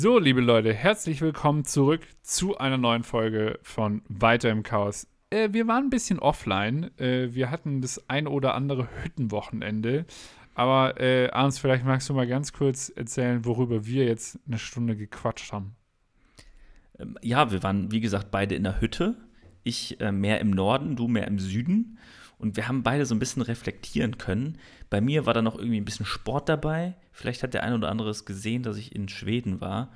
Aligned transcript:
So, 0.00 0.20
liebe 0.20 0.40
Leute, 0.40 0.72
herzlich 0.72 1.20
willkommen 1.22 1.64
zurück 1.64 2.02
zu 2.22 2.56
einer 2.56 2.78
neuen 2.78 3.02
Folge 3.02 3.58
von 3.62 4.02
Weiter 4.08 4.48
im 4.48 4.62
Chaos. 4.62 5.08
Äh, 5.28 5.48
wir 5.50 5.66
waren 5.66 5.86
ein 5.86 5.90
bisschen 5.90 6.20
offline. 6.20 6.96
Äh, 7.00 7.34
wir 7.34 7.50
hatten 7.50 7.80
das 7.80 8.08
ein 8.08 8.28
oder 8.28 8.54
andere 8.54 8.86
Hüttenwochenende. 9.02 10.06
Aber 10.54 11.00
äh, 11.00 11.30
Arns, 11.30 11.58
vielleicht 11.58 11.84
magst 11.84 12.08
du 12.08 12.14
mal 12.14 12.28
ganz 12.28 12.52
kurz 12.52 12.90
erzählen, 12.90 13.44
worüber 13.44 13.86
wir 13.86 14.04
jetzt 14.04 14.38
eine 14.46 14.60
Stunde 14.60 14.94
gequatscht 14.94 15.52
haben. 15.52 15.74
Ähm, 16.96 17.18
ja, 17.20 17.50
wir 17.50 17.64
waren, 17.64 17.90
wie 17.90 17.98
gesagt, 17.98 18.30
beide 18.30 18.54
in 18.54 18.62
der 18.62 18.80
Hütte. 18.80 19.16
Ich 19.64 20.00
äh, 20.00 20.12
mehr 20.12 20.40
im 20.40 20.50
Norden, 20.50 20.94
du 20.94 21.08
mehr 21.08 21.26
im 21.26 21.40
Süden. 21.40 21.98
Und 22.38 22.56
wir 22.56 22.68
haben 22.68 22.82
beide 22.82 23.04
so 23.04 23.14
ein 23.14 23.18
bisschen 23.18 23.42
reflektieren 23.42 24.16
können. 24.16 24.58
Bei 24.90 25.00
mir 25.00 25.26
war 25.26 25.34
da 25.34 25.42
noch 25.42 25.58
irgendwie 25.58 25.80
ein 25.80 25.84
bisschen 25.84 26.06
Sport 26.06 26.48
dabei. 26.48 26.94
Vielleicht 27.12 27.42
hat 27.42 27.52
der 27.52 27.64
ein 27.64 27.74
oder 27.74 27.90
andere 27.90 28.10
es 28.10 28.24
gesehen, 28.24 28.62
dass 28.62 28.76
ich 28.76 28.94
in 28.94 29.08
Schweden 29.08 29.60
war. 29.60 29.90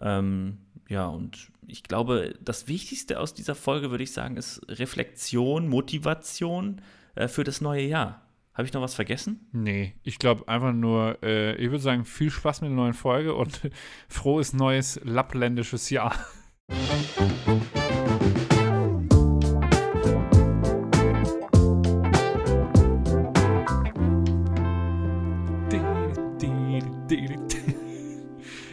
Ähm, 0.00 0.58
ja, 0.88 1.06
und 1.06 1.50
ich 1.66 1.82
glaube, 1.82 2.34
das 2.40 2.66
Wichtigste 2.66 3.20
aus 3.20 3.34
dieser 3.34 3.54
Folge, 3.54 3.90
würde 3.90 4.04
ich 4.04 4.12
sagen, 4.12 4.36
ist 4.36 4.62
Reflexion, 4.68 5.68
Motivation 5.68 6.80
äh, 7.14 7.28
für 7.28 7.44
das 7.44 7.60
neue 7.60 7.82
Jahr. 7.82 8.22
Habe 8.54 8.66
ich 8.66 8.74
noch 8.74 8.82
was 8.82 8.94
vergessen? 8.94 9.48
Nee, 9.52 9.94
ich 10.02 10.18
glaube 10.18 10.46
einfach 10.46 10.74
nur, 10.74 11.18
äh, 11.22 11.54
ich 11.56 11.70
würde 11.70 11.78
sagen, 11.78 12.04
viel 12.04 12.30
Spaß 12.30 12.60
mit 12.60 12.70
der 12.70 12.76
neuen 12.76 12.92
Folge 12.92 13.34
und 13.34 13.60
frohes 14.08 14.52
neues 14.52 15.00
lappländisches 15.04 15.88
Jahr. 15.88 16.14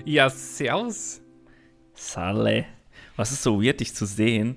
Ja, 0.09 0.27
servus. 0.27 1.22
Salle. 1.94 2.66
Was 3.16 3.31
ist 3.31 3.44
so 3.44 3.62
weird, 3.62 3.80
dich 3.80 3.94
zu 3.94 4.08
sehen? 4.08 4.55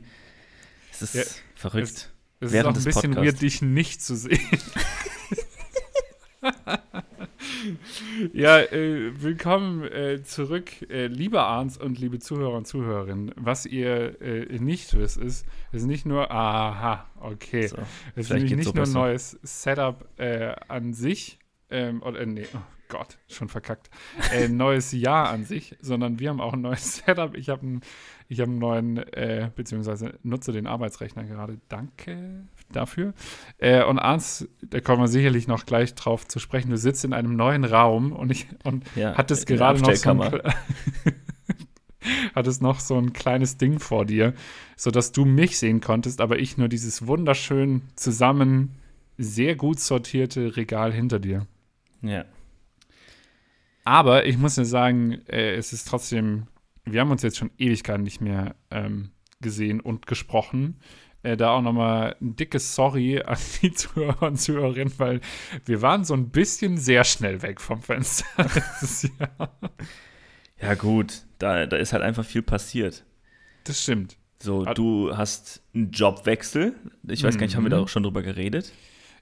Es 0.91 1.03
ist 1.03 1.15
ja, 1.15 1.25
verrückt. 1.55 1.89
Es, 1.91 2.11
es 2.41 2.55
ist 2.55 2.65
auch 2.65 2.69
ein 2.69 2.73
bisschen 2.73 2.93
Podcasts. 2.93 3.23
weird, 3.23 3.43
dich 3.43 3.61
nicht 3.61 4.03
zu 4.03 4.17
sehen. 4.17 4.41
ja, 8.33 8.61
äh, 8.61 9.13
willkommen 9.23 9.85
äh, 9.85 10.23
zurück, 10.23 10.91
äh, 10.91 11.09
liebe 11.09 11.43
Arns 11.43 11.77
und 11.77 11.99
liebe 11.99 12.19
Zuhörer 12.19 12.57
und 12.57 12.67
Zuhörerinnen. 12.67 13.35
Was 13.37 13.67
ihr 13.67 14.23
äh, 14.23 14.59
nicht 14.59 14.97
wisst, 14.97 15.19
ist, 15.19 15.45
es 15.71 15.83
ist 15.83 15.87
nicht 15.87 16.07
nur, 16.07 16.31
aha, 16.31 17.11
okay. 17.21 17.67
So, 17.67 17.77
es 18.17 18.31
ist 18.31 18.43
nicht 18.43 18.65
so 18.65 18.73
nur 18.73 18.87
ein 18.87 18.93
neues 18.93 19.39
Setup 19.43 20.09
äh, 20.19 20.55
an 20.69 20.95
sich, 20.95 21.39
ähm, 21.69 22.03
oder, 22.03 22.25
nee, 22.25 22.47
oh 22.55 22.59
Gott, 22.93 23.17
schon 23.27 23.49
verkackt, 23.49 23.89
äh, 24.35 24.49
neues 24.49 24.93
Jahr 24.93 25.31
an 25.31 25.47
sich, 25.47 25.79
sondern 25.81 26.19
wir 26.19 26.29
haben 26.29 26.43
auch 26.43 26.53
ein 26.53 26.61
neues 26.61 26.97
Setup. 27.07 27.35
Ich 27.35 27.49
habe 27.49 27.63
einen, 27.63 27.81
hab 28.31 28.49
einen 28.49 28.59
neuen, 28.59 28.99
äh, 28.99 29.51
beziehungsweise 29.57 30.19
nutze 30.23 30.53
den 30.53 30.67
Arbeitsrechner 30.67 31.25
gerade. 31.25 31.59
Danke 31.71 32.43
dafür. 32.71 33.15
Äh, 33.57 33.83
und 33.85 33.99
Arns, 33.99 34.47
da 34.61 34.83
kommen 34.83 35.01
wir 35.01 35.09
sicherlich 35.09 35.49
noch 35.49 35.65
gleich 35.65 35.95
drauf 35.95 36.29
zu 36.29 36.39
sprechen. 36.39 36.69
Du 36.69 36.77
sitzt 36.77 37.03
in 37.07 37.15
einem 37.15 37.35
neuen 37.35 37.65
Raum 37.65 38.13
und 38.13 38.31
ich 38.31 38.47
und 38.63 38.85
ja, 38.95 39.17
hattest 39.17 39.47
gerade 39.47 39.81
noch 39.81 39.95
so 39.95 40.11
ein, 40.11 40.43
hattest 42.35 42.61
noch 42.61 42.79
so 42.79 42.99
ein 42.99 43.15
kleines 43.15 43.57
Ding 43.57 43.79
vor 43.79 44.05
dir, 44.05 44.35
sodass 44.77 45.13
du 45.13 45.25
mich 45.25 45.57
sehen 45.57 45.81
konntest, 45.81 46.21
aber 46.21 46.39
ich 46.39 46.59
nur 46.59 46.69
dieses 46.69 47.07
wunderschön 47.07 47.81
zusammen 47.97 48.75
sehr 49.17 49.57
gut 49.57 49.81
sortierte 49.81 50.59
Regal 50.59 50.93
hinter 50.93 51.21
dir. 51.21 51.47
Ja. 52.03 52.27
Aber 53.85 54.27
ich 54.27 54.39
muss 54.39 54.57
ja 54.57 54.65
sagen, 54.65 55.23
äh, 55.27 55.55
es 55.55 55.73
ist 55.73 55.89
trotzdem, 55.89 56.47
wir 56.85 57.01
haben 57.01 57.11
uns 57.11 57.23
jetzt 57.23 57.39
schon 57.39 57.51
Ewigkeiten 57.59 58.03
nicht 58.03 58.21
mehr 58.21 58.55
ähm, 58.71 59.11
gesehen 59.41 59.81
und 59.81 60.07
gesprochen. 60.07 60.79
Äh, 61.25 61.37
da 61.37 61.51
auch 61.51 61.63
nochmal 61.63 62.17
ein 62.21 62.37
dickes 62.37 62.75
Sorry 62.75 63.23
an 63.25 63.39
die 63.61 63.73
Zuhörer 63.73 64.23
und 64.23 64.41
Zuhörerinnen, 64.41 64.95
weil 64.99 65.21
wir 65.65 65.83
waren 65.83 66.05
so 66.05 66.15
ein 66.15 66.31
bisschen 66.31 66.79
sehr 66.79 67.05
schnell 67.05 67.43
weg 67.43 67.61
vom 67.61 67.83
Fenster 67.83 68.27
letztes 68.37 69.11
Jahr. 69.19 69.59
Ja, 70.61 70.75
gut, 70.75 71.23
da, 71.39 71.67
da 71.67 71.77
ist 71.77 71.93
halt 71.93 72.03
einfach 72.03 72.25
viel 72.25 72.43
passiert. 72.43 73.05
Das 73.65 73.83
stimmt. 73.83 74.17
So, 74.41 74.65
du 74.65 75.17
hast 75.17 75.63
einen 75.73 75.93
Jobwechsel. 75.93 76.75
Ich 77.09 77.23
weiß 77.23 77.35
mhm. 77.35 77.39
gar 77.39 77.47
nicht, 77.47 77.57
haben 77.57 77.65
wir 77.65 77.71
da 77.71 77.79
mhm. 77.79 77.85
auch 77.85 77.89
schon 77.89 78.03
drüber 78.03 78.23
geredet? 78.23 78.73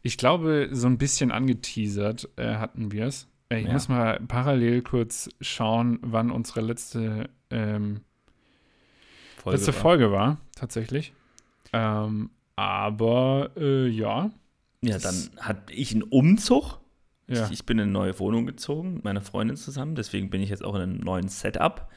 Ich 0.03 0.17
glaube, 0.17 0.71
so 0.73 0.87
ein 0.87 0.97
bisschen 0.97 1.31
angeteasert 1.31 2.31
äh, 2.37 2.55
hatten 2.55 2.91
wir 2.93 3.07
es. 3.07 3.29
Ich 3.53 3.67
ja. 3.67 3.73
muss 3.73 3.89
mal 3.89 4.21
parallel 4.21 4.83
kurz 4.83 5.29
schauen, 5.41 5.99
wann 6.03 6.31
unsere 6.31 6.61
letzte, 6.61 7.29
ähm, 7.51 8.03
Folge, 9.37 9.57
letzte 9.57 9.75
war. 9.75 9.81
Folge 9.81 10.13
war, 10.13 10.39
tatsächlich. 10.55 11.13
Ähm, 11.73 12.31
aber 12.55 13.51
äh, 13.57 13.89
ja. 13.89 14.31
Ja, 14.83 14.99
dann 14.99 15.31
hatte 15.39 15.73
ich 15.73 15.93
einen 15.93 16.05
Umzug. 16.05 16.79
Ja. 17.27 17.47
Ich, 17.47 17.53
ich, 17.53 17.67
bin 17.67 17.79
in 17.79 17.85
eine 17.85 17.93
neue 17.93 18.19
Wohnung 18.19 18.47
gezogen 18.47 18.95
mit 18.95 19.05
meiner 19.05 19.21
Freundin 19.21 19.57
zusammen. 19.57 19.95
Deswegen 19.95 20.31
bin 20.31 20.43
ich 20.43 20.51
jetzt 20.51 20.65
auch 20.65 20.75
in 20.75 20.83
einem 20.83 20.99
neuen 20.99 21.29
Setup, 21.29 21.89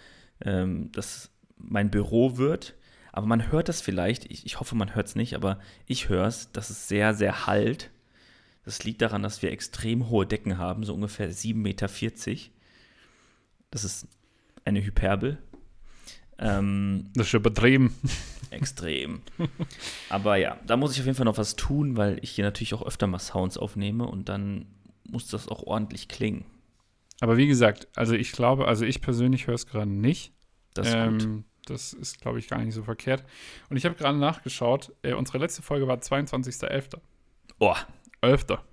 ähm, 0.42 0.92
das 0.92 1.31
mein 1.58 1.92
Büro 1.92 2.38
wird. 2.38 2.75
Aber 3.12 3.28
man 3.28 3.52
hört 3.52 3.69
das 3.69 3.80
vielleicht, 3.80 4.25
ich, 4.31 4.46
ich 4.46 4.59
hoffe, 4.59 4.75
man 4.75 4.96
hört 4.96 5.08
es 5.08 5.16
nicht, 5.16 5.36
aber 5.36 5.59
ich 5.86 6.09
höre 6.09 6.25
es, 6.25 6.52
dass 6.52 6.72
es 6.72 6.88
sehr, 6.88 7.13
sehr 7.13 7.46
halt. 7.46 7.92
Das 8.66 8.84
liegt 8.84 9.01
daran, 9.01 9.24
dass 9.24 9.41
wir 9.41 9.51
extrem 9.51 10.09
hohe 10.09 10.25
Decken 10.25 10.57
haben, 10.57 10.84
so 10.84 10.94
ungefähr 10.94 11.29
7,40 11.29 11.53
Meter. 11.56 11.90
Das 13.72 13.84
ist 13.84 14.07
eine 14.63 14.84
Hyperbel. 14.84 15.38
Ähm, 16.38 17.09
das 17.13 17.28
ist 17.28 17.34
übertrieben. 17.34 17.96
Extrem. 18.50 19.22
Aber 20.09 20.35
ja, 20.38 20.59
da 20.66 20.78
muss 20.78 20.94
ich 20.94 21.00
auf 21.00 21.06
jeden 21.06 21.18
Fall 21.18 21.25
noch 21.25 21.38
was 21.38 21.56
tun, 21.56 21.97
weil 21.97 22.19
ich 22.22 22.31
hier 22.31 22.46
natürlich 22.46 22.74
auch 22.74 22.85
öfter 22.85 23.07
mal 23.07 23.19
Sounds 23.19 23.57
aufnehme 23.57 24.06
und 24.06 24.29
dann 24.29 24.68
muss 25.09 25.28
das 25.28 25.47
auch 25.47 25.63
ordentlich 25.63 26.07
klingen. 26.07 26.45
Aber 27.19 27.38
wie 27.38 27.47
gesagt, 27.47 27.88
also 27.95 28.13
ich 28.13 28.31
glaube, 28.31 28.68
also 28.68 28.85
ich 28.85 29.01
persönlich 29.01 29.47
höre 29.47 29.56
es 29.56 29.66
gerade 29.66 29.90
nicht. 29.90 30.34
Das 30.74 30.88
ist 30.88 30.94
ähm, 30.95 31.18
gut. 31.18 31.44
Das 31.66 31.94
ist, 31.94 32.19
glaube 32.19 32.40
ich, 32.40 32.47
gar 32.47 32.59
nicht 32.59 32.74
so 32.74 32.84
verkehrt. 32.84 33.24
Und 33.69 33.78
ich 33.78 33.85
habe 33.85 33.95
gerade 33.95 34.18
nachgeschaut, 34.18 34.91
äh, 35.01 35.13
unsere 35.13 35.38
letzte 35.38 35.62
Folge 35.62 35.88
war 35.88 35.97
22.11. 35.97 36.97
Oh, 37.59 37.75
Öfter. 38.24 38.64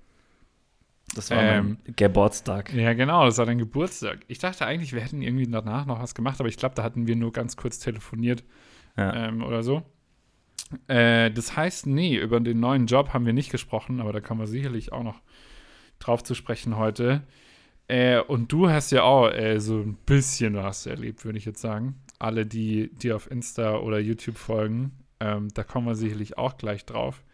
Das 1.15 1.31
war 1.31 1.43
ähm, 1.43 1.79
mein 1.85 1.95
Geburtstag. 1.97 2.73
Ja, 2.73 2.93
genau, 2.95 3.25
das 3.25 3.39
war 3.39 3.47
dein 3.47 3.59
Geburtstag. 3.59 4.21
Ich 4.29 4.39
dachte 4.39 4.65
eigentlich, 4.65 4.93
wir 4.93 5.01
hätten 5.01 5.23
irgendwie 5.23 5.47
danach 5.47 5.87
noch 5.87 6.01
was 6.01 6.15
gemacht, 6.15 6.39
aber 6.41 6.49
ich 6.49 6.57
glaube, 6.57 6.75
da 6.75 6.83
hatten 6.83 7.07
wir 7.07 7.17
nur 7.17 7.33
ganz 7.33 7.57
kurz 7.57 7.79
telefoniert 7.79 8.45
ja. 8.97 9.29
ähm, 9.29 9.43
oder 9.43 9.63
so. 9.63 9.83
Äh, 10.87 11.31
das 11.33 11.57
heißt, 11.57 11.87
nee, 11.87 12.17
über 12.17 12.39
den 12.41 12.61
neuen 12.61 12.87
Job 12.87 13.13
haben 13.13 13.27
wir 13.27 13.33
nicht 13.33 13.51
gesprochen, 13.51 14.01
aber 14.01 14.13
da 14.13 14.21
kommen 14.21 14.41
wir 14.41 14.47
sicherlich 14.47 14.93
auch 14.93 15.03
noch 15.03 15.21
drauf 15.99 16.23
zu 16.23 16.35
sprechen 16.35 16.77
heute. 16.77 17.23
Äh, 17.89 18.21
und 18.21 18.53
du 18.53 18.71
hast 18.71 18.93
ja 18.93 19.03
auch 19.03 19.31
äh, 19.31 19.59
so 19.59 19.79
ein 19.79 19.97
bisschen 20.07 20.55
was 20.55 20.87
erlebt, 20.87 21.25
würde 21.25 21.39
ich 21.39 21.45
jetzt 21.45 21.61
sagen. 21.61 21.97
Alle, 22.21 22.47
die 22.47 22.91
dir 22.95 23.17
auf 23.17 23.31
Insta 23.31 23.79
oder 23.79 23.99
YouTube 23.99 24.37
folgen, 24.37 24.93
ähm, 25.19 25.49
da 25.55 25.65
kommen 25.65 25.89
wir 25.89 25.97
sicherlich 25.97 26.39
auch 26.39 26.57
gleich 26.57 26.85
drauf. 26.85 27.25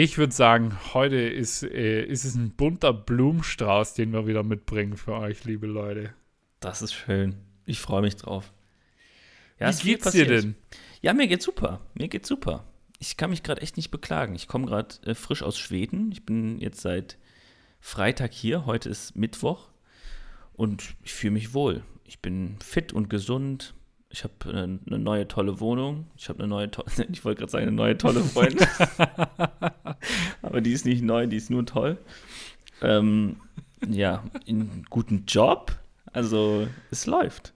Ich 0.00 0.16
würde 0.16 0.32
sagen, 0.32 0.78
heute 0.94 1.16
ist, 1.16 1.64
äh, 1.64 2.04
ist 2.04 2.24
es 2.24 2.36
ein 2.36 2.52
bunter 2.52 2.92
Blumenstrauß, 2.92 3.94
den 3.94 4.12
wir 4.12 4.28
wieder 4.28 4.44
mitbringen 4.44 4.96
für 4.96 5.14
euch, 5.14 5.42
liebe 5.42 5.66
Leute. 5.66 6.14
Das 6.60 6.82
ist 6.82 6.92
schön. 6.92 7.34
Ich 7.66 7.80
freue 7.80 8.02
mich 8.02 8.14
drauf. 8.14 8.52
Ja, 9.58 9.76
Wie 9.76 9.94
geht's 9.94 10.12
dir 10.12 10.26
denn? 10.26 10.54
Ja, 11.00 11.14
mir 11.14 11.26
geht's 11.26 11.44
super. 11.44 11.80
Mir 11.94 12.06
geht's 12.06 12.28
super. 12.28 12.62
Ich 13.00 13.16
kann 13.16 13.30
mich 13.30 13.42
gerade 13.42 13.60
echt 13.60 13.76
nicht 13.76 13.90
beklagen. 13.90 14.36
Ich 14.36 14.46
komme 14.46 14.66
gerade 14.66 14.94
äh, 15.04 15.16
frisch 15.16 15.42
aus 15.42 15.58
Schweden. 15.58 16.12
Ich 16.12 16.24
bin 16.24 16.60
jetzt 16.60 16.80
seit 16.80 17.18
Freitag 17.80 18.32
hier. 18.32 18.66
Heute 18.66 18.90
ist 18.90 19.16
Mittwoch. 19.16 19.68
Und 20.52 20.94
ich 21.02 21.12
fühle 21.12 21.32
mich 21.32 21.54
wohl. 21.54 21.82
Ich 22.04 22.20
bin 22.20 22.54
fit 22.60 22.92
und 22.92 23.10
gesund. 23.10 23.74
Ich 24.10 24.24
habe 24.24 24.34
eine, 24.46 24.78
eine, 24.86 24.98
neue 24.98 25.28
tolle 25.28 25.60
Wohnung. 25.60 26.06
Ich 26.16 26.28
habe 26.28 26.40
eine 26.40 26.48
neue, 26.48 26.70
to 26.70 26.84
ich 27.12 27.24
wollte 27.24 27.40
gerade 27.40 27.52
sagen, 27.52 27.66
eine 27.66 27.76
neue 27.76 27.98
tolle 27.98 28.20
Freundin. 28.24 28.66
Aber 30.42 30.60
die 30.60 30.72
ist 30.72 30.86
nicht 30.86 31.02
neu, 31.02 31.26
die 31.26 31.36
ist 31.36 31.50
nur 31.50 31.66
toll. 31.66 31.98
Ähm, 32.80 33.40
ja, 33.86 34.24
einen 34.46 34.86
guten 34.88 35.24
Job. 35.26 35.78
Also, 36.12 36.66
es 36.90 37.06
läuft. 37.06 37.52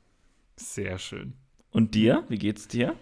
Sehr 0.56 0.98
schön. 0.98 1.34
Und 1.70 1.94
dir? 1.94 2.24
Wie 2.28 2.38
geht's 2.38 2.68
dir? 2.68 2.94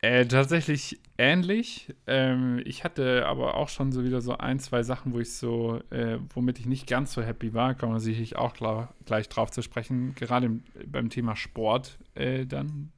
Äh, 0.00 0.26
tatsächlich 0.26 1.00
ähnlich. 1.22 1.94
Ähm, 2.06 2.60
ich 2.64 2.82
hatte 2.82 3.26
aber 3.26 3.54
auch 3.54 3.68
schon 3.68 3.92
so 3.92 4.04
wieder 4.04 4.20
so 4.20 4.36
ein, 4.36 4.58
zwei 4.58 4.82
Sachen, 4.82 5.12
wo 5.12 5.20
ich 5.20 5.32
so, 5.34 5.80
äh, 5.90 6.18
womit 6.34 6.58
ich 6.58 6.66
nicht 6.66 6.88
ganz 6.88 7.12
so 7.12 7.22
happy 7.22 7.54
war, 7.54 7.74
kommen 7.74 7.92
wir 7.92 8.00
sicherlich 8.00 8.36
auch 8.36 8.54
klar, 8.54 8.92
gleich 9.06 9.28
drauf 9.28 9.50
zu 9.50 9.62
sprechen. 9.62 10.14
Gerade 10.16 10.46
im, 10.46 10.64
beim 10.86 11.08
Thema 11.10 11.36
Sport 11.36 11.98
äh, 12.14 12.44
dann. 12.44 12.92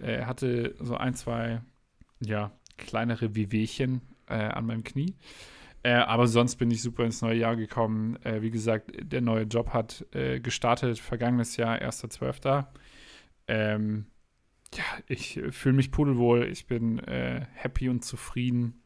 Äh, 0.00 0.24
hatte 0.24 0.74
so 0.80 0.96
ein, 0.96 1.14
zwei, 1.14 1.60
ja, 2.20 2.50
kleinere 2.76 3.34
Wehwehchen 3.34 4.00
äh, 4.28 4.34
an 4.34 4.66
meinem 4.66 4.84
Knie. 4.84 5.14
Äh, 5.84 5.94
aber 5.94 6.26
sonst 6.26 6.56
bin 6.56 6.70
ich 6.70 6.82
super 6.82 7.04
ins 7.04 7.22
neue 7.22 7.38
Jahr 7.38 7.56
gekommen. 7.56 8.18
wie 8.24 8.50
gesagt, 8.50 8.92
der 9.00 9.20
neue 9.20 9.44
Job 9.44 9.70
hat 9.70 10.06
gestartet, 10.42 10.98
vergangenes 10.98 11.56
Jahr, 11.56 11.76
1.12. 11.76 12.66
ähm, 13.48 14.06
ja, 14.74 14.84
ich 15.06 15.40
fühle 15.50 15.74
mich 15.74 15.90
pudelwohl. 15.90 16.48
Ich 16.50 16.66
bin 16.66 16.98
äh, 17.00 17.46
happy 17.54 17.88
und 17.88 18.04
zufrieden. 18.04 18.82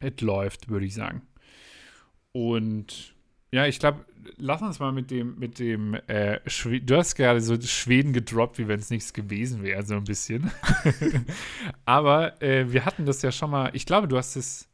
Es 0.00 0.20
läuft, 0.20 0.68
würde 0.68 0.86
ich 0.86 0.94
sagen. 0.94 1.22
Und 2.32 3.14
ja, 3.50 3.66
ich 3.66 3.78
glaube, 3.78 4.04
lass 4.36 4.60
uns 4.62 4.78
mal 4.78 4.92
mit 4.92 5.10
dem, 5.10 5.38
mit 5.38 5.58
dem, 5.58 5.94
äh, 6.06 6.40
du 6.80 6.96
hast 6.96 7.14
gerade 7.14 7.40
so 7.40 7.60
Schweden 7.60 8.12
gedroppt, 8.12 8.58
wie 8.58 8.68
wenn 8.68 8.78
es 8.78 8.90
nichts 8.90 9.12
gewesen 9.12 9.62
wäre, 9.62 9.82
so 9.84 9.94
ein 9.94 10.04
bisschen. 10.04 10.50
Aber 11.84 12.40
äh, 12.42 12.70
wir 12.72 12.84
hatten 12.84 13.06
das 13.06 13.22
ja 13.22 13.32
schon 13.32 13.50
mal, 13.50 13.70
ich 13.72 13.86
glaube, 13.86 14.06
du 14.06 14.18
hast 14.18 14.36
es, 14.36 14.68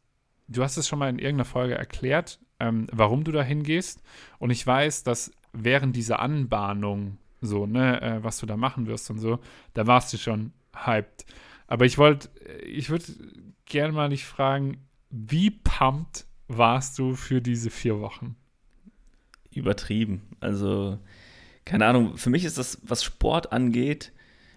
du 0.49 0.62
hast 0.62 0.77
es 0.77 0.88
schon 0.88 0.99
mal 0.99 1.09
in 1.09 1.19
irgendeiner 1.19 1.44
Folge 1.44 1.75
erklärt, 1.75 2.41
ähm, 2.59 2.88
warum 2.93 3.25
du 3.25 3.32
da 3.32 3.43
hingehst. 3.43 4.03
Und 4.38 4.50
ich 4.50 4.67
weiß, 4.67 5.05
dass 5.05 5.31
während 5.53 5.94
dieser 5.94 6.19
Anbahnung, 6.19 7.19
so, 7.44 7.67
ne, 7.67 8.00
äh, 8.02 8.23
was 8.25 8.38
du 8.38 8.46
da 8.46 8.56
machen 8.56 8.87
wirst 8.87 9.11
und 9.11 9.19
so, 9.19 9.38
da 9.75 9.87
warst 9.87 10.12
du 10.12 10.17
schon 10.19 10.52
hyped. 10.75 11.25
Aber 11.67 11.85
ich 11.87 11.99
wollte, 11.99 12.29
ich 12.64 12.91
würde 12.91 13.05
gerne 13.64 13.93
mal 13.93 14.08
dich 14.11 14.25
fragen, 14.25 14.79
wie 15.11 15.50
pumped 15.50 16.26
warst 16.49 16.99
du 16.99 17.14
für 17.14 17.41
diese 17.41 17.70
vier 17.70 18.00
Wochen? 18.00 18.37
übertrieben. 19.50 20.23
Also, 20.41 20.99
keine 21.64 21.87
Ahnung, 21.87 22.17
für 22.17 22.31
mich 22.31 22.44
ist 22.44 22.58
das, 22.58 22.81
was 22.82 23.05
Sport 23.05 23.52
angeht, 23.52 24.12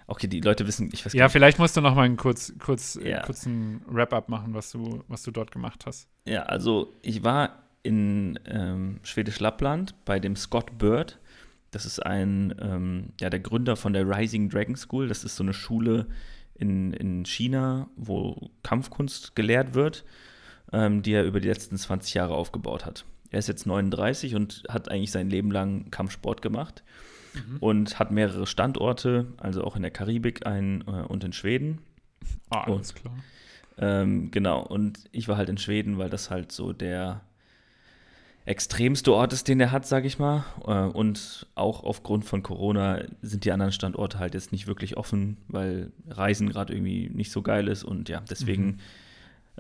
okay, 0.08 0.28
die 0.28 0.42
Leute 0.42 0.66
wissen, 0.68 0.90
ich 0.92 1.06
weiß 1.06 1.14
Ja, 1.14 1.26
nicht. 1.26 1.34
vielleicht 1.34 1.60
musst 1.60 1.78
du 1.78 1.82
noch 1.82 1.96
mal 1.96 2.04
einen 2.06 2.18
kurz, 2.18 2.54
kurz, 2.60 2.96
äh, 2.96 3.12
ja. 3.12 3.22
kurzen 3.22 3.82
Wrap-up 3.88 4.30
machen, 4.30 4.54
was 4.54 4.72
du, 4.72 5.04
was 5.08 5.24
du 5.24 5.32
dort 5.32 5.52
gemacht 5.52 5.86
hast. 5.86 6.10
Ja, 6.26 6.44
also 6.44 6.94
ich 7.02 7.24
war 7.24 7.64
in 7.84 8.40
ähm, 8.46 9.00
Schwedisch 9.04 9.40
Lappland 9.40 9.94
bei 10.04 10.20
dem 10.20 10.36
Scott 10.36 10.78
Bird. 10.78 11.20
Das 11.78 11.86
ist 11.86 12.00
ein, 12.00 12.56
ähm, 12.60 13.10
ja, 13.22 13.30
der 13.30 13.40
Gründer 13.40 13.76
von 13.76 13.94
der 13.94 14.10
Rising 14.10 14.50
Dragon 14.50 14.76
School. 14.76 15.08
Das 15.08 15.24
ist 15.24 15.36
so 15.36 15.44
eine 15.44 15.54
Schule 15.54 16.08
in, 16.56 16.92
in 16.92 17.24
China, 17.24 17.88
wo 17.96 18.50
Kampfkunst 18.64 19.36
gelehrt 19.36 19.76
wird, 19.76 20.04
ähm, 20.74 21.04
die 21.04 21.14
er 21.14 21.24
über 21.24 21.40
die 21.40 21.48
letzten 21.48 21.78
20 21.78 22.16
Jahre 22.16 22.34
aufgebaut 22.34 22.84
hat. 22.84 23.06
Er 23.30 23.38
ist 23.38 23.48
jetzt 23.48 23.68
39 23.68 24.34
und 24.34 24.64
hat 24.68 24.90
eigentlich 24.90 25.12
sein 25.12 25.30
Leben 25.30 25.52
lang 25.52 25.92
Kampfsport 25.92 26.42
gemacht 26.42 26.84
mhm. 27.36 27.58
und 27.60 28.00
hat 28.00 28.10
mehrere 28.10 28.48
Standorte, 28.48 29.28
also 29.38 29.64
auch 29.64 29.76
in 29.76 29.84
der 29.84 29.92
Karibik 29.92 30.48
ein, 30.48 30.82
äh, 30.88 31.04
und 31.04 31.24
in 31.24 31.32
Schweden. 31.32 31.78
Ah, 32.50 32.64
alles 32.64 32.90
und, 32.94 32.96
klar. 32.96 33.16
Ähm, 33.78 34.32
genau, 34.32 34.64
und 34.64 35.04
ich 35.12 35.28
war 35.28 35.38
halt 35.38 35.50
in 35.50 35.60
Schweden, 35.60 36.00
weil 36.00 36.10
das 36.10 36.32
halt 36.32 36.52
so 36.52 36.74
der 36.74 37.22
extremste 38.48 39.14
Ort 39.14 39.34
ist, 39.34 39.48
den 39.48 39.60
er 39.60 39.72
hat, 39.72 39.86
sage 39.86 40.08
ich 40.08 40.20
mal. 40.20 40.46
Äh, 40.66 40.86
und 40.86 41.48
auch 41.56 41.84
aufgrund 41.84 42.26
von 42.26 42.44
Corona 42.44 43.04
sind 43.22 43.46
die 43.46 43.52
anderen 43.52 43.72
Standorte 43.72 44.20
halt 44.20 44.34
jetzt 44.34 44.52
nicht 44.52 44.68
wirklich 44.68 44.98
offen, 44.98 45.38
weil 45.48 45.92
Reisen 46.10 46.50
gerade 46.50 46.74
irgendwie 46.74 47.10
nicht 47.10 47.32
so 47.32 47.42
geil 47.42 47.68
ist. 47.68 47.84
Und 47.84 48.10
ja, 48.10 48.22
deswegen 48.30 48.66
mhm 48.66 48.80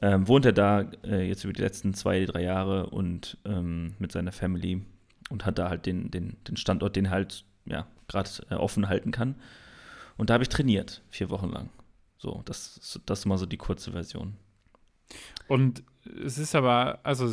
ähm, 0.01 0.27
wohnt 0.27 0.45
er 0.45 0.53
da 0.53 0.81
äh, 1.03 1.27
jetzt 1.27 1.43
über 1.43 1.53
die 1.53 1.61
letzten 1.61 1.93
zwei, 1.93 2.25
drei 2.25 2.43
Jahre 2.43 2.89
und 2.89 3.37
ähm, 3.45 3.95
mit 3.99 4.11
seiner 4.11 4.31
Family 4.31 4.83
und 5.29 5.45
hat 5.45 5.57
da 5.57 5.69
halt 5.69 5.85
den, 5.85 6.11
den, 6.11 6.37
den 6.47 6.57
Standort, 6.57 6.95
den 6.95 7.09
halt 7.09 7.45
ja 7.65 7.87
gerade 8.07 8.29
äh, 8.49 8.55
offen 8.55 8.89
halten 8.89 9.11
kann. 9.11 9.35
Und 10.17 10.29
da 10.29 10.35
habe 10.35 10.43
ich 10.43 10.49
trainiert, 10.49 11.01
vier 11.09 11.29
Wochen 11.29 11.49
lang. 11.49 11.69
So, 12.17 12.41
das, 12.45 12.99
das 13.05 13.19
ist 13.19 13.25
mal 13.25 13.37
so 13.37 13.45
die 13.45 13.57
kurze 13.57 13.91
Version. 13.91 14.33
Und 15.47 15.83
es 16.25 16.37
ist 16.37 16.55
aber, 16.55 16.99
also 17.03 17.27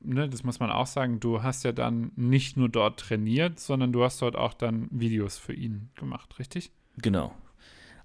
ne, 0.00 0.28
das 0.28 0.44
muss 0.44 0.60
man 0.60 0.70
auch 0.70 0.86
sagen, 0.86 1.20
du 1.20 1.42
hast 1.42 1.64
ja 1.64 1.72
dann 1.72 2.12
nicht 2.16 2.56
nur 2.56 2.68
dort 2.68 3.00
trainiert, 3.00 3.60
sondern 3.60 3.92
du 3.92 4.02
hast 4.04 4.20
dort 4.22 4.36
auch 4.36 4.54
dann 4.54 4.88
Videos 4.90 5.38
für 5.38 5.52
ihn 5.52 5.90
gemacht, 5.94 6.38
richtig? 6.38 6.72
Genau. 6.98 7.34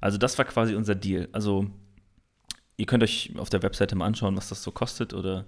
Also 0.01 0.17
das 0.17 0.37
war 0.37 0.45
quasi 0.45 0.75
unser 0.75 0.95
Deal. 0.95 1.29
Also 1.31 1.67
ihr 2.77 2.85
könnt 2.85 3.03
euch 3.03 3.33
auf 3.37 3.49
der 3.49 3.63
Webseite 3.63 3.95
mal 3.95 4.05
anschauen, 4.05 4.37
was 4.37 4.49
das 4.49 4.61
so 4.61 4.71
kostet. 4.71 5.13
Oder 5.13 5.45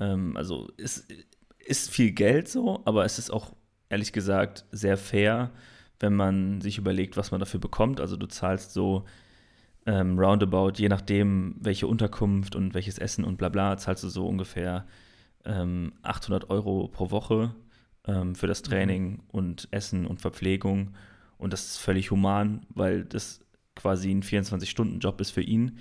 ähm, 0.00 0.36
also 0.36 0.70
es 0.76 1.06
ist 1.58 1.90
viel 1.90 2.10
Geld 2.10 2.48
so, 2.48 2.82
aber 2.84 3.04
es 3.04 3.18
ist 3.18 3.30
auch 3.30 3.54
ehrlich 3.88 4.12
gesagt 4.12 4.64
sehr 4.72 4.96
fair, 4.96 5.52
wenn 6.00 6.14
man 6.14 6.60
sich 6.60 6.78
überlegt, 6.78 7.16
was 7.16 7.30
man 7.30 7.40
dafür 7.40 7.60
bekommt. 7.60 8.00
Also 8.00 8.16
du 8.16 8.26
zahlst 8.26 8.72
so 8.72 9.04
ähm, 9.86 10.18
roundabout, 10.18 10.72
je 10.76 10.88
nachdem, 10.88 11.56
welche 11.60 11.86
Unterkunft 11.86 12.56
und 12.56 12.74
welches 12.74 12.98
Essen 12.98 13.24
und 13.24 13.36
bla 13.36 13.48
bla, 13.48 13.76
zahlst 13.76 14.02
du 14.04 14.08
so 14.08 14.26
ungefähr 14.26 14.86
ähm, 15.44 15.92
800 16.02 16.50
Euro 16.50 16.88
pro 16.88 17.10
Woche 17.10 17.54
ähm, 18.06 18.34
für 18.34 18.46
das 18.46 18.62
mhm. 18.62 18.66
Training 18.66 19.22
und 19.28 19.68
Essen 19.70 20.06
und 20.06 20.20
Verpflegung. 20.20 20.94
Und 21.38 21.52
das 21.52 21.66
ist 21.66 21.78
völlig 21.78 22.10
human, 22.10 22.66
weil 22.70 23.04
das 23.04 23.40
quasi 23.74 24.10
ein 24.10 24.22
24-Stunden-Job 24.22 25.20
ist 25.20 25.30
für 25.30 25.42
ihn 25.42 25.78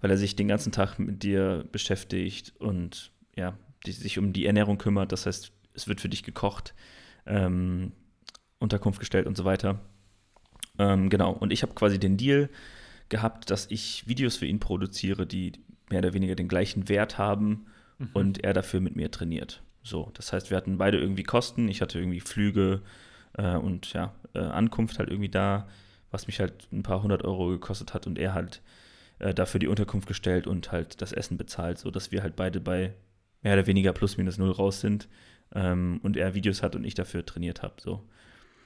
weil 0.00 0.10
er 0.10 0.16
sich 0.16 0.36
den 0.36 0.48
ganzen 0.48 0.72
Tag 0.72 0.98
mit 0.98 1.22
dir 1.22 1.64
beschäftigt 1.70 2.54
und 2.58 3.12
ja, 3.36 3.56
die, 3.86 3.92
sich 3.92 4.18
um 4.18 4.32
die 4.32 4.46
Ernährung 4.46 4.78
kümmert. 4.78 5.12
Das 5.12 5.26
heißt, 5.26 5.52
es 5.74 5.88
wird 5.88 6.00
für 6.00 6.08
dich 6.08 6.22
gekocht, 6.22 6.74
ähm, 7.26 7.92
Unterkunft 8.58 9.00
gestellt 9.00 9.26
und 9.26 9.36
so 9.36 9.44
weiter. 9.44 9.80
Ähm, 10.78 11.10
genau, 11.10 11.32
und 11.32 11.52
ich 11.52 11.62
habe 11.62 11.74
quasi 11.74 11.98
den 11.98 12.16
Deal 12.16 12.48
gehabt, 13.08 13.50
dass 13.50 13.70
ich 13.70 14.06
Videos 14.06 14.36
für 14.36 14.46
ihn 14.46 14.60
produziere, 14.60 15.26
die 15.26 15.52
mehr 15.90 16.00
oder 16.00 16.14
weniger 16.14 16.34
den 16.34 16.48
gleichen 16.48 16.88
Wert 16.88 17.18
haben 17.18 17.66
mhm. 17.98 18.10
und 18.12 18.44
er 18.44 18.52
dafür 18.52 18.80
mit 18.80 18.96
mir 18.96 19.10
trainiert. 19.10 19.62
So, 19.82 20.10
das 20.14 20.32
heißt, 20.32 20.50
wir 20.50 20.56
hatten 20.56 20.78
beide 20.78 20.98
irgendwie 20.98 21.22
Kosten. 21.22 21.68
Ich 21.68 21.80
hatte 21.80 21.98
irgendwie 21.98 22.20
Flüge 22.20 22.82
äh, 23.34 23.56
und 23.56 23.92
ja, 23.92 24.14
äh, 24.34 24.40
Ankunft 24.40 24.98
halt 24.98 25.08
irgendwie 25.08 25.30
da, 25.30 25.68
was 26.10 26.26
mich 26.26 26.40
halt 26.40 26.68
ein 26.72 26.82
paar 26.82 27.02
hundert 27.02 27.24
Euro 27.24 27.48
gekostet 27.48 27.94
hat 27.94 28.06
und 28.06 28.18
er 28.18 28.34
halt 28.34 28.62
äh, 29.18 29.34
dafür 29.34 29.60
die 29.60 29.68
Unterkunft 29.68 30.06
gestellt 30.08 30.46
und 30.46 30.72
halt 30.72 31.00
das 31.00 31.12
Essen 31.12 31.36
bezahlt, 31.36 31.78
sodass 31.78 32.12
wir 32.12 32.22
halt 32.22 32.36
beide 32.36 32.60
bei 32.60 32.94
mehr 33.42 33.54
oder 33.54 33.66
weniger 33.66 33.92
plus 33.92 34.16
minus 34.16 34.38
null 34.38 34.50
raus 34.50 34.80
sind 34.80 35.08
ähm, 35.54 36.00
und 36.02 36.16
er 36.16 36.34
Videos 36.34 36.62
hat 36.62 36.76
und 36.76 36.84
ich 36.84 36.94
dafür 36.94 37.24
trainiert 37.24 37.62
habe. 37.62 37.74
So. 37.78 38.04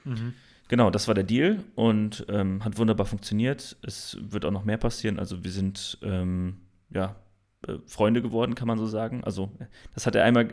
Mhm. 0.03 0.33
Genau, 0.67 0.89
das 0.89 1.07
war 1.07 1.15
der 1.15 1.23
Deal 1.23 1.63
und 1.75 2.25
ähm, 2.29 2.63
hat 2.63 2.77
wunderbar 2.77 3.05
funktioniert. 3.05 3.77
Es 3.81 4.17
wird 4.21 4.45
auch 4.45 4.51
noch 4.51 4.65
mehr 4.65 4.77
passieren. 4.77 5.19
Also 5.19 5.43
wir 5.43 5.51
sind 5.51 5.97
ähm, 6.01 6.61
ja 6.89 7.15
äh, 7.67 7.77
Freunde 7.85 8.21
geworden, 8.21 8.55
kann 8.55 8.67
man 8.67 8.77
so 8.77 8.85
sagen. 8.85 9.23
Also 9.23 9.51
das 9.93 10.05
hat 10.05 10.15
er 10.15 10.23
einmal, 10.23 10.49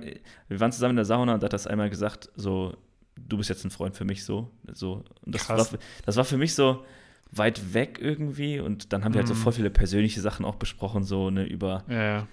wir 0.49 0.61
waren 0.61 0.73
zusammen 0.73 0.93
in 0.93 0.97
der 0.97 1.05
Sauna 1.05 1.35
und 1.35 1.45
hat 1.45 1.53
das 1.53 1.67
einmal 1.67 1.91
gesagt, 1.91 2.31
so 2.37 2.77
du 3.17 3.37
bist 3.37 3.51
jetzt 3.51 3.65
ein 3.65 3.71
Freund 3.71 3.97
für 3.97 4.05
mich 4.05 4.25
so. 4.25 4.51
so 4.73 5.05
und 5.25 5.35
das, 5.35 5.49
war, 5.49 5.67
das 6.07 6.17
war 6.17 6.25
für 6.25 6.39
mich 6.39 6.55
so, 6.55 6.85
weit 7.33 7.75
weg 7.75 7.99
irgendwie 8.01 8.61
und 8.61 8.93
dann 8.93 9.05
haben 9.05 9.15
wir 9.15 9.21
halt 9.21 9.29
so 9.29 9.35
mhm. 9.35 9.39
voll 9.39 9.53
viele 9.53 9.71
persönliche 9.71 10.21
Sachen 10.21 10.45
auch 10.45 10.57
besprochen, 10.57 11.05
so 11.05 11.31
ne, 11.31 11.45
über, 11.45 11.85
ja, 11.89 12.27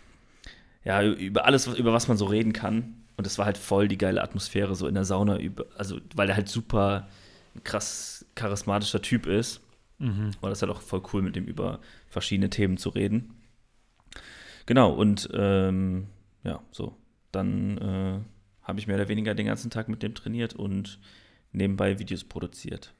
ja. 0.84 1.03
über 1.03 1.46
alles, 1.46 1.67
über 1.67 1.93
was 1.93 2.07
man 2.07 2.17
so 2.17 2.25
reden 2.25 2.53
kann. 2.53 2.96
Und 3.15 3.25
es 3.25 3.39
war 3.39 3.46
halt 3.46 3.57
voll 3.57 3.88
die 3.88 3.98
geile 3.98 4.22
Atmosphäre 4.22 4.75
so 4.75 4.88
in 4.88 4.93
der 4.93 5.05
Sauna, 5.05 5.39
über, 5.39 5.65
also 5.75 6.00
weil 6.15 6.29
er 6.29 6.36
halt 6.36 6.50
super 6.50 7.07
krass 7.63 8.25
charismatischer 8.36 9.01
Typ 9.01 9.25
ist. 9.25 9.62
Mhm. 9.98 10.31
War 10.41 10.51
das 10.51 10.62
halt 10.62 10.72
auch 10.72 10.81
voll 10.81 11.01
cool, 11.13 11.24
mit 11.24 11.36
dem 11.36 11.46
über 11.46 11.79
verschiedene 12.10 12.51
Themen 12.51 12.77
zu 12.77 12.89
reden. 12.89 13.34
Genau, 14.67 14.91
und 14.93 15.29
ähm, 15.33 16.07
ja, 16.43 16.62
so. 16.71 16.95
Dann 17.31 17.77
äh, 17.77 18.19
habe 18.62 18.79
ich 18.79 18.86
mehr 18.86 18.97
oder 18.97 19.07
weniger 19.07 19.33
den 19.33 19.47
ganzen 19.47 19.71
Tag 19.71 19.89
mit 19.89 20.03
dem 20.03 20.13
trainiert 20.13 20.53
und 20.53 21.00
nebenbei 21.51 22.00
Videos 22.00 22.24
produziert. 22.24 22.93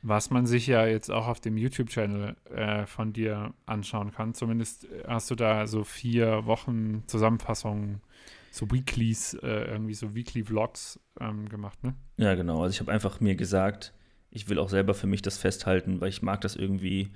Was 0.00 0.30
man 0.30 0.46
sich 0.46 0.68
ja 0.68 0.86
jetzt 0.86 1.10
auch 1.10 1.26
auf 1.26 1.40
dem 1.40 1.56
YouTube-Channel 1.56 2.36
äh, 2.54 2.86
von 2.86 3.12
dir 3.12 3.52
anschauen 3.66 4.12
kann. 4.12 4.32
Zumindest 4.32 4.84
äh, 4.84 5.02
hast 5.08 5.30
du 5.30 5.34
da 5.34 5.66
so 5.66 5.82
vier 5.82 6.46
Wochen 6.46 7.02
Zusammenfassungen, 7.08 8.00
so 8.52 8.70
Weeklies, 8.70 9.34
äh, 9.34 9.64
irgendwie 9.64 9.94
so 9.94 10.14
Weekly 10.14 10.44
Vlogs 10.44 11.00
ähm, 11.20 11.48
gemacht, 11.48 11.82
ne? 11.82 11.94
Ja, 12.16 12.36
genau. 12.36 12.62
Also 12.62 12.74
ich 12.74 12.80
habe 12.80 12.92
einfach 12.92 13.18
mir 13.18 13.34
gesagt, 13.34 13.92
ich 14.30 14.48
will 14.48 14.60
auch 14.60 14.68
selber 14.68 14.94
für 14.94 15.08
mich 15.08 15.22
das 15.22 15.36
festhalten, 15.36 16.00
weil 16.00 16.10
ich 16.10 16.22
mag 16.22 16.40
das 16.42 16.54
irgendwie, 16.54 17.10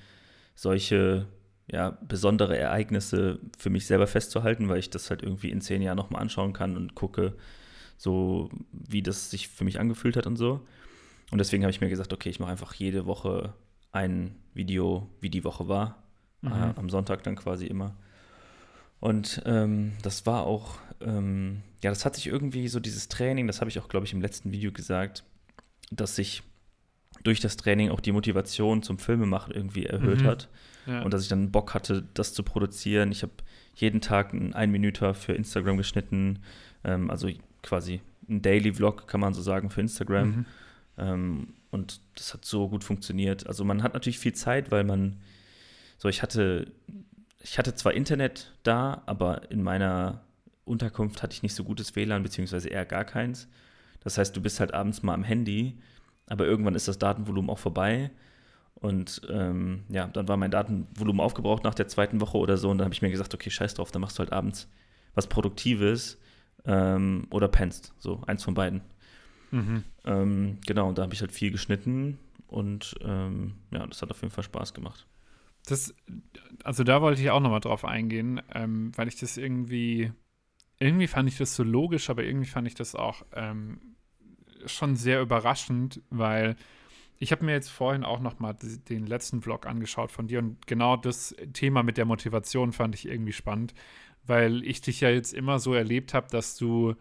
solche 0.57 1.29
ja, 1.73 1.99
besondere 2.07 2.57
Ereignisse 2.57 3.41
für 3.59 3.71
mich 3.71 3.87
selber 3.87 4.07
festzuhalten, 4.07 4.69
weil 4.69 4.79
ich 4.79 4.91
das 4.91 5.11
halt 5.11 5.23
irgendwie 5.23 5.51
in 5.51 5.63
zehn 5.63 5.83
Jahren 5.83 5.97
nochmal 5.97 6.23
anschauen 6.23 6.53
kann 6.53 6.77
und 6.77 6.95
gucke, 6.95 7.35
so 7.97 8.51
wie 8.73 9.03
das 9.03 9.31
sich 9.31 9.49
für 9.49 9.65
mich 9.65 9.81
angefühlt 9.81 10.17
hat 10.17 10.27
und 10.27 10.37
so. 10.37 10.61
Und 11.31 11.39
deswegen 11.39 11.65
habe 11.65 11.71
ich 11.71 11.81
mir 11.81 11.89
gesagt, 11.89 12.13
okay, 12.13 12.29
ich 12.29 12.41
mache 12.41 12.51
einfach 12.51 12.75
jede 12.75 13.07
Woche 13.07 13.55
ein 13.91 14.37
Video, 14.53 15.09
wie 15.21 15.31
die 15.31 15.45
Woche 15.45 15.67
war. 15.67 16.03
Mhm. 16.43 16.53
Äh, 16.53 16.73
am 16.77 16.91
Sonntag 16.91 17.23
dann 17.23 17.37
quasi 17.37 17.67
immer. 17.67 17.97
Und 19.01 19.43
ähm, 19.47 19.93
das 20.03 20.27
war 20.27 20.45
auch, 20.45 20.79
ähm, 21.01 21.63
ja, 21.83 21.91
das 21.91 22.05
hat 22.05 22.15
sich 22.15 22.27
irgendwie 22.27 22.69
so 22.69 22.81
dieses 22.81 23.09
Training, 23.09 23.47
das 23.47 23.61
habe 23.61 23.71
ich 23.71 23.81
auch, 23.81 23.89
glaube 23.89 24.05
ich, 24.05 24.13
im 24.13 24.21
letzten 24.21 24.53
Video 24.53 24.73
gesagt, 24.73 25.25
dass 25.91 26.17
sich 26.17 26.43
durch 27.25 27.41
das 27.41 27.57
Training 27.57 27.91
auch 27.91 28.01
die 28.01 28.13
Motivation 28.13 28.83
zum 28.83 28.99
Filmemachen 28.99 29.55
irgendwie 29.55 29.87
erhöht 29.87 30.23
mhm. 30.23 30.27
hat. 30.27 30.49
Ja. 30.87 31.03
Und 31.03 31.13
dass 31.13 31.23
ich 31.23 31.29
dann 31.29 31.51
Bock 31.51 31.75
hatte, 31.75 32.05
das 32.15 32.35
zu 32.35 32.43
produzieren. 32.43 33.13
Ich 33.13 33.23
habe 33.23 33.33
jeden 33.75 34.01
Tag 34.01 34.33
einen 34.33 34.53
Ein-Minüter 34.53 35.15
für 35.15 35.33
Instagram 35.33 35.77
geschnitten, 35.77 36.41
ähm, 36.85 37.11
also 37.11 37.29
quasi 37.63 38.01
ein 38.29 38.43
Daily 38.43 38.75
Vlog, 38.75 39.07
kann 39.07 39.21
man 39.21 39.35
so 39.35 39.43
sagen, 39.43 39.71
für 39.71 39.81
Instagram. 39.81 40.29
Mhm. 40.29 40.47
Ähm, 40.99 41.47
Und 41.71 42.01
das 42.17 42.35
hat 42.35 42.45
so 42.45 42.69
gut 42.69 42.85
funktioniert. 42.85 43.47
Also 43.47 43.65
man 43.65 43.83
hat 43.83 43.95
natürlich 43.95 44.19
viel 44.19 44.35
Zeit, 44.35 44.71
weil 44.71 44.85
man, 44.85 45.17
so 45.97 46.09
ich 46.09 46.23
hatte, 46.23 46.71
ich 47.43 47.59
hatte 47.59 47.75
zwar 47.75 47.95
Internet 47.95 48.53
da, 48.63 49.03
aber 49.07 49.51
in 49.51 49.63
meiner 49.63 50.21
Unterkunft 50.65 51.23
hatte 51.23 51.33
ich 51.33 51.43
nicht 51.43 51.55
so 51.55 51.65
gutes 51.65 51.97
WLAN, 51.97 52.23
beziehungsweise 52.23 52.69
eher 52.69 52.85
gar 52.85 53.05
keins. 53.05 53.49
Das 54.05 54.19
heißt, 54.19 54.37
du 54.37 54.41
bist 54.43 54.61
halt 54.61 54.75
abends 54.75 55.03
mal 55.03 55.15
am 55.15 55.25
Handy, 55.25 55.79
aber 56.27 56.45
irgendwann 56.47 56.75
ist 56.75 56.89
das 56.89 56.99
Datenvolumen 56.99 57.51
auch 57.51 57.59
vorbei. 57.59 58.11
Und 58.83 59.23
ähm, 59.31 59.85
ja, 59.89 60.09
dann 60.09 60.27
war 60.27 60.37
mein 60.37 60.51
Datenvolumen 60.51 61.21
aufgebraucht 61.21 61.63
nach 61.63 61.75
der 61.75 61.87
zweiten 61.89 62.21
Woche 62.21 62.37
oder 62.37 62.57
so. 62.57 62.69
Und 62.69 62.79
dann 62.79 62.87
habe 62.87 62.95
ich 62.95 63.01
mir 63.01 63.11
gesagt, 63.11 63.33
okay, 63.33 63.49
scheiß 63.49 63.75
drauf, 63.75 63.93
dann 63.93 64.03
machst 64.03 64.19
du 64.19 64.21
halt 64.21 64.33
abends 64.33 64.69
was 65.15 65.29
Produktives 65.29 66.19
ähm, 66.65 67.27
oder 67.31 67.49
pennst. 67.49 67.95
So, 67.99 68.21
eins 68.27 68.43
von 68.43 68.55
beiden. 68.55 68.81
Mhm. 69.53 69.85
Ähm, 70.05 70.59
genau, 70.67 70.89
und 70.89 70.99
da 70.99 71.03
habe 71.03 71.15
ich 71.15 71.21
halt 71.21 71.33
viel 71.33 71.53
geschnitten 71.53 72.19
und 72.49 72.97
ähm, 73.03 73.55
ja, 73.71 73.87
das 73.87 74.03
hat 74.03 74.11
auf 74.11 74.21
jeden 74.21 74.33
Fall 74.33 74.45
Spaß 74.45 74.75
gemacht. 74.75 75.07
Das, 75.67 75.95
also 76.65 76.83
da 76.83 77.01
wollte 77.03 77.21
ich 77.21 77.31
auch 77.31 77.41
nochmal 77.41 77.61
drauf 77.61 77.85
eingehen, 77.85 78.41
ähm, 78.53 78.91
weil 78.97 79.07
ich 79.07 79.17
das 79.17 79.37
irgendwie, 79.37 80.11
irgendwie 80.81 81.07
fand 81.07 81.29
ich 81.29 81.39
das 81.39 81.55
so 81.55 81.63
logisch, 81.63 82.11
aber 82.11 82.25
irgendwie 82.25 82.49
fand 82.49 82.67
ich 82.67 82.75
das 82.75 82.97
auch 82.97 83.25
ähm, 83.33 83.95
schon 84.67 84.97
sehr 84.97 85.21
überraschend, 85.21 86.03
weil 86.11 86.57
ich 87.23 87.31
habe 87.31 87.45
mir 87.45 87.53
jetzt 87.53 87.71
vorhin 87.71 88.03
auch 88.03 88.19
noch 88.19 88.41
mal 88.41 88.53
den 88.53 89.07
letzten 89.07 89.43
Vlog 89.43 89.65
angeschaut 89.65 90.11
von 90.11 90.27
dir 90.27 90.41
und 90.41 90.67
genau 90.67 90.97
das 90.97 91.37
Thema 91.53 91.85
mit 91.85 91.97
der 91.97 92.05
Motivation 92.05 92.73
fand 92.73 92.97
ich 92.97 93.07
irgendwie 93.07 93.33
spannend, 93.33 93.75
weil 94.27 94.65
ich 94.65 94.81
dich 94.81 95.01
ja 95.01 95.09
jetzt 95.09 95.33
immer 95.33 95.61
so 95.61 95.73
erlebt 95.73 96.15
habe, 96.15 96.27
dass 96.29 96.57
du 96.57 96.97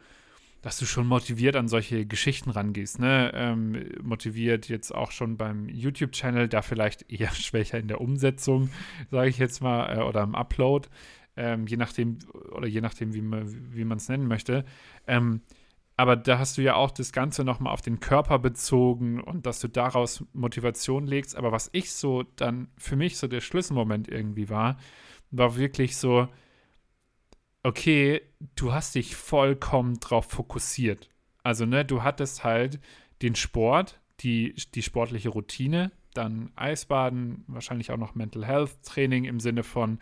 dass 0.61 0.77
du 0.77 0.85
schon 0.85 1.07
motiviert 1.07 1.55
an 1.55 1.67
solche 1.67 2.05
Geschichten 2.05 2.51
rangehst, 2.51 2.99
ne? 2.99 3.31
Ähm, 3.33 3.93
motiviert 4.03 4.69
jetzt 4.69 4.93
auch 4.93 5.09
schon 5.09 5.35
beim 5.35 5.67
YouTube-Channel, 5.67 6.47
da 6.49 6.61
vielleicht 6.61 7.11
eher 7.11 7.31
schwächer 7.33 7.79
in 7.79 7.87
der 7.87 7.99
Umsetzung, 7.99 8.69
sage 9.09 9.27
ich 9.27 9.39
jetzt 9.39 9.59
mal, 9.63 9.97
äh, 9.97 10.01
oder 10.03 10.21
im 10.21 10.35
Upload, 10.35 10.87
ähm, 11.35 11.65
je 11.65 11.77
nachdem, 11.77 12.19
oder 12.51 12.67
je 12.67 12.81
nachdem, 12.81 13.15
wie 13.15 13.85
man 13.85 13.97
es 13.97 14.07
nennen 14.07 14.27
möchte. 14.27 14.65
Ähm, 15.07 15.41
aber 15.97 16.15
da 16.15 16.39
hast 16.39 16.57
du 16.57 16.61
ja 16.61 16.75
auch 16.75 16.91
das 16.91 17.11
Ganze 17.11 17.43
nochmal 17.43 17.73
auf 17.73 17.81
den 17.81 17.99
Körper 17.99 18.39
bezogen 18.39 19.21
und 19.21 19.45
dass 19.45 19.59
du 19.59 19.67
daraus 19.67 20.25
Motivation 20.33 21.05
legst. 21.05 21.35
Aber 21.35 21.51
was 21.51 21.69
ich 21.73 21.91
so 21.91 22.23
dann 22.35 22.69
für 22.77 22.95
mich 22.95 23.17
so 23.17 23.27
der 23.27 23.41
Schlüsselmoment 23.41 24.07
irgendwie 24.07 24.49
war, 24.49 24.77
war 25.31 25.55
wirklich 25.57 25.97
so, 25.97 26.27
okay, 27.63 28.21
du 28.55 28.73
hast 28.73 28.95
dich 28.95 29.15
vollkommen 29.15 29.99
drauf 29.99 30.25
fokussiert. 30.25 31.09
Also, 31.43 31.65
ne, 31.65 31.85
du 31.85 32.03
hattest 32.03 32.43
halt 32.43 32.79
den 33.21 33.35
Sport, 33.35 33.99
die, 34.19 34.55
die 34.73 34.81
sportliche 34.81 35.29
Routine, 35.29 35.91
dann 36.13 36.51
Eisbaden, 36.55 37.43
wahrscheinlich 37.47 37.91
auch 37.91 37.97
noch 37.97 38.15
Mental 38.15 38.45
Health 38.45 38.83
Training 38.83 39.25
im 39.25 39.39
Sinne 39.39 39.63
von 39.63 39.99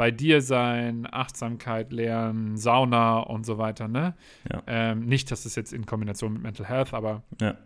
bei 0.00 0.10
dir 0.10 0.40
sein, 0.40 1.06
Achtsamkeit 1.10 1.92
lernen, 1.92 2.56
Sauna 2.56 3.18
und 3.18 3.44
so 3.44 3.58
weiter, 3.58 3.86
ne? 3.86 4.14
Ja. 4.50 4.62
Ähm, 4.66 5.04
nicht, 5.04 5.30
dass 5.30 5.44
es 5.44 5.56
jetzt 5.56 5.74
in 5.74 5.84
Kombination 5.84 6.32
mit 6.32 6.40
Mental 6.40 6.66
Health, 6.66 6.94
aber 6.94 7.22
ja. 7.38 7.58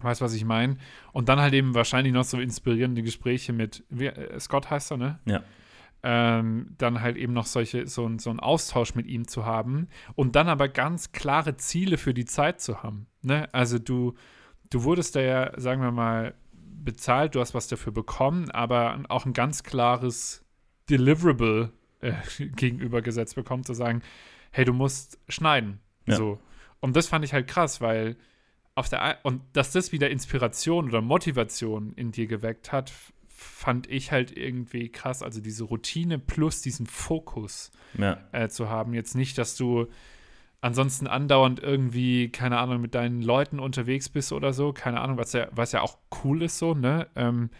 weißt, 0.00 0.20
was 0.20 0.34
ich 0.34 0.44
meine. 0.44 0.78
Und 1.12 1.28
dann 1.28 1.38
halt 1.38 1.54
eben 1.54 1.76
wahrscheinlich 1.76 2.12
noch 2.12 2.24
so 2.24 2.40
inspirierende 2.40 3.04
Gespräche 3.04 3.52
mit, 3.52 3.84
wie, 3.88 4.06
äh, 4.06 4.40
Scott 4.40 4.68
heißt 4.68 4.90
er, 4.90 4.96
ne? 4.96 5.20
Ja 5.26 5.44
ähm, 6.02 6.74
dann 6.76 7.00
halt 7.00 7.16
eben 7.16 7.32
noch 7.32 7.46
solche, 7.46 7.86
so, 7.86 8.10
so 8.18 8.30
einen 8.30 8.40
Austausch 8.40 8.96
mit 8.96 9.06
ihm 9.06 9.28
zu 9.28 9.46
haben 9.46 9.86
und 10.16 10.34
dann 10.34 10.48
aber 10.48 10.68
ganz 10.68 11.12
klare 11.12 11.56
Ziele 11.56 11.98
für 11.98 12.14
die 12.14 12.24
Zeit 12.24 12.60
zu 12.60 12.82
haben. 12.82 13.06
Ne? 13.22 13.48
Also 13.52 13.78
du, 13.78 14.14
du 14.70 14.82
wurdest 14.82 15.14
da 15.14 15.20
ja, 15.20 15.60
sagen 15.60 15.82
wir 15.82 15.92
mal, 15.92 16.34
bezahlt, 16.52 17.36
du 17.36 17.40
hast 17.40 17.54
was 17.54 17.68
dafür 17.68 17.92
bekommen, 17.92 18.50
aber 18.50 19.00
auch 19.08 19.24
ein 19.24 19.32
ganz 19.32 19.62
klares 19.62 20.44
Deliverable 20.88 21.72
äh, 22.00 22.12
gegenübergesetzt 22.38 23.34
bekommen, 23.34 23.64
zu 23.64 23.74
sagen, 23.74 24.02
hey, 24.50 24.64
du 24.64 24.72
musst 24.72 25.18
schneiden. 25.28 25.80
Ja. 26.06 26.16
So. 26.16 26.40
Und 26.80 26.96
das 26.96 27.08
fand 27.08 27.24
ich 27.24 27.32
halt 27.32 27.46
krass, 27.48 27.80
weil 27.80 28.16
auf 28.74 28.88
der 28.88 29.18
und 29.22 29.42
dass 29.54 29.72
das 29.72 29.90
wieder 29.90 30.10
Inspiration 30.10 30.88
oder 30.88 31.00
Motivation 31.00 31.94
in 31.94 32.12
dir 32.12 32.26
geweckt 32.26 32.72
hat, 32.72 32.92
fand 33.28 33.88
ich 33.90 34.12
halt 34.12 34.36
irgendwie 34.36 34.90
krass. 34.90 35.22
Also 35.22 35.40
diese 35.40 35.64
Routine 35.64 36.18
plus 36.18 36.60
diesen 36.60 36.86
Fokus 36.86 37.70
ja. 37.98 38.18
äh, 38.32 38.48
zu 38.48 38.68
haben. 38.68 38.94
Jetzt 38.94 39.14
nicht, 39.14 39.38
dass 39.38 39.56
du 39.56 39.86
ansonsten 40.60 41.06
andauernd 41.06 41.60
irgendwie, 41.62 42.30
keine 42.30 42.58
Ahnung, 42.58 42.80
mit 42.80 42.94
deinen 42.94 43.22
Leuten 43.22 43.60
unterwegs 43.60 44.08
bist 44.08 44.32
oder 44.32 44.52
so. 44.52 44.72
Keine 44.72 45.00
Ahnung, 45.00 45.16
was 45.16 45.32
ja, 45.32 45.48
was 45.52 45.72
ja 45.72 45.80
auch 45.82 45.98
cool 46.24 46.42
ist 46.42 46.58
so, 46.58 46.74
ne? 46.74 47.08
Ähm, 47.14 47.50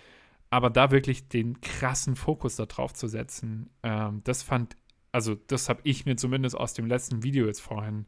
aber 0.57 0.71
da 0.71 0.91
wirklich 0.91 1.29
den 1.29 1.61
krassen 1.61 2.17
Fokus 2.17 2.57
darauf 2.57 2.95
zu 2.95 3.09
setzen, 3.09 3.69
ähm, 3.83 4.23
das 4.25 4.43
fand, 4.43 4.75
also 5.13 5.35
das 5.35 5.69
habe 5.69 5.83
ich 5.85 6.07
mir 6.07 6.17
zumindest 6.17 6.57
aus 6.57 6.73
dem 6.73 6.87
letzten 6.87 7.23
Video 7.23 7.45
jetzt 7.45 7.61
vorhin 7.61 8.07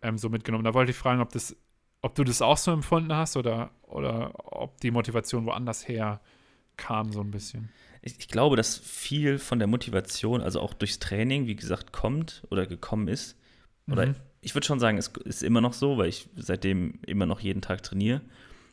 ähm, 0.00 0.16
so 0.16 0.28
mitgenommen. 0.28 0.62
Da 0.62 0.72
wollte 0.72 0.92
ich 0.92 0.96
fragen, 0.96 1.20
ob 1.20 1.32
das, 1.32 1.56
ob 2.00 2.14
du 2.14 2.22
das 2.22 2.42
auch 2.42 2.58
so 2.58 2.70
empfunden 2.70 3.12
hast 3.12 3.36
oder, 3.36 3.72
oder 3.82 4.30
ob 4.36 4.80
die 4.80 4.92
Motivation 4.92 5.46
woanders 5.46 5.88
her 5.88 6.20
kam, 6.76 7.10
so 7.10 7.22
ein 7.22 7.32
bisschen. 7.32 7.70
Ich, 8.02 8.20
ich, 8.20 8.28
glaube, 8.28 8.54
dass 8.54 8.78
viel 8.78 9.38
von 9.38 9.58
der 9.58 9.66
Motivation, 9.66 10.42
also 10.42 10.60
auch 10.60 10.74
durchs 10.74 11.00
Training, 11.00 11.48
wie 11.48 11.56
gesagt, 11.56 11.92
kommt 11.92 12.46
oder 12.50 12.68
gekommen 12.68 13.08
ist. 13.08 13.36
Oder 13.90 14.06
mhm. 14.06 14.14
ich 14.42 14.54
würde 14.54 14.64
schon 14.64 14.78
sagen, 14.78 14.96
es 14.96 15.08
ist 15.24 15.42
immer 15.42 15.60
noch 15.60 15.72
so, 15.72 15.98
weil 15.98 16.08
ich 16.08 16.28
seitdem 16.36 17.00
immer 17.04 17.26
noch 17.26 17.40
jeden 17.40 17.62
Tag 17.62 17.82
trainiere. 17.82 18.20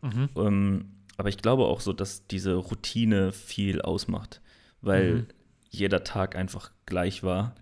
Mhm. 0.03 0.29
Ähm, 0.35 0.96
aber 1.17 1.29
ich 1.29 1.37
glaube 1.37 1.65
auch 1.65 1.81
so, 1.81 1.93
dass 1.93 2.27
diese 2.27 2.55
Routine 2.55 3.31
viel 3.31 3.81
ausmacht, 3.81 4.41
weil 4.81 5.13
mhm. 5.13 5.27
jeder 5.69 6.03
Tag 6.03 6.35
einfach 6.35 6.71
gleich 6.85 7.23
war, 7.23 7.55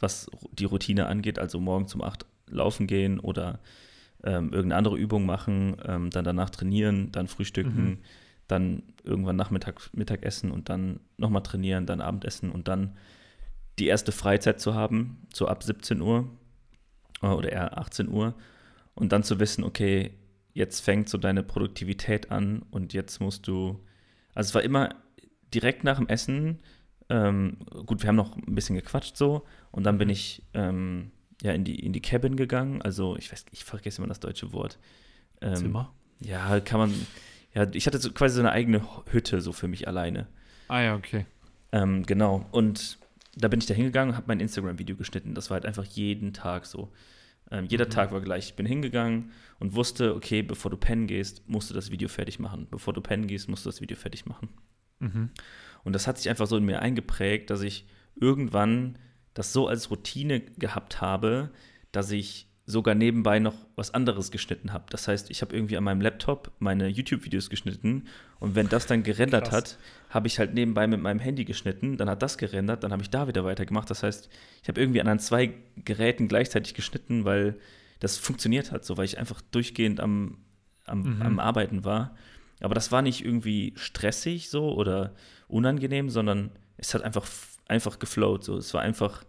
was 0.00 0.28
die 0.52 0.64
Routine 0.64 1.06
angeht. 1.06 1.38
Also 1.38 1.60
morgen 1.60 1.86
zum 1.86 2.02
8 2.02 2.26
laufen 2.48 2.86
gehen 2.86 3.20
oder 3.20 3.60
ähm, 4.24 4.52
irgendeine 4.52 4.76
andere 4.76 4.96
Übung 4.96 5.26
machen, 5.26 5.76
ähm, 5.84 6.10
dann 6.10 6.24
danach 6.24 6.50
trainieren, 6.50 7.12
dann 7.12 7.28
frühstücken, 7.28 7.84
mhm 7.84 7.98
dann 8.52 8.82
irgendwann 9.02 9.36
Nachmittag 9.36 9.90
Mittagessen 9.94 10.50
und 10.50 10.68
dann 10.68 11.00
nochmal 11.16 11.42
trainieren, 11.42 11.86
dann 11.86 12.00
Abendessen 12.00 12.50
und 12.50 12.68
dann 12.68 12.96
die 13.78 13.86
erste 13.86 14.12
Freizeit 14.12 14.60
zu 14.60 14.74
haben, 14.74 15.26
so 15.32 15.48
ab 15.48 15.62
17 15.62 16.00
Uhr 16.02 16.28
äh, 17.22 17.28
oder 17.28 17.50
eher 17.50 17.78
18 17.78 18.08
Uhr 18.08 18.34
und 18.94 19.12
dann 19.12 19.22
zu 19.22 19.40
wissen, 19.40 19.64
okay, 19.64 20.12
jetzt 20.52 20.80
fängt 20.80 21.08
so 21.08 21.18
deine 21.18 21.42
Produktivität 21.42 22.30
an 22.30 22.62
und 22.70 22.92
jetzt 22.92 23.20
musst 23.20 23.46
du, 23.48 23.80
also 24.34 24.48
es 24.48 24.54
war 24.54 24.62
immer 24.62 24.94
direkt 25.52 25.84
nach 25.84 25.98
dem 25.98 26.08
Essen, 26.08 26.60
ähm, 27.08 27.58
gut, 27.86 28.02
wir 28.02 28.08
haben 28.08 28.16
noch 28.16 28.36
ein 28.36 28.54
bisschen 28.54 28.76
gequatscht 28.76 29.16
so 29.16 29.46
und 29.70 29.84
dann 29.84 29.98
bin 29.98 30.08
mhm. 30.08 30.12
ich 30.12 30.42
ähm, 30.54 31.10
ja 31.42 31.52
in 31.52 31.64
die, 31.64 31.78
in 31.78 31.92
die 31.92 32.02
Cabin 32.02 32.36
gegangen, 32.36 32.82
also 32.82 33.16
ich 33.16 33.30
weiß, 33.32 33.46
ich 33.52 33.64
vergesse 33.64 33.98
immer 33.98 34.08
das 34.08 34.20
deutsche 34.20 34.52
Wort. 34.52 34.78
Ähm, 35.40 35.56
Zimmer? 35.56 35.92
Ja, 36.20 36.60
kann 36.60 36.78
man, 36.78 37.06
ja, 37.54 37.66
ich 37.72 37.86
hatte 37.86 37.98
so 37.98 38.12
quasi 38.12 38.36
so 38.36 38.40
eine 38.40 38.52
eigene 38.52 38.82
Hütte 39.10 39.40
so 39.40 39.52
für 39.52 39.68
mich 39.68 39.88
alleine. 39.88 40.26
Ah 40.68 40.80
ja, 40.80 40.94
okay. 40.94 41.26
Ähm, 41.72 42.04
genau. 42.04 42.46
Und 42.52 42.98
da 43.34 43.48
bin 43.48 43.60
ich 43.60 43.66
da 43.66 43.74
hingegangen 43.74 44.10
und 44.10 44.16
habe 44.16 44.28
mein 44.28 44.40
Instagram-Video 44.40 44.96
geschnitten. 44.96 45.34
Das 45.34 45.50
war 45.50 45.56
halt 45.56 45.66
einfach 45.66 45.84
jeden 45.84 46.32
Tag 46.32 46.66
so. 46.66 46.92
Ähm, 47.52 47.66
jeder 47.66 47.84
mhm. 47.84 47.90
Tag 47.90 48.12
war 48.12 48.22
gleich. 48.22 48.46
Ich 48.46 48.56
bin 48.56 48.64
hingegangen 48.64 49.30
und 49.60 49.74
wusste, 49.74 50.16
okay, 50.16 50.42
bevor 50.42 50.70
du 50.70 50.78
pennen 50.78 51.06
gehst, 51.06 51.46
musst 51.46 51.68
du 51.68 51.74
das 51.74 51.90
Video 51.90 52.08
fertig 52.08 52.38
machen. 52.38 52.66
Bevor 52.70 52.94
du 52.94 53.02
pennen 53.02 53.26
gehst, 53.26 53.48
musst 53.48 53.66
du 53.66 53.68
das 53.68 53.82
Video 53.82 53.96
fertig 53.96 54.24
machen. 54.24 54.48
Mhm. 54.98 55.30
Und 55.84 55.92
das 55.92 56.06
hat 56.06 56.16
sich 56.16 56.30
einfach 56.30 56.46
so 56.46 56.56
in 56.56 56.64
mir 56.64 56.80
eingeprägt, 56.80 57.50
dass 57.50 57.60
ich 57.60 57.86
irgendwann 58.16 58.98
das 59.34 59.52
so 59.52 59.68
als 59.68 59.90
Routine 59.90 60.40
gehabt 60.40 61.02
habe, 61.02 61.50
dass 61.92 62.10
ich 62.10 62.48
sogar 62.72 62.96
nebenbei 62.96 63.38
noch 63.38 63.54
was 63.76 63.94
anderes 63.94 64.32
geschnitten 64.32 64.72
habe. 64.72 64.86
Das 64.90 65.06
heißt, 65.06 65.30
ich 65.30 65.42
habe 65.42 65.54
irgendwie 65.54 65.76
an 65.76 65.84
meinem 65.84 66.00
Laptop 66.00 66.50
meine 66.58 66.88
YouTube-Videos 66.88 67.50
geschnitten 67.50 68.06
und 68.40 68.56
wenn 68.56 68.68
das 68.68 68.86
dann 68.86 69.04
gerendert 69.04 69.44
Krass. 69.44 69.54
hat, 69.54 69.78
habe 70.10 70.26
ich 70.26 70.40
halt 70.40 70.54
nebenbei 70.54 70.88
mit 70.88 71.00
meinem 71.00 71.20
Handy 71.20 71.44
geschnitten, 71.44 71.96
dann 71.96 72.10
hat 72.10 72.22
das 72.22 72.38
gerendert, 72.38 72.82
dann 72.82 72.90
habe 72.90 73.02
ich 73.02 73.10
da 73.10 73.28
wieder 73.28 73.44
weitergemacht. 73.44 73.88
Das 73.88 74.02
heißt, 74.02 74.28
ich 74.62 74.68
habe 74.68 74.80
irgendwie 74.80 75.00
an 75.00 75.18
zwei 75.20 75.54
Geräten 75.84 76.26
gleichzeitig 76.26 76.74
geschnitten, 76.74 77.24
weil 77.24 77.56
das 78.00 78.18
funktioniert 78.18 78.72
hat, 78.72 78.84
so 78.84 78.96
weil 78.96 79.04
ich 79.04 79.18
einfach 79.18 79.40
durchgehend 79.52 80.00
am, 80.00 80.38
am, 80.86 81.16
mhm. 81.16 81.22
am 81.22 81.38
Arbeiten 81.38 81.84
war. 81.84 82.16
Aber 82.60 82.74
das 82.74 82.90
war 82.90 83.02
nicht 83.02 83.24
irgendwie 83.24 83.72
stressig 83.76 84.50
so 84.50 84.74
oder 84.74 85.14
unangenehm, 85.46 86.10
sondern 86.10 86.50
es 86.76 86.94
hat 86.94 87.02
einfach, 87.02 87.26
einfach 87.68 87.98
geflowt. 87.98 88.44
So. 88.44 88.56
Es 88.56 88.74
war 88.74 88.80
einfach 88.80 89.24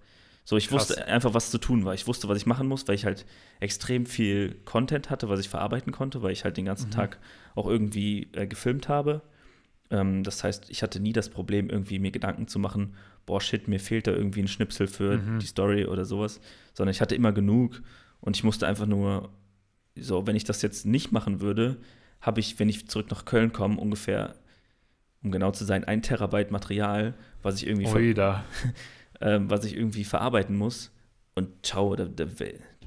so, 0.45 0.57
ich 0.57 0.67
Krass. 0.67 0.89
wusste 0.89 1.07
einfach, 1.07 1.33
was 1.33 1.51
zu 1.51 1.57
tun 1.57 1.85
war. 1.85 1.93
Ich 1.93 2.07
wusste, 2.07 2.27
was 2.27 2.38
ich 2.38 2.45
machen 2.45 2.67
muss, 2.67 2.88
weil 2.88 2.95
ich 2.95 3.05
halt 3.05 3.25
extrem 3.59 4.05
viel 4.05 4.55
Content 4.65 5.09
hatte, 5.09 5.29
was 5.29 5.39
ich 5.39 5.47
verarbeiten 5.47 5.93
konnte, 5.93 6.21
weil 6.21 6.31
ich 6.31 6.43
halt 6.43 6.57
den 6.57 6.65
ganzen 6.65 6.88
mhm. 6.88 6.91
Tag 6.91 7.19
auch 7.55 7.67
irgendwie 7.67 8.27
äh, 8.33 8.45
gefilmt 8.45 8.89
habe. 8.89 9.21
Ähm, 9.89 10.23
das 10.23 10.43
heißt, 10.43 10.69
ich 10.69 10.83
hatte 10.83 11.00
nie 11.00 11.13
das 11.13 11.29
Problem, 11.29 11.69
irgendwie 11.69 12.00
mir 12.00 12.12
Gedanken 12.12 12.47
zu 12.47 12.59
machen, 12.59 12.95
boah, 13.25 13.39
shit, 13.39 13.67
mir 13.69 13.79
fehlt 13.79 14.07
da 14.07 14.12
irgendwie 14.12 14.41
ein 14.41 14.47
Schnipsel 14.50 14.88
für 14.88 15.17
mhm. 15.17 15.39
die 15.39 15.45
Story 15.45 15.85
oder 15.85 16.03
sowas, 16.03 16.41
sondern 16.73 16.91
ich 16.91 17.00
hatte 17.00 17.15
immer 17.15 17.31
genug 17.31 17.81
und 18.19 18.35
ich 18.35 18.43
musste 18.43 18.67
einfach 18.67 18.85
nur, 18.85 19.29
so, 19.95 20.27
wenn 20.27 20.35
ich 20.35 20.43
das 20.43 20.62
jetzt 20.62 20.85
nicht 20.85 21.12
machen 21.12 21.39
würde, 21.39 21.77
habe 22.19 22.39
ich, 22.39 22.59
wenn 22.59 22.67
ich 22.67 22.89
zurück 22.89 23.12
nach 23.12 23.25
Köln 23.25 23.53
komme, 23.53 23.79
ungefähr, 23.79 24.35
um 25.23 25.31
genau 25.31 25.51
zu 25.51 25.63
sein, 25.63 25.83
ein 25.83 26.01
Terabyte 26.01 26.51
Material, 26.51 27.13
was 27.41 27.55
ich 27.55 27.67
irgendwie, 27.67 27.88
ver 27.88 28.43
äh, 29.23 29.39
was 29.43 29.65
ich 29.65 29.75
irgendwie 29.75 30.03
verarbeiten 30.03 30.55
muss. 30.55 30.91
Und 31.33 31.65
ciao, 31.65 31.95
da, 31.95 32.05
da, 32.05 32.25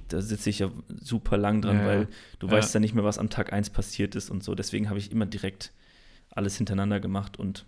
da 0.08 0.20
sitze 0.20 0.50
ich 0.50 0.60
ja 0.60 0.70
super 0.88 1.36
lang 1.36 1.62
dran, 1.62 1.78
ja, 1.78 1.86
weil 1.86 2.08
du 2.38 2.46
ja. 2.46 2.52
weißt 2.52 2.74
ja 2.74 2.80
nicht 2.80 2.94
mehr, 2.94 3.04
was 3.04 3.18
am 3.18 3.30
Tag 3.30 3.52
1 3.52 3.70
passiert 3.70 4.14
ist 4.14 4.30
und 4.30 4.44
so. 4.44 4.54
Deswegen 4.54 4.88
habe 4.88 4.98
ich 4.98 5.10
immer 5.10 5.26
direkt 5.26 5.72
alles 6.30 6.56
hintereinander 6.56 7.00
gemacht. 7.00 7.38
Und 7.38 7.66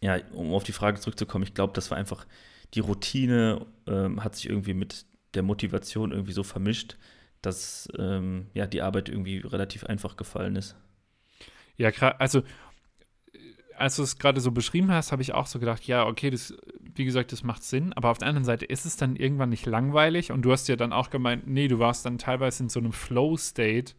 ja, 0.00 0.18
um 0.32 0.52
auf 0.54 0.64
die 0.64 0.72
Frage 0.72 0.98
zurückzukommen, 0.98 1.44
ich 1.44 1.54
glaube, 1.54 1.74
das 1.74 1.90
war 1.90 1.98
einfach 1.98 2.26
die 2.74 2.80
Routine, 2.80 3.66
ähm, 3.86 4.24
hat 4.24 4.34
sich 4.34 4.48
irgendwie 4.48 4.74
mit 4.74 5.04
der 5.34 5.42
Motivation 5.42 6.10
irgendwie 6.12 6.32
so 6.32 6.42
vermischt, 6.42 6.96
dass 7.42 7.88
ähm, 7.98 8.46
ja 8.54 8.66
die 8.66 8.82
Arbeit 8.82 9.08
irgendwie 9.08 9.38
relativ 9.38 9.84
einfach 9.84 10.16
gefallen 10.16 10.56
ist. 10.56 10.76
Ja, 11.76 11.90
also 12.18 12.42
als 13.76 13.96
du 13.96 14.02
es 14.02 14.18
gerade 14.18 14.40
so 14.40 14.52
beschrieben 14.52 14.90
hast, 14.90 15.12
habe 15.12 15.22
ich 15.22 15.34
auch 15.34 15.46
so 15.46 15.58
gedacht, 15.58 15.84
ja, 15.86 16.06
okay, 16.06 16.30
das, 16.30 16.54
wie 16.94 17.04
gesagt, 17.04 17.32
das 17.32 17.42
macht 17.42 17.62
Sinn, 17.62 17.92
aber 17.92 18.10
auf 18.10 18.18
der 18.18 18.28
anderen 18.28 18.44
Seite 18.44 18.64
ist 18.64 18.84
es 18.84 18.96
dann 18.96 19.16
irgendwann 19.16 19.50
nicht 19.50 19.66
langweilig 19.66 20.32
und 20.32 20.42
du 20.42 20.52
hast 20.52 20.68
ja 20.68 20.76
dann 20.76 20.92
auch 20.92 21.10
gemeint, 21.10 21.46
nee, 21.46 21.68
du 21.68 21.78
warst 21.78 22.06
dann 22.06 22.18
teilweise 22.18 22.64
in 22.64 22.68
so 22.68 22.80
einem 22.80 22.92
Flow-State, 22.92 23.94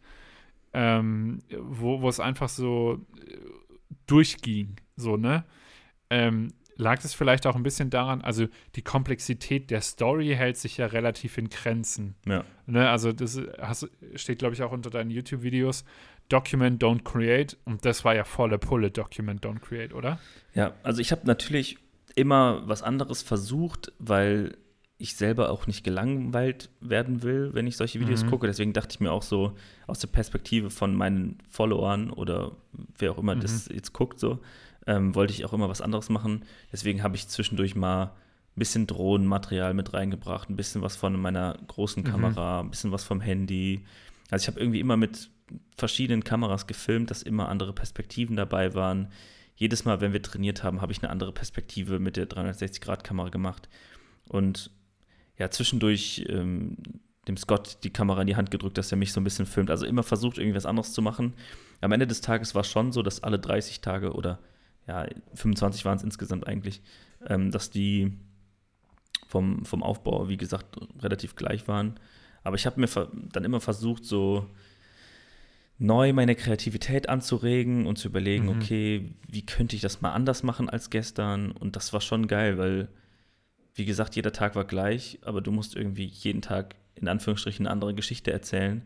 ähm, 0.72 1.42
wo, 1.58 2.02
wo 2.02 2.08
es 2.08 2.20
einfach 2.20 2.48
so 2.48 3.00
äh, 3.16 3.36
durchging, 4.06 4.76
so, 4.96 5.16
ne? 5.16 5.44
Ähm, 6.10 6.52
lag 6.76 7.04
es 7.04 7.14
vielleicht 7.14 7.46
auch 7.46 7.56
ein 7.56 7.62
bisschen 7.62 7.90
daran, 7.90 8.20
also 8.20 8.46
die 8.74 8.82
Komplexität 8.82 9.70
der 9.70 9.80
Story 9.80 10.34
hält 10.34 10.56
sich 10.56 10.76
ja 10.76 10.86
relativ 10.86 11.38
in 11.38 11.48
Grenzen. 11.48 12.14
Ja. 12.26 12.44
Ne, 12.66 12.88
also 12.88 13.12
das 13.12 13.40
hast, 13.60 13.88
steht, 14.14 14.38
glaube 14.38 14.54
ich, 14.54 14.62
auch 14.62 14.72
unter 14.72 14.90
deinen 14.90 15.10
YouTube-Videos. 15.10 15.84
Document, 16.28 16.82
don't 16.82 17.02
create. 17.04 17.56
Und 17.64 17.84
das 17.84 18.04
war 18.04 18.14
ja 18.14 18.24
volle 18.24 18.58
Pulle, 18.58 18.90
Document, 18.90 19.44
don't 19.44 19.60
create, 19.60 19.94
oder? 19.94 20.18
Ja, 20.54 20.74
also 20.82 21.00
ich 21.00 21.12
habe 21.12 21.26
natürlich 21.26 21.78
immer 22.16 22.62
was 22.66 22.82
anderes 22.82 23.22
versucht, 23.22 23.92
weil 23.98 24.56
ich 24.96 25.16
selber 25.16 25.50
auch 25.50 25.66
nicht 25.66 25.84
gelangweilt 25.84 26.70
werden 26.80 27.22
will, 27.22 27.50
wenn 27.52 27.66
ich 27.66 27.76
solche 27.76 28.00
Videos 28.00 28.24
mhm. 28.24 28.30
gucke. 28.30 28.46
Deswegen 28.46 28.72
dachte 28.72 28.94
ich 28.94 29.00
mir 29.00 29.12
auch 29.12 29.22
so 29.22 29.54
aus 29.86 29.98
der 29.98 30.08
Perspektive 30.08 30.70
von 30.70 30.94
meinen 30.94 31.38
Followern 31.50 32.10
oder 32.10 32.52
wer 32.96 33.12
auch 33.12 33.18
immer 33.18 33.34
mhm. 33.34 33.40
das 33.40 33.68
jetzt 33.68 33.92
guckt, 33.92 34.20
so, 34.20 34.38
ähm, 34.86 35.14
wollte 35.14 35.32
ich 35.32 35.44
auch 35.44 35.52
immer 35.52 35.68
was 35.68 35.80
anderes 35.80 36.10
machen. 36.10 36.44
Deswegen 36.72 37.02
habe 37.02 37.16
ich 37.16 37.28
zwischendurch 37.28 37.74
mal 37.74 38.04
ein 38.04 38.58
bisschen 38.58 38.86
Drohnenmaterial 38.86 39.74
mit 39.74 39.92
reingebracht, 39.92 40.48
ein 40.48 40.56
bisschen 40.56 40.80
was 40.80 40.94
von 40.94 41.20
meiner 41.20 41.58
großen 41.66 42.04
mhm. 42.04 42.06
Kamera, 42.06 42.62
mhm. 42.62 42.68
ein 42.68 42.70
bisschen 42.70 42.92
was 42.92 43.02
vom 43.02 43.20
Handy. 43.20 43.84
Also 44.30 44.44
ich 44.44 44.48
habe 44.48 44.60
irgendwie 44.60 44.80
immer 44.80 44.96
mit 44.96 45.30
verschiedenen 45.76 46.24
Kameras 46.24 46.66
gefilmt, 46.66 47.10
dass 47.10 47.22
immer 47.22 47.48
andere 47.48 47.72
Perspektiven 47.72 48.36
dabei 48.36 48.74
waren. 48.74 49.08
Jedes 49.56 49.84
Mal, 49.84 50.00
wenn 50.00 50.12
wir 50.12 50.22
trainiert 50.22 50.62
haben, 50.62 50.80
habe 50.80 50.92
ich 50.92 51.02
eine 51.02 51.10
andere 51.10 51.32
Perspektive 51.32 51.98
mit 51.98 52.16
der 52.16 52.28
360-Grad-Kamera 52.28 53.28
gemacht. 53.28 53.68
Und 54.28 54.70
ja, 55.38 55.50
zwischendurch 55.50 56.24
ähm, 56.28 56.76
dem 57.28 57.36
Scott 57.36 57.78
die 57.84 57.90
Kamera 57.90 58.20
in 58.20 58.26
die 58.26 58.36
Hand 58.36 58.50
gedrückt, 58.50 58.78
dass 58.78 58.92
er 58.92 58.98
mich 58.98 59.12
so 59.12 59.20
ein 59.20 59.24
bisschen 59.24 59.46
filmt. 59.46 59.70
Also 59.70 59.86
immer 59.86 60.02
versucht, 60.02 60.38
irgendwas 60.38 60.66
anderes 60.66 60.92
zu 60.92 61.02
machen. 61.02 61.34
Am 61.80 61.92
Ende 61.92 62.06
des 62.06 62.20
Tages 62.20 62.54
war 62.54 62.62
es 62.62 62.70
schon 62.70 62.92
so, 62.92 63.02
dass 63.02 63.22
alle 63.22 63.38
30 63.38 63.80
Tage 63.80 64.12
oder 64.12 64.38
ja, 64.86 65.06
25 65.34 65.84
waren 65.84 65.96
es 65.96 66.04
insgesamt 66.04 66.46
eigentlich, 66.46 66.82
ähm, 67.26 67.50
dass 67.50 67.70
die 67.70 68.12
vom, 69.28 69.64
vom 69.64 69.82
Aufbau, 69.82 70.28
wie 70.28 70.36
gesagt, 70.36 70.76
relativ 71.00 71.34
gleich 71.36 71.66
waren. 71.66 71.98
Aber 72.42 72.56
ich 72.56 72.66
habe 72.66 72.80
mir 72.80 72.88
dann 73.32 73.44
immer 73.44 73.60
versucht, 73.60 74.04
so 74.04 74.50
neu 75.78 76.12
meine 76.12 76.34
Kreativität 76.34 77.08
anzuregen 77.08 77.86
und 77.86 77.98
zu 77.98 78.08
überlegen, 78.08 78.46
mhm. 78.46 78.60
okay, 78.60 79.12
wie 79.28 79.44
könnte 79.44 79.76
ich 79.76 79.82
das 79.82 80.00
mal 80.00 80.12
anders 80.12 80.42
machen 80.42 80.68
als 80.68 80.90
gestern? 80.90 81.50
Und 81.50 81.76
das 81.76 81.92
war 81.92 82.00
schon 82.00 82.26
geil, 82.26 82.58
weil, 82.58 82.88
wie 83.74 83.84
gesagt, 83.84 84.16
jeder 84.16 84.32
Tag 84.32 84.54
war 84.54 84.64
gleich, 84.64 85.18
aber 85.22 85.40
du 85.40 85.50
musst 85.50 85.74
irgendwie 85.74 86.04
jeden 86.06 86.42
Tag 86.42 86.76
in 86.94 87.08
Anführungsstrichen 87.08 87.66
eine 87.66 87.72
andere 87.72 87.94
Geschichte 87.94 88.32
erzählen. 88.32 88.82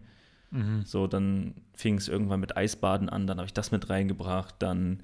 Mhm. 0.51 0.83
So, 0.85 1.07
dann 1.07 1.55
fing 1.75 1.99
es 1.99 2.09
irgendwann 2.09 2.41
mit 2.41 2.57
Eisbaden 2.57 3.09
an, 3.09 3.27
dann 3.27 3.39
habe 3.39 3.47
ich 3.47 3.53
das 3.53 3.71
mit 3.71 3.91
reingebracht, 3.91 4.55
dann 4.59 5.03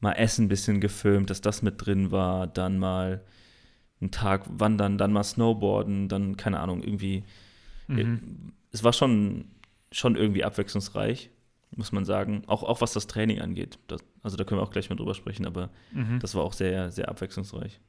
mal 0.00 0.12
Essen 0.12 0.44
ein 0.44 0.48
bisschen 0.48 0.80
gefilmt, 0.80 1.30
dass 1.30 1.40
das 1.40 1.62
mit 1.62 1.84
drin 1.84 2.12
war, 2.12 2.46
dann 2.46 2.78
mal 2.78 3.22
einen 4.00 4.10
Tag 4.10 4.42
wandern, 4.48 4.98
dann 4.98 5.12
mal 5.12 5.24
Snowboarden, 5.24 6.08
dann, 6.08 6.36
keine 6.36 6.60
Ahnung, 6.60 6.82
irgendwie. 6.82 7.24
Mhm. 7.88 8.52
Es 8.70 8.84
war 8.84 8.92
schon, 8.92 9.46
schon 9.90 10.16
irgendwie 10.16 10.44
abwechslungsreich, 10.44 11.30
muss 11.76 11.92
man 11.92 12.04
sagen. 12.04 12.42
Auch, 12.46 12.62
auch 12.62 12.80
was 12.80 12.92
das 12.92 13.06
Training 13.06 13.40
angeht. 13.40 13.78
Das, 13.86 14.00
also 14.22 14.36
da 14.36 14.44
können 14.44 14.60
wir 14.60 14.64
auch 14.64 14.72
gleich 14.72 14.90
mal 14.90 14.96
drüber 14.96 15.14
sprechen, 15.14 15.46
aber 15.46 15.70
mhm. 15.92 16.18
das 16.20 16.34
war 16.34 16.42
auch 16.42 16.52
sehr, 16.52 16.90
sehr 16.90 17.08
abwechslungsreich. 17.08 17.80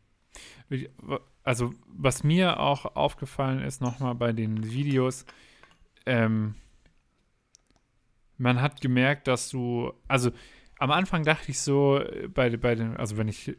Also, 1.44 1.74
was 1.88 2.24
mir 2.24 2.60
auch 2.60 2.96
aufgefallen 2.96 3.62
ist, 3.62 3.82
nochmal 3.82 4.16
bei 4.16 4.34
den 4.34 4.70
Videos, 4.70 5.26
ähm, 6.06 6.56
man 8.38 8.62
hat 8.62 8.82
gemerkt, 8.82 9.28
dass 9.28 9.50
du, 9.50 9.94
also 10.08 10.32
am 10.78 10.92
Anfang 10.92 11.24
dachte 11.24 11.52
ich 11.52 11.60
so, 11.60 12.00
äh, 12.00 12.28
bei, 12.28 12.56
bei 12.58 12.76
den, 12.76 12.98
also 12.98 13.18
wenn 13.18 13.28
ich, 13.28 13.56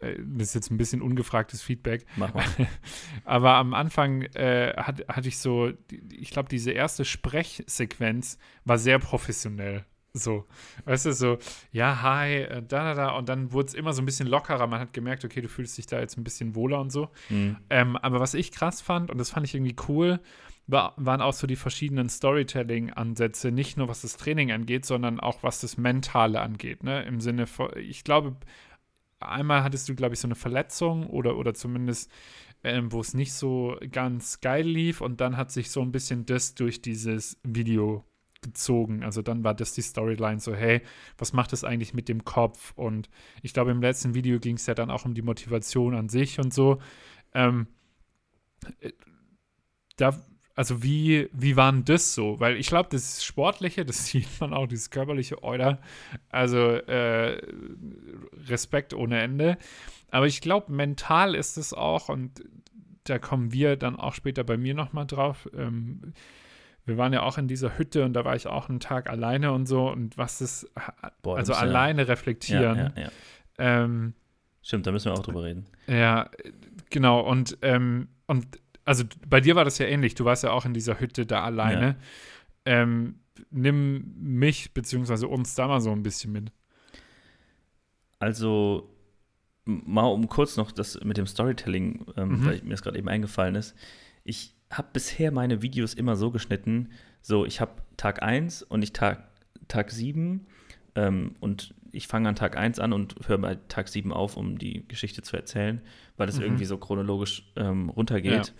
das 0.00 0.48
ist 0.48 0.54
jetzt 0.54 0.70
ein 0.70 0.78
bisschen 0.78 1.02
ungefragtes 1.02 1.62
Feedback, 1.62 2.06
Mach 2.16 2.32
mal. 2.32 2.44
aber 3.24 3.54
am 3.54 3.74
Anfang 3.74 4.22
äh, 4.22 4.74
hat, 4.76 5.06
hatte 5.08 5.28
ich 5.28 5.38
so, 5.38 5.72
ich 6.12 6.30
glaube, 6.30 6.48
diese 6.48 6.70
erste 6.70 7.04
Sprechsequenz 7.04 8.38
war 8.64 8.78
sehr 8.78 8.98
professionell. 8.98 9.84
So, 10.12 10.46
weißt 10.86 11.06
du, 11.06 11.12
so, 11.12 11.38
ja, 11.70 12.02
hi, 12.02 12.38
äh, 12.38 12.62
da, 12.66 12.82
da, 12.82 12.94
da. 12.94 13.10
Und 13.10 13.28
dann 13.28 13.52
wurde 13.52 13.68
es 13.68 13.74
immer 13.74 13.92
so 13.92 14.02
ein 14.02 14.06
bisschen 14.06 14.26
lockerer. 14.26 14.66
Man 14.66 14.80
hat 14.80 14.92
gemerkt, 14.92 15.24
okay, 15.24 15.40
du 15.40 15.48
fühlst 15.48 15.78
dich 15.78 15.86
da 15.86 16.00
jetzt 16.00 16.18
ein 16.18 16.24
bisschen 16.24 16.54
wohler 16.54 16.80
und 16.80 16.90
so. 16.90 17.10
Mhm. 17.28 17.58
Ähm, 17.70 17.96
aber 17.96 18.18
was 18.18 18.34
ich 18.34 18.50
krass 18.50 18.80
fand, 18.80 19.10
und 19.10 19.18
das 19.18 19.30
fand 19.30 19.46
ich 19.46 19.54
irgendwie 19.54 19.76
cool, 19.88 20.18
war, 20.66 20.94
waren 20.96 21.20
auch 21.20 21.32
so 21.32 21.46
die 21.46 21.56
verschiedenen 21.56 22.08
Storytelling-Ansätze, 22.08 23.52
nicht 23.52 23.76
nur 23.76 23.88
was 23.88 24.02
das 24.02 24.16
Training 24.16 24.52
angeht, 24.52 24.84
sondern 24.84 25.20
auch 25.20 25.42
was 25.42 25.60
das 25.60 25.76
Mentale 25.76 26.40
angeht. 26.40 26.82
Ne? 26.82 27.02
Im 27.04 27.20
Sinne 27.20 27.46
von, 27.46 27.70
ich 27.76 28.02
glaube, 28.04 28.36
einmal 29.20 29.62
hattest 29.62 29.88
du, 29.88 29.94
glaube 29.94 30.14
ich, 30.14 30.20
so 30.20 30.26
eine 30.26 30.34
Verletzung 30.34 31.06
oder, 31.08 31.36
oder 31.36 31.54
zumindest, 31.54 32.10
ähm, 32.64 32.92
wo 32.92 33.00
es 33.00 33.14
nicht 33.14 33.32
so 33.32 33.76
ganz 33.90 34.40
geil 34.40 34.66
lief 34.66 35.00
und 35.00 35.20
dann 35.20 35.36
hat 35.36 35.50
sich 35.50 35.70
so 35.70 35.80
ein 35.82 35.92
bisschen 35.92 36.26
das 36.26 36.54
durch 36.54 36.82
dieses 36.82 37.38
Video 37.42 38.04
gezogen. 38.42 39.02
Also 39.04 39.22
dann 39.22 39.44
war 39.44 39.54
das 39.54 39.74
die 39.74 39.82
Storyline 39.82 40.40
so, 40.40 40.54
hey, 40.54 40.82
was 41.18 41.32
macht 41.32 41.52
das 41.52 41.64
eigentlich 41.64 41.94
mit 41.94 42.08
dem 42.08 42.24
Kopf? 42.24 42.72
Und 42.76 43.10
ich 43.42 43.52
glaube, 43.52 43.70
im 43.70 43.82
letzten 43.82 44.14
Video 44.14 44.38
ging 44.38 44.56
es 44.56 44.66
ja 44.66 44.74
dann 44.74 44.90
auch 44.90 45.04
um 45.04 45.14
die 45.14 45.22
Motivation 45.22 45.94
an 45.94 46.08
sich 46.08 46.38
und 46.38 46.52
so. 46.52 46.78
Ähm, 47.34 47.66
äh, 48.80 48.92
da 49.96 50.18
also 50.54 50.82
wie, 50.82 51.28
wie 51.32 51.56
war 51.56 51.72
denn 51.72 51.84
das 51.84 52.14
so? 52.14 52.38
Weil 52.40 52.56
ich 52.56 52.68
glaube, 52.68 52.88
das 52.90 53.24
Sportliche, 53.24 53.84
das 53.84 54.06
sieht 54.06 54.40
man 54.40 54.52
auch, 54.52 54.66
dieses 54.66 54.90
körperliche 54.90 55.42
Euler, 55.42 55.78
also 56.28 56.58
äh, 56.58 57.40
Respekt 58.46 58.94
ohne 58.94 59.20
Ende. 59.20 59.58
Aber 60.10 60.26
ich 60.26 60.40
glaube, 60.40 60.72
mental 60.72 61.34
ist 61.34 61.56
es 61.56 61.72
auch, 61.72 62.08
und 62.08 62.44
da 63.04 63.18
kommen 63.18 63.52
wir 63.52 63.76
dann 63.76 63.96
auch 63.96 64.14
später 64.14 64.44
bei 64.44 64.56
mir 64.56 64.74
nochmal 64.74 65.06
drauf. 65.06 65.48
Ähm, 65.56 66.12
wir 66.84 66.96
waren 66.96 67.12
ja 67.12 67.22
auch 67.22 67.38
in 67.38 67.46
dieser 67.46 67.78
Hütte 67.78 68.04
und 68.04 68.14
da 68.14 68.24
war 68.24 68.34
ich 68.34 68.46
auch 68.46 68.68
einen 68.68 68.80
Tag 68.80 69.08
alleine 69.08 69.52
und 69.52 69.66
so 69.66 69.88
und 69.88 70.18
was 70.18 70.38
das, 70.38 70.68
Boah, 71.22 71.36
also 71.36 71.54
alleine 71.54 72.02
ja, 72.02 72.08
reflektieren. 72.08 72.92
Ja, 72.96 73.02
ja, 73.02 73.10
ähm, 73.58 74.14
Stimmt, 74.62 74.86
da 74.86 74.92
müssen 74.92 75.06
wir 75.06 75.14
auch 75.14 75.22
drüber 75.22 75.44
reden. 75.44 75.66
Ja, 75.86 76.30
genau. 76.90 77.20
Und, 77.20 77.56
ähm, 77.62 78.08
und 78.26 78.46
also 78.90 79.04
bei 79.28 79.40
dir 79.40 79.54
war 79.54 79.64
das 79.64 79.78
ja 79.78 79.86
ähnlich. 79.86 80.16
Du 80.16 80.24
warst 80.24 80.42
ja 80.42 80.50
auch 80.50 80.64
in 80.64 80.74
dieser 80.74 80.98
Hütte 80.98 81.24
da 81.24 81.44
alleine. 81.44 81.96
Ja. 82.66 82.82
Ähm, 82.82 83.20
nimm 83.52 84.16
mich 84.18 84.74
bzw. 84.74 85.26
uns 85.26 85.54
da 85.54 85.68
mal 85.68 85.80
so 85.80 85.92
ein 85.92 86.02
bisschen 86.02 86.32
mit. 86.32 86.50
Also, 88.18 88.92
mal 89.64 90.06
um 90.06 90.28
kurz 90.28 90.56
noch 90.56 90.72
das 90.72 90.98
mit 91.04 91.18
dem 91.18 91.28
Storytelling, 91.28 92.04
ähm, 92.16 92.40
mhm. 92.40 92.44
weil 92.44 92.62
mir 92.62 92.70
das 92.70 92.82
gerade 92.82 92.98
eben 92.98 93.08
eingefallen 93.08 93.54
ist. 93.54 93.76
Ich 94.24 94.56
habe 94.72 94.88
bisher 94.92 95.30
meine 95.30 95.62
Videos 95.62 95.94
immer 95.94 96.16
so 96.16 96.32
geschnitten, 96.32 96.88
so 97.22 97.46
ich 97.46 97.60
habe 97.60 97.82
Tag 97.96 98.24
1 98.24 98.64
und 98.64 98.82
ich 98.82 98.92
Tag, 98.92 99.28
Tag 99.68 99.92
7 99.92 100.48
ähm, 100.96 101.36
und 101.38 101.76
ich 101.92 102.08
fange 102.08 102.28
an 102.28 102.34
Tag 102.34 102.56
1 102.56 102.80
an 102.80 102.92
und 102.92 103.14
höre 103.28 103.38
bei 103.38 103.54
Tag 103.68 103.86
7 103.86 104.12
auf, 104.12 104.36
um 104.36 104.58
die 104.58 104.88
Geschichte 104.88 105.22
zu 105.22 105.36
erzählen, 105.36 105.80
weil 106.16 106.26
das 106.26 106.38
mhm. 106.38 106.42
irgendwie 106.42 106.64
so 106.64 106.76
chronologisch 106.76 107.52
ähm, 107.54 107.88
runtergeht. 107.88 108.48
Ja. 108.48 108.54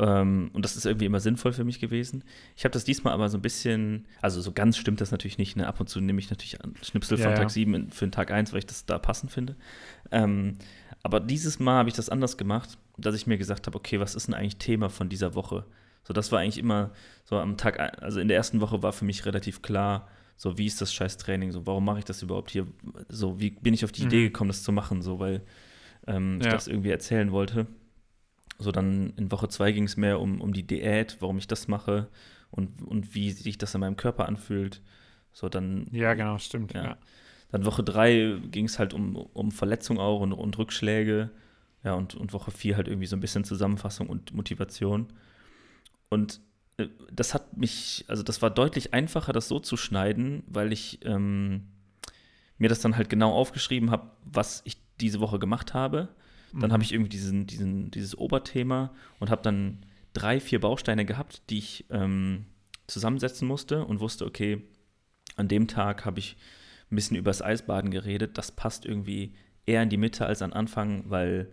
Ähm, 0.00 0.50
und 0.54 0.64
das 0.64 0.76
ist 0.76 0.86
irgendwie 0.86 1.04
immer 1.04 1.20
sinnvoll 1.20 1.52
für 1.52 1.64
mich 1.64 1.78
gewesen. 1.78 2.24
Ich 2.56 2.64
habe 2.64 2.72
das 2.72 2.84
diesmal 2.84 3.12
aber 3.12 3.28
so 3.28 3.36
ein 3.36 3.42
bisschen, 3.42 4.06
also 4.22 4.40
so 4.40 4.50
ganz 4.50 4.78
stimmt 4.78 5.02
das 5.02 5.10
natürlich 5.10 5.36
nicht. 5.36 5.56
Ne? 5.56 5.66
Ab 5.66 5.78
und 5.78 5.88
zu 5.88 6.00
nehme 6.00 6.18
ich 6.18 6.30
natürlich 6.30 6.56
Schnipsel 6.80 7.18
ja, 7.18 7.26
von 7.26 7.34
Tag 7.34 7.44
ja. 7.44 7.48
7 7.50 7.90
für 7.90 8.06
den 8.06 8.12
Tag 8.12 8.30
1, 8.30 8.52
weil 8.52 8.60
ich 8.60 8.66
das 8.66 8.86
da 8.86 8.98
passend 8.98 9.30
finde. 9.30 9.56
Ähm, 10.10 10.56
aber 11.02 11.20
dieses 11.20 11.58
Mal 11.58 11.74
habe 11.74 11.90
ich 11.90 11.94
das 11.94 12.08
anders 12.08 12.38
gemacht, 12.38 12.78
dass 12.96 13.14
ich 13.14 13.26
mir 13.26 13.36
gesagt 13.36 13.66
habe, 13.66 13.76
okay, 13.76 14.00
was 14.00 14.14
ist 14.14 14.26
denn 14.26 14.34
eigentlich 14.34 14.56
Thema 14.56 14.88
von 14.88 15.10
dieser 15.10 15.34
Woche? 15.34 15.66
So, 16.04 16.14
das 16.14 16.32
war 16.32 16.40
eigentlich 16.40 16.58
immer 16.58 16.92
so 17.24 17.36
am 17.36 17.58
Tag, 17.58 17.78
also 18.02 18.20
in 18.20 18.28
der 18.28 18.38
ersten 18.38 18.62
Woche 18.62 18.82
war 18.82 18.94
für 18.94 19.04
mich 19.04 19.26
relativ 19.26 19.60
klar, 19.60 20.08
So, 20.36 20.56
wie 20.56 20.64
ist 20.64 20.80
das 20.80 20.94
scheiß 20.94 21.18
Training? 21.18 21.52
So, 21.52 21.66
warum 21.66 21.84
mache 21.84 21.98
ich 21.98 22.06
das 22.06 22.22
überhaupt 22.22 22.50
hier? 22.50 22.66
So, 23.10 23.38
wie 23.38 23.50
bin 23.50 23.74
ich 23.74 23.84
auf 23.84 23.92
die 23.92 24.00
mhm. 24.00 24.08
Idee 24.08 24.22
gekommen, 24.22 24.48
das 24.48 24.62
zu 24.62 24.72
machen? 24.72 25.02
So, 25.02 25.18
weil 25.18 25.42
ähm, 26.06 26.38
ich 26.40 26.46
das 26.46 26.66
irgendwie 26.66 26.88
erzählen 26.88 27.30
wollte. 27.30 27.66
So, 28.60 28.72
dann 28.72 29.14
in 29.16 29.32
Woche 29.32 29.48
zwei 29.48 29.72
ging 29.72 29.84
es 29.84 29.96
mehr 29.96 30.20
um, 30.20 30.40
um 30.40 30.52
die 30.52 30.66
Diät, 30.66 31.16
warum 31.20 31.38
ich 31.38 31.48
das 31.48 31.66
mache 31.66 32.08
und, 32.50 32.82
und 32.82 33.14
wie 33.14 33.32
sich 33.32 33.58
das 33.58 33.74
in 33.74 33.80
meinem 33.80 33.96
Körper 33.96 34.28
anfühlt. 34.28 34.82
So, 35.32 35.48
dann. 35.48 35.86
Ja, 35.92 36.14
genau, 36.14 36.38
stimmt. 36.38 36.74
Ja. 36.74 36.84
ja. 36.84 36.98
Dann 37.50 37.64
Woche 37.64 37.82
drei 37.82 38.36
ging 38.50 38.66
es 38.66 38.78
halt 38.78 38.94
um, 38.94 39.16
um 39.16 39.50
Verletzungen 39.50 39.98
auch 39.98 40.20
und, 40.20 40.32
und 40.32 40.58
Rückschläge. 40.58 41.30
Ja, 41.82 41.94
und, 41.94 42.14
und 42.14 42.32
Woche 42.34 42.50
vier 42.50 42.76
halt 42.76 42.88
irgendwie 42.88 43.06
so 43.06 43.16
ein 43.16 43.20
bisschen 43.20 43.44
Zusammenfassung 43.44 44.08
und 44.08 44.34
Motivation. 44.34 45.08
Und 46.10 46.40
äh, 46.76 46.88
das 47.10 47.32
hat 47.32 47.56
mich, 47.56 48.04
also 48.08 48.22
das 48.22 48.42
war 48.42 48.50
deutlich 48.50 48.92
einfacher, 48.92 49.32
das 49.32 49.48
so 49.48 49.58
zu 49.58 49.78
schneiden, 49.78 50.42
weil 50.46 50.72
ich 50.72 51.04
ähm, 51.04 51.68
mir 52.58 52.68
das 52.68 52.80
dann 52.80 52.96
halt 52.96 53.08
genau 53.08 53.32
aufgeschrieben 53.32 53.90
habe, 53.90 54.10
was 54.24 54.60
ich 54.66 54.76
diese 55.00 55.20
Woche 55.20 55.38
gemacht 55.38 55.72
habe. 55.72 56.08
Dann 56.52 56.70
mhm. 56.70 56.72
habe 56.72 56.82
ich 56.82 56.92
irgendwie 56.92 57.10
diesen, 57.10 57.46
diesen, 57.46 57.90
dieses 57.90 58.16
Oberthema 58.16 58.92
und 59.18 59.30
habe 59.30 59.42
dann 59.42 59.86
drei, 60.12 60.40
vier 60.40 60.60
Bausteine 60.60 61.04
gehabt, 61.04 61.42
die 61.50 61.58
ich 61.58 61.86
ähm, 61.90 62.46
zusammensetzen 62.86 63.46
musste 63.46 63.84
und 63.84 64.00
wusste, 64.00 64.26
okay, 64.26 64.62
an 65.36 65.48
dem 65.48 65.68
Tag 65.68 66.04
habe 66.04 66.18
ich 66.18 66.36
ein 66.90 66.96
bisschen 66.96 67.16
über 67.16 67.30
das 67.30 67.42
Eisbaden 67.42 67.90
geredet. 67.90 68.36
Das 68.36 68.50
passt 68.50 68.84
irgendwie 68.84 69.34
eher 69.66 69.82
in 69.82 69.88
die 69.88 69.96
Mitte 69.96 70.26
als 70.26 70.42
am 70.42 70.52
Anfang, 70.52 71.04
weil 71.08 71.52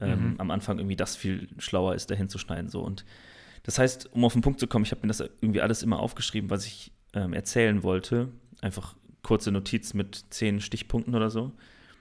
ähm, 0.00 0.32
mhm. 0.32 0.34
am 0.40 0.50
Anfang 0.50 0.78
irgendwie 0.78 0.96
das 0.96 1.16
viel 1.16 1.48
schlauer 1.58 1.94
ist, 1.94 2.10
dahin 2.10 2.28
zu 2.28 2.38
schneiden. 2.38 2.70
So. 2.70 2.80
Und 2.80 3.04
das 3.62 3.78
heißt, 3.78 4.12
um 4.14 4.24
auf 4.24 4.32
den 4.32 4.42
Punkt 4.42 4.58
zu 4.58 4.66
kommen, 4.66 4.84
ich 4.84 4.90
habe 4.90 5.02
mir 5.02 5.08
das 5.08 5.20
irgendwie 5.20 5.60
alles 5.60 5.82
immer 5.82 6.00
aufgeschrieben, 6.00 6.48
was 6.48 6.66
ich 6.66 6.92
ähm, 7.12 7.34
erzählen 7.34 7.82
wollte. 7.82 8.28
Einfach 8.62 8.96
kurze 9.22 9.52
Notiz 9.52 9.92
mit 9.92 10.24
zehn 10.30 10.60
Stichpunkten 10.60 11.14
oder 11.14 11.30
so. 11.30 11.52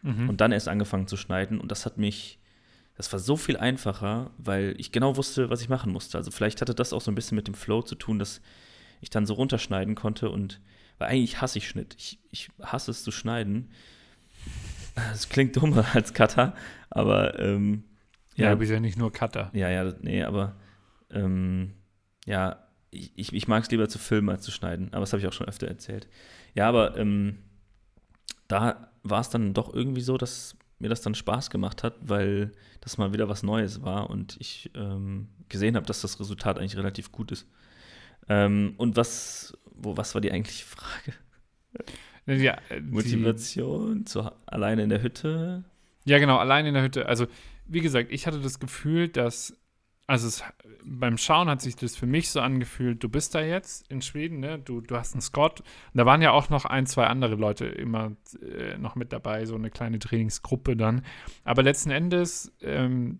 Mhm. 0.01 0.29
Und 0.29 0.41
dann 0.41 0.51
erst 0.51 0.67
angefangen 0.67 1.07
zu 1.07 1.17
schneiden. 1.17 1.59
Und 1.59 1.71
das 1.71 1.85
hat 1.85 1.97
mich, 1.97 2.39
das 2.95 3.11
war 3.11 3.19
so 3.19 3.35
viel 3.35 3.57
einfacher, 3.57 4.31
weil 4.37 4.75
ich 4.77 4.91
genau 4.91 5.17
wusste, 5.17 5.49
was 5.49 5.61
ich 5.61 5.69
machen 5.69 5.91
musste. 5.91 6.17
Also 6.17 6.31
vielleicht 6.31 6.61
hatte 6.61 6.75
das 6.75 6.93
auch 6.93 7.01
so 7.01 7.11
ein 7.11 7.15
bisschen 7.15 7.35
mit 7.35 7.47
dem 7.47 7.53
Flow 7.53 7.81
zu 7.81 7.95
tun, 7.95 8.19
dass 8.19 8.41
ich 9.01 9.09
dann 9.09 9.25
so 9.25 9.33
runterschneiden 9.33 9.95
konnte. 9.95 10.29
Und 10.29 10.59
weil 10.97 11.09
eigentlich 11.09 11.41
hasse 11.41 11.57
ich 11.57 11.67
Schnitt. 11.67 11.95
Ich, 11.97 12.19
ich 12.31 12.49
hasse 12.61 12.91
es 12.91 13.03
zu 13.03 13.11
schneiden. 13.11 13.69
Es 15.13 15.29
klingt 15.29 15.55
dummer 15.55 15.85
als 15.93 16.13
Cutter, 16.13 16.53
aber 16.89 17.39
ähm, 17.39 17.85
ja, 18.35 18.47
ja, 18.47 18.55
bist 18.55 18.69
ja 18.69 18.81
nicht 18.81 18.97
nur 18.97 19.13
Cutter. 19.13 19.49
Ja, 19.53 19.69
ja, 19.69 19.93
nee, 20.01 20.23
aber 20.23 20.57
ähm, 21.09 21.73
ja, 22.25 22.67
ich, 22.91 23.31
ich 23.33 23.47
mag 23.47 23.63
es 23.63 23.71
lieber 23.71 23.87
zu 23.87 23.97
filmen 23.97 24.29
als 24.29 24.43
zu 24.43 24.51
schneiden, 24.51 24.89
aber 24.91 25.01
das 25.01 25.13
habe 25.13 25.21
ich 25.21 25.27
auch 25.27 25.33
schon 25.33 25.47
öfter 25.47 25.67
erzählt. 25.67 26.07
Ja, 26.53 26.67
aber 26.67 26.97
ähm, 26.97 27.39
da 28.47 28.88
war 29.03 29.21
es 29.21 29.29
dann 29.29 29.53
doch 29.53 29.73
irgendwie 29.73 30.01
so, 30.01 30.17
dass 30.17 30.55
mir 30.79 30.89
das 30.89 31.01
dann 31.01 31.15
Spaß 31.15 31.49
gemacht 31.49 31.83
hat, 31.83 31.95
weil 32.01 32.51
das 32.81 32.97
mal 32.97 33.13
wieder 33.13 33.27
was 33.27 33.43
Neues 33.43 33.81
war 33.81 34.09
und 34.09 34.37
ich 34.39 34.71
ähm, 34.75 35.27
gesehen 35.49 35.75
habe, 35.75 35.85
dass 35.85 36.01
das 36.01 36.19
Resultat 36.19 36.57
eigentlich 36.57 36.77
relativ 36.77 37.11
gut 37.11 37.31
ist. 37.31 37.47
Ähm, 38.29 38.75
und 38.77 38.95
was, 38.95 39.57
wo, 39.65 39.97
was 39.97 40.13
war 40.13 40.21
die 40.21 40.31
eigentliche 40.31 40.65
Frage? 40.65 41.13
Ja, 42.25 42.59
Motivation, 42.83 44.05
zu, 44.05 44.31
alleine 44.45 44.83
in 44.83 44.89
der 44.89 45.01
Hütte? 45.01 45.63
Ja, 46.05 46.19
genau, 46.19 46.37
alleine 46.37 46.67
in 46.67 46.75
der 46.75 46.83
Hütte. 46.83 47.07
Also, 47.07 47.25
wie 47.65 47.81
gesagt, 47.81 48.11
ich 48.11 48.27
hatte 48.27 48.39
das 48.39 48.59
Gefühl, 48.59 49.07
dass 49.07 49.58
also 50.09 50.27
es, 50.27 50.43
beim 50.83 51.19
Schauen 51.19 51.49
hat 51.49 51.61
sich 51.61 51.75
das 51.75 51.95
für 51.95 52.07
mich 52.07 52.31
so 52.31 52.41
angefühlt, 52.41 53.03
du 53.03 53.09
bist 53.09 53.35
da 53.35 53.41
jetzt 53.41 53.87
in 53.91 54.01
Schweden, 54.01 54.39
ne? 54.39 54.57
du, 54.57 54.81
du 54.81 54.95
hast 54.97 55.13
einen 55.13 55.21
Scott. 55.21 55.59
Und 55.59 55.67
da 55.93 56.05
waren 56.07 56.23
ja 56.23 56.31
auch 56.31 56.49
noch 56.49 56.65
ein, 56.65 56.87
zwei 56.87 57.05
andere 57.05 57.35
Leute 57.35 57.67
immer 57.67 58.13
äh, 58.41 58.75
noch 58.79 58.95
mit 58.95 59.13
dabei, 59.13 59.45
so 59.45 59.53
eine 59.53 59.69
kleine 59.69 59.99
Trainingsgruppe 59.99 60.75
dann. 60.75 61.05
Aber 61.43 61.61
letzten 61.61 61.91
Endes 61.91 62.51
ähm, 62.63 63.19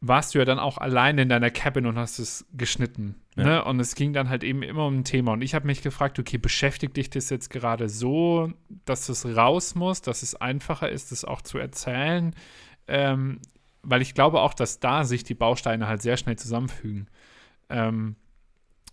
warst 0.00 0.34
du 0.34 0.38
ja 0.38 0.46
dann 0.46 0.58
auch 0.58 0.78
alleine 0.78 1.20
in 1.20 1.28
deiner 1.28 1.50
Cabin 1.50 1.84
und 1.84 1.98
hast 1.98 2.18
es 2.18 2.46
geschnitten. 2.54 3.16
Ja. 3.36 3.44
Ne? 3.44 3.64
Und 3.64 3.78
es 3.78 3.94
ging 3.94 4.14
dann 4.14 4.30
halt 4.30 4.44
eben 4.44 4.62
immer 4.62 4.86
um 4.86 5.00
ein 5.00 5.04
Thema. 5.04 5.32
Und 5.32 5.42
ich 5.42 5.54
habe 5.54 5.66
mich 5.66 5.82
gefragt, 5.82 6.18
okay, 6.18 6.38
beschäftigt 6.38 6.96
dich 6.96 7.10
das 7.10 7.28
jetzt 7.28 7.50
gerade 7.50 7.90
so, 7.90 8.50
dass 8.86 9.10
es 9.10 9.26
raus 9.36 9.74
muss, 9.74 10.00
dass 10.00 10.22
es 10.22 10.34
einfacher 10.34 10.88
ist, 10.88 11.12
das 11.12 11.26
auch 11.26 11.42
zu 11.42 11.58
erzählen? 11.58 12.34
Ähm, 12.88 13.38
weil 13.82 14.02
ich 14.02 14.14
glaube 14.14 14.40
auch, 14.40 14.54
dass 14.54 14.80
da 14.80 15.04
sich 15.04 15.24
die 15.24 15.34
Bausteine 15.34 15.88
halt 15.88 16.02
sehr 16.02 16.16
schnell 16.16 16.36
zusammenfügen. 16.36 17.08
Ähm, 17.68 18.16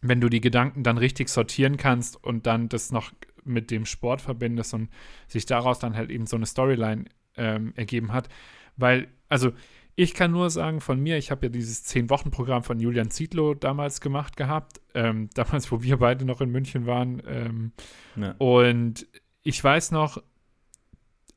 wenn 0.01 0.21
du 0.21 0.29
die 0.29 0.41
Gedanken 0.41 0.83
dann 0.83 0.97
richtig 0.97 1.29
sortieren 1.29 1.77
kannst 1.77 2.21
und 2.23 2.47
dann 2.47 2.69
das 2.69 2.91
noch 2.91 3.11
mit 3.43 3.71
dem 3.71 3.85
Sport 3.85 4.21
verbindest 4.21 4.73
und 4.73 4.89
sich 5.27 5.45
daraus 5.45 5.79
dann 5.79 5.95
halt 5.95 6.09
eben 6.09 6.25
so 6.25 6.35
eine 6.35 6.45
Storyline 6.45 7.05
ähm, 7.35 7.73
ergeben 7.75 8.13
hat. 8.13 8.29
Weil, 8.77 9.07
also 9.27 9.51
ich 9.95 10.13
kann 10.13 10.31
nur 10.31 10.49
sagen 10.49 10.79
von 10.79 10.99
mir, 11.01 11.17
ich 11.17 11.29
habe 11.29 11.47
ja 11.47 11.49
dieses 11.49 11.83
Zehn-Wochen-Programm 11.83 12.63
von 12.63 12.79
Julian 12.79 13.11
Zietlow 13.11 13.53
damals 13.53 13.99
gemacht 13.99 14.37
gehabt, 14.37 14.79
ähm, 14.93 15.29
damals, 15.33 15.71
wo 15.71 15.83
wir 15.83 15.97
beide 15.97 16.23
noch 16.25 16.39
in 16.41 16.51
München 16.51 16.85
waren. 16.85 17.21
Ähm, 17.27 17.71
ja. 18.15 18.35
Und 18.37 19.07
ich 19.43 19.61
weiß 19.61 19.91
noch, 19.91 20.23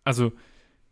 also 0.04 0.32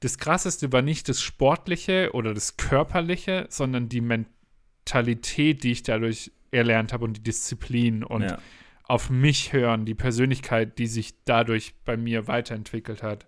das 0.00 0.18
Krasseste 0.18 0.72
war 0.72 0.82
nicht 0.82 1.08
das 1.08 1.20
Sportliche 1.20 2.10
oder 2.12 2.32
das 2.34 2.56
Körperliche, 2.56 3.46
sondern 3.50 3.88
die 3.88 4.00
Mentalität, 4.00 5.62
die 5.62 5.72
ich 5.72 5.82
dadurch 5.82 6.32
erlernt 6.50 6.92
habe 6.92 7.04
und 7.04 7.18
die 7.18 7.22
Disziplin 7.22 8.02
und 8.02 8.22
ja. 8.22 8.38
auf 8.84 9.10
mich 9.10 9.52
hören, 9.52 9.84
die 9.84 9.94
Persönlichkeit, 9.94 10.78
die 10.78 10.86
sich 10.86 11.14
dadurch 11.24 11.74
bei 11.84 11.96
mir 11.96 12.26
weiterentwickelt 12.26 13.02
hat. 13.02 13.26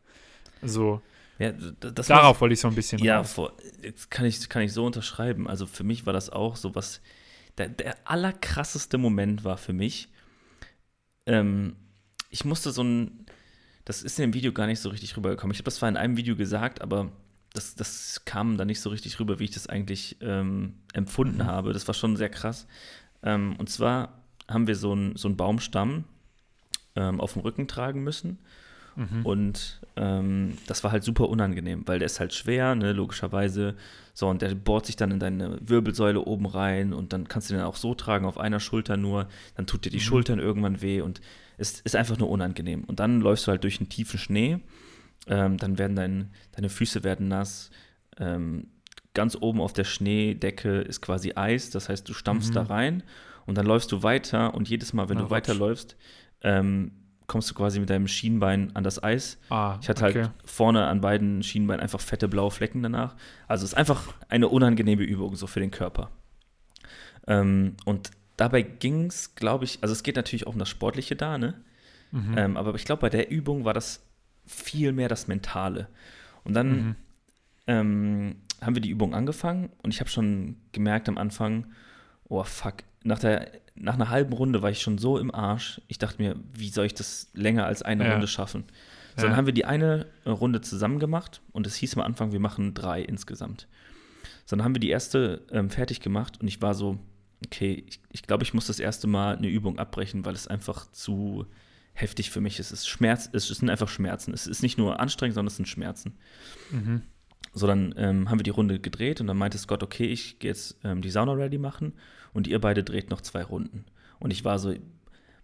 So. 0.62 1.02
Ja, 1.38 1.52
Darauf 1.52 2.40
wollte 2.40 2.54
ich 2.54 2.60
so 2.60 2.68
ein 2.68 2.74
bisschen 2.74 3.00
Ja, 3.00 3.24
vor, 3.24 3.52
kann, 4.10 4.26
ich, 4.26 4.48
kann 4.48 4.62
ich 4.62 4.72
so 4.72 4.84
unterschreiben. 4.86 5.48
Also 5.48 5.66
für 5.66 5.84
mich 5.84 6.06
war 6.06 6.12
das 6.12 6.30
auch 6.30 6.56
so 6.56 6.74
was. 6.74 7.00
Der, 7.58 7.68
der 7.68 7.96
allerkrasseste 8.04 8.96
Moment 8.96 9.44
war 9.44 9.58
für 9.58 9.72
mich, 9.74 10.08
ähm, 11.26 11.76
ich 12.30 12.46
musste 12.46 12.72
so 12.72 12.82
ein, 12.82 13.21
das 13.84 14.02
ist 14.02 14.18
in 14.18 14.30
dem 14.30 14.34
Video 14.34 14.52
gar 14.52 14.66
nicht 14.66 14.80
so 14.80 14.88
richtig 14.88 15.16
rübergekommen. 15.16 15.52
Ich 15.52 15.58
habe 15.58 15.64
das 15.64 15.76
zwar 15.76 15.88
in 15.88 15.96
einem 15.96 16.16
Video 16.16 16.36
gesagt, 16.36 16.82
aber 16.82 17.10
das, 17.52 17.74
das 17.74 18.22
kam 18.24 18.56
da 18.56 18.64
nicht 18.64 18.80
so 18.80 18.90
richtig 18.90 19.18
rüber, 19.20 19.38
wie 19.38 19.44
ich 19.44 19.50
das 19.50 19.66
eigentlich 19.66 20.16
ähm, 20.20 20.74
empfunden 20.92 21.38
mhm. 21.38 21.46
habe. 21.46 21.72
Das 21.72 21.86
war 21.86 21.94
schon 21.94 22.16
sehr 22.16 22.30
krass. 22.30 22.66
Ähm, 23.22 23.56
und 23.56 23.68
zwar 23.68 24.20
haben 24.48 24.66
wir 24.66 24.76
so 24.76 24.92
einen 24.92 25.16
so 25.16 25.32
Baumstamm 25.34 26.04
ähm, 26.96 27.20
auf 27.20 27.34
dem 27.34 27.42
Rücken 27.42 27.68
tragen 27.68 28.02
müssen. 28.02 28.38
Mhm. 28.96 29.24
Und 29.24 29.80
ähm, 29.96 30.58
das 30.66 30.84
war 30.84 30.92
halt 30.92 31.04
super 31.04 31.28
unangenehm, 31.28 31.86
weil 31.86 31.98
der 31.98 32.06
ist 32.06 32.20
halt 32.20 32.34
schwer, 32.34 32.74
ne, 32.74 32.92
logischerweise. 32.92 33.74
So, 34.14 34.28
und 34.28 34.42
der 34.42 34.54
bohrt 34.54 34.86
sich 34.86 34.96
dann 34.96 35.10
in 35.10 35.18
deine 35.18 35.58
Wirbelsäule 35.62 36.20
oben 36.20 36.46
rein 36.46 36.92
und 36.92 37.12
dann 37.12 37.28
kannst 37.28 37.48
du 37.48 37.54
den 37.54 37.62
auch 37.62 37.76
so 37.76 37.94
tragen, 37.94 38.26
auf 38.26 38.38
einer 38.38 38.60
Schulter 38.60 38.96
nur. 38.96 39.28
Dann 39.56 39.66
tut 39.66 39.84
dir 39.84 39.90
die 39.90 39.96
mhm. 39.96 40.02
Schultern 40.02 40.38
irgendwann 40.38 40.82
weh 40.82 41.00
und 41.00 41.20
es 41.62 41.80
ist 41.80 41.96
einfach 41.96 42.18
nur 42.18 42.28
unangenehm. 42.28 42.84
Und 42.84 43.00
dann 43.00 43.20
läufst 43.20 43.46
du 43.46 43.52
halt 43.52 43.62
durch 43.62 43.78
einen 43.78 43.88
tiefen 43.88 44.18
Schnee, 44.18 44.58
ähm, 45.28 45.56
dann 45.56 45.78
werden 45.78 45.96
dein, 45.96 46.30
deine 46.52 46.68
Füße 46.68 47.04
werden 47.04 47.28
nass. 47.28 47.70
Ähm, 48.18 48.68
ganz 49.14 49.36
oben 49.40 49.60
auf 49.60 49.72
der 49.72 49.84
Schneedecke 49.84 50.80
ist 50.80 51.00
quasi 51.00 51.32
Eis, 51.36 51.70
das 51.70 51.88
heißt, 51.88 52.08
du 52.08 52.14
stampfst 52.14 52.50
mhm. 52.50 52.54
da 52.54 52.62
rein 52.64 53.02
und 53.46 53.56
dann 53.56 53.66
läufst 53.66 53.92
du 53.92 54.02
weiter 54.02 54.54
und 54.54 54.68
jedes 54.68 54.92
Mal, 54.92 55.08
wenn 55.08 55.18
Na, 55.18 55.24
du 55.24 55.30
weiterläufst, 55.30 55.96
ähm, 56.42 56.92
kommst 57.28 57.48
du 57.50 57.54
quasi 57.54 57.78
mit 57.78 57.88
deinem 57.88 58.08
Schienbein 58.08 58.74
an 58.74 58.82
das 58.82 59.02
Eis. 59.02 59.38
Ah, 59.48 59.78
ich 59.80 59.88
hatte 59.88 60.02
halt 60.02 60.16
okay. 60.16 60.24
halt 60.24 60.34
vorne 60.44 60.86
an 60.86 61.00
beiden 61.00 61.42
Schienbeinen 61.42 61.80
einfach 61.80 62.00
fette 62.00 62.26
blaue 62.28 62.50
Flecken 62.50 62.82
danach. 62.82 63.14
Also 63.46 63.64
es 63.64 63.72
ist 63.72 63.78
einfach 63.78 64.12
eine 64.28 64.48
unangenehme 64.48 65.04
Übung 65.04 65.36
so 65.36 65.46
für 65.46 65.60
den 65.60 65.70
Körper. 65.70 66.10
Ähm, 67.28 67.76
und 67.84 68.10
dabei 68.36 68.62
ging 68.62 69.06
es, 69.06 69.34
glaube 69.34 69.64
ich, 69.64 69.78
also 69.82 69.92
es 69.92 70.02
geht 70.02 70.16
natürlich 70.16 70.46
auch 70.46 70.52
um 70.52 70.58
das 70.58 70.68
Sportliche 70.68 71.16
da, 71.16 71.38
ne? 71.38 71.54
Mhm. 72.10 72.34
Ähm, 72.36 72.56
aber 72.56 72.74
ich 72.74 72.84
glaube, 72.84 73.00
bei 73.00 73.08
der 73.08 73.30
Übung 73.30 73.64
war 73.64 73.74
das 73.74 74.04
viel 74.46 74.92
mehr 74.92 75.08
das 75.08 75.28
Mentale. 75.28 75.88
Und 76.44 76.54
dann 76.54 76.70
mhm. 76.70 76.96
ähm, 77.66 78.36
haben 78.60 78.74
wir 78.74 78.82
die 78.82 78.90
Übung 78.90 79.14
angefangen 79.14 79.70
und 79.82 79.92
ich 79.92 80.00
habe 80.00 80.10
schon 80.10 80.56
gemerkt 80.72 81.08
am 81.08 81.18
Anfang, 81.18 81.66
oh 82.28 82.42
fuck, 82.44 82.76
nach, 83.02 83.18
der, 83.18 83.50
nach 83.74 83.94
einer 83.94 84.10
halben 84.10 84.32
Runde 84.32 84.62
war 84.62 84.70
ich 84.70 84.82
schon 84.82 84.98
so 84.98 85.18
im 85.18 85.34
Arsch. 85.34 85.80
Ich 85.88 85.98
dachte 85.98 86.22
mir, 86.22 86.36
wie 86.52 86.68
soll 86.68 86.86
ich 86.86 86.94
das 86.94 87.30
länger 87.34 87.66
als 87.66 87.82
eine 87.82 88.04
ja. 88.04 88.12
Runde 88.12 88.28
schaffen? 88.28 88.64
So, 89.16 89.22
ja. 89.22 89.28
Dann 89.28 89.36
haben 89.36 89.46
wir 89.46 89.52
die 89.52 89.64
eine 89.64 90.06
Runde 90.26 90.60
zusammen 90.60 90.98
gemacht 90.98 91.42
und 91.52 91.66
es 91.66 91.76
hieß 91.76 91.96
am 91.96 92.02
Anfang, 92.02 92.32
wir 92.32 92.40
machen 92.40 92.74
drei 92.74 93.02
insgesamt. 93.02 93.68
So, 94.44 94.56
dann 94.56 94.64
haben 94.64 94.74
wir 94.74 94.80
die 94.80 94.90
erste 94.90 95.42
ähm, 95.50 95.70
fertig 95.70 96.00
gemacht 96.00 96.40
und 96.40 96.48
ich 96.48 96.60
war 96.62 96.74
so, 96.74 96.98
okay, 97.46 97.84
ich, 97.86 98.00
ich 98.10 98.22
glaube, 98.22 98.44
ich 98.44 98.54
muss 98.54 98.66
das 98.66 98.80
erste 98.80 99.06
Mal 99.06 99.36
eine 99.36 99.48
Übung 99.48 99.78
abbrechen, 99.78 100.24
weil 100.24 100.34
es 100.34 100.46
einfach 100.46 100.90
zu 100.90 101.46
heftig 101.94 102.30
für 102.30 102.40
mich 102.40 102.58
ist. 102.58 102.72
Es 102.72 102.80
ist 102.80 102.88
Schmerz, 102.88 103.28
es 103.32 103.48
sind 103.48 103.70
einfach 103.70 103.88
Schmerzen. 103.88 104.32
Es 104.32 104.46
ist 104.46 104.62
nicht 104.62 104.78
nur 104.78 105.00
anstrengend, 105.00 105.34
sondern 105.34 105.48
es 105.48 105.56
sind 105.56 105.68
Schmerzen. 105.68 106.14
Mhm. 106.70 107.02
So, 107.52 107.66
dann 107.66 107.94
ähm, 107.98 108.30
haben 108.30 108.38
wir 108.38 108.44
die 108.44 108.50
Runde 108.50 108.80
gedreht 108.80 109.20
und 109.20 109.26
dann 109.26 109.36
meinte 109.36 109.58
Scott, 109.58 109.82
okay, 109.82 110.06
ich 110.06 110.38
gehe 110.38 110.50
jetzt 110.50 110.78
ähm, 110.84 111.02
die 111.02 111.10
Sauna 111.10 111.32
ready 111.32 111.58
machen 111.58 111.92
und 112.32 112.46
ihr 112.46 112.60
beide 112.60 112.82
dreht 112.82 113.10
noch 113.10 113.20
zwei 113.20 113.42
Runden. 113.42 113.84
Und 114.18 114.30
ich 114.30 114.44
war 114.44 114.58
so, 114.58 114.74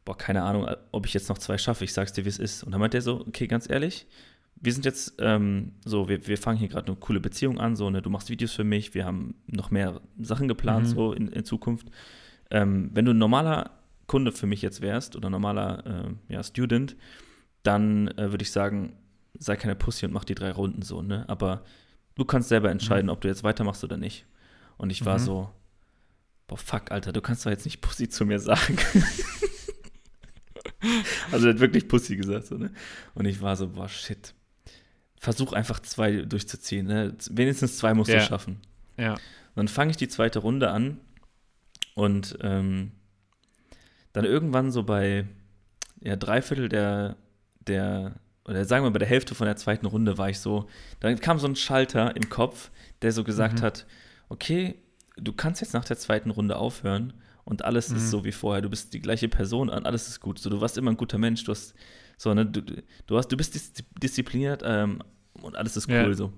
boah, 0.05 0.17
keine 0.17 0.43
Ahnung, 0.43 0.67
ob 0.91 1.05
ich 1.05 1.13
jetzt 1.13 1.29
noch 1.29 1.39
zwei 1.39 1.59
schaffe, 1.59 1.85
ich 1.85 1.93
sag's 1.93 2.15
dir, 2.15 2.25
wie 2.25 2.31
es 2.31 2.39
ist. 2.39 2.63
Und 2.63 2.73
dann 2.73 2.81
meint 2.81 2.95
er 2.95 3.03
so, 3.03 3.21
okay, 3.27 3.47
ganz 3.47 3.69
ehrlich, 3.69 4.07
wir 4.61 4.73
sind 4.73 4.85
jetzt 4.85 5.15
ähm, 5.19 5.73
so, 5.85 6.09
wir, 6.09 6.27
wir 6.27 6.39
fangen 6.39 6.59
hier 6.59 6.69
gerade 6.69 6.89
eine 6.89 6.97
coole 6.97 7.21
Beziehung 7.21 7.59
an, 7.59 7.77
so, 7.77 7.91
ne, 7.91 8.03
du 8.03 8.11
machst 8.11 8.31
Videos 8.31 8.53
für 8.53 8.65
mich, 8.65 8.95
wir 8.95 9.05
haben 9.05 9.35
noch 9.47 9.71
mehr 9.71 10.01
Sachen 10.21 10.49
geplant, 10.49 10.87
mhm. 10.87 10.91
so 10.91 11.13
in, 11.13 11.29
in 11.29 11.45
Zukunft. 11.45 11.89
Ähm, 12.51 12.91
wenn 12.95 13.05
du 13.05 13.13
ein 13.13 13.19
normaler 13.19 13.71
Kunde 14.07 14.33
für 14.33 14.47
mich 14.47 14.63
jetzt 14.63 14.81
wärst 14.81 15.17
oder 15.17 15.31
normaler 15.31 16.17
äh, 16.29 16.33
ja, 16.33 16.43
Student, 16.43 16.97
dann 17.63 18.09
äh, 18.09 18.31
würde 18.31 18.43
ich 18.43 18.51
sagen, 18.51 18.97
sei 19.39 19.57
keine 19.57 19.77
Pussy 19.77 20.07
und 20.07 20.13
mach 20.13 20.25
die 20.25 20.35
drei 20.35 20.51
Runden 20.51 20.83
so, 20.83 21.03
ne? 21.03 21.25
Aber 21.29 21.63
du 22.15 22.25
kannst 22.25 22.49
selber 22.49 22.71
entscheiden, 22.71 23.07
mhm. 23.07 23.13
ob 23.13 23.21
du 23.21 23.29
jetzt 23.29 23.45
weitermachst 23.45 23.85
oder 23.85 23.97
nicht. 23.97 24.27
Und 24.77 24.91
ich 24.91 25.05
war 25.05 25.19
mhm. 25.19 25.23
so, 25.23 25.51
boah, 26.47 26.59
fuck, 26.59 26.91
Alter, 26.91 27.13
du 27.13 27.21
kannst 27.21 27.45
doch 27.45 27.51
jetzt 27.51 27.65
nicht 27.65 27.81
Pussy 27.81 28.09
zu 28.09 28.25
mir 28.25 28.41
sagen. 28.41 28.79
also 31.31 31.47
er 31.47 31.55
hat 31.55 31.61
wirklich 31.61 31.87
Pussy 31.87 32.17
gesagt, 32.17 32.47
so, 32.47 32.57
ne? 32.57 32.73
Und 33.15 33.27
ich 33.27 33.41
war 33.41 33.55
so, 33.55 33.69
boah, 33.69 33.89
shit. 33.89 34.35
Versuch 35.21 35.53
einfach 35.53 35.81
zwei 35.81 36.23
durchzuziehen, 36.23 36.87
ne? 36.87 37.15
Wenigstens 37.31 37.79
zwei 37.79 37.95
musst 37.95 38.11
ja. 38.11 38.19
du 38.19 38.25
schaffen. 38.25 38.61
Ja. 38.97 39.13
Und 39.15 39.21
dann 39.57 39.69
fange 39.69 39.91
ich 39.91 39.97
die 39.97 40.09
zweite 40.09 40.39
Runde 40.39 40.71
an 40.71 40.99
und 41.95 42.39
ähm, 42.43 42.93
dann 44.13 44.25
irgendwann 44.25 44.71
so 44.71 44.85
bei 44.85 45.27
ja, 46.01 46.17
Dreiviertel 46.17 46.69
der, 46.69 47.17
der, 47.67 48.15
oder 48.45 48.65
sagen 48.65 48.85
wir 48.85 48.91
bei 48.91 49.01
der 49.01 49.09
Hälfte 49.09 49.35
von 49.35 49.47
der 49.47 49.57
zweiten 49.57 49.87
Runde 49.87 50.19
war 50.19 50.31
ich 50.31 50.39
so, 50.39 50.69
dann 51.01 51.19
kam 51.19 51.39
so 51.39 51.49
ein 51.49 51.57
Schalter 51.57 52.15
im 52.15 52.29
Kopf, 52.29 52.71
der 53.03 53.13
so 53.13 53.25
gesagt 53.25 53.61
mhm. 53.61 53.63
hat, 53.63 53.87
okay, 54.29 54.77
du 55.17 55.33
kannst 55.33 55.61
jetzt 55.61 55.75
nach 55.75 55.85
der 55.85 55.99
zweiten 55.99 56.31
Runde 56.31 56.57
aufhören 56.57 57.15
und 57.45 57.65
alles 57.65 57.91
mhm. 57.91 57.97
ist 57.97 58.11
so 58.11 58.25
wie 58.25 58.33
vorher. 58.33 58.63
Du 58.63 58.71
bist 58.71 58.95
die 58.95 59.01
gleiche 59.01 59.29
Person 59.29 59.69
und 59.69 59.87
alles 59.87 60.09
ist 60.09 60.21
gut. 60.21 60.39
So, 60.39 60.51
du 60.51 60.61
warst 60.61 60.79
immer 60.79 60.91
ein 60.91 60.97
guter 60.97 61.19
Mensch, 61.19 61.45
du 61.45 61.53
hast 61.53 61.75
so, 62.19 62.35
ne, 62.35 62.45
du, 62.45 62.61
du, 62.63 63.17
hast, 63.17 63.29
du 63.29 63.37
bist 63.37 63.83
diszipliniert 64.03 64.63
ähm, 64.65 65.03
und 65.41 65.57
alles 65.57 65.77
ist 65.77 65.89
cool 65.89 65.95
ja. 65.95 66.15
so. 66.15 66.33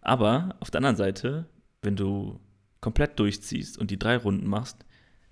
Aber 0.00 0.56
auf 0.60 0.70
der 0.70 0.80
anderen 0.80 0.96
Seite, 0.96 1.46
wenn 1.82 1.96
du 1.96 2.40
komplett 2.80 3.18
durchziehst 3.18 3.78
und 3.78 3.90
die 3.90 3.98
drei 3.98 4.16
Runden 4.16 4.46
machst, 4.46 4.84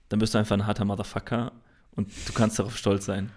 dann 0.09 0.21
bist 0.21 0.33
du 0.33 0.39
einfach 0.39 0.57
ein 0.57 0.67
harter 0.67 0.85
Motherfucker 0.85 1.53
und 1.91 2.11
du 2.27 2.33
kannst 2.33 2.59
darauf 2.59 2.77
stolz 2.77 3.05
sein. 3.05 3.31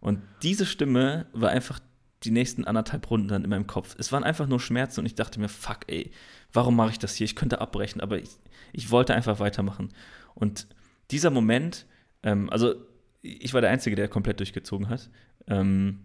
Und 0.00 0.20
diese 0.42 0.66
Stimme 0.66 1.26
war 1.32 1.50
einfach 1.50 1.78
die 2.24 2.30
nächsten 2.30 2.64
anderthalb 2.64 3.10
Runden 3.10 3.28
dann 3.28 3.44
in 3.44 3.50
meinem 3.50 3.66
Kopf. 3.66 3.94
Es 3.98 4.12
waren 4.12 4.24
einfach 4.24 4.46
nur 4.46 4.60
Schmerzen 4.60 5.00
und 5.00 5.06
ich 5.06 5.14
dachte 5.14 5.40
mir, 5.40 5.48
fuck, 5.48 5.80
ey, 5.88 6.10
warum 6.52 6.74
mache 6.74 6.90
ich 6.90 6.98
das 6.98 7.14
hier? 7.14 7.24
Ich 7.26 7.36
könnte 7.36 7.60
abbrechen, 7.60 8.00
aber 8.00 8.18
ich, 8.18 8.30
ich 8.72 8.90
wollte 8.90 9.14
einfach 9.14 9.40
weitermachen. 9.40 9.90
Und 10.34 10.66
dieser 11.10 11.30
Moment, 11.30 11.86
ähm, 12.22 12.48
also 12.50 12.74
ich 13.22 13.54
war 13.54 13.60
der 13.60 13.70
Einzige, 13.70 13.96
der 13.96 14.08
komplett 14.08 14.40
durchgezogen 14.40 14.88
hat. 14.88 15.08
Ähm, 15.48 16.00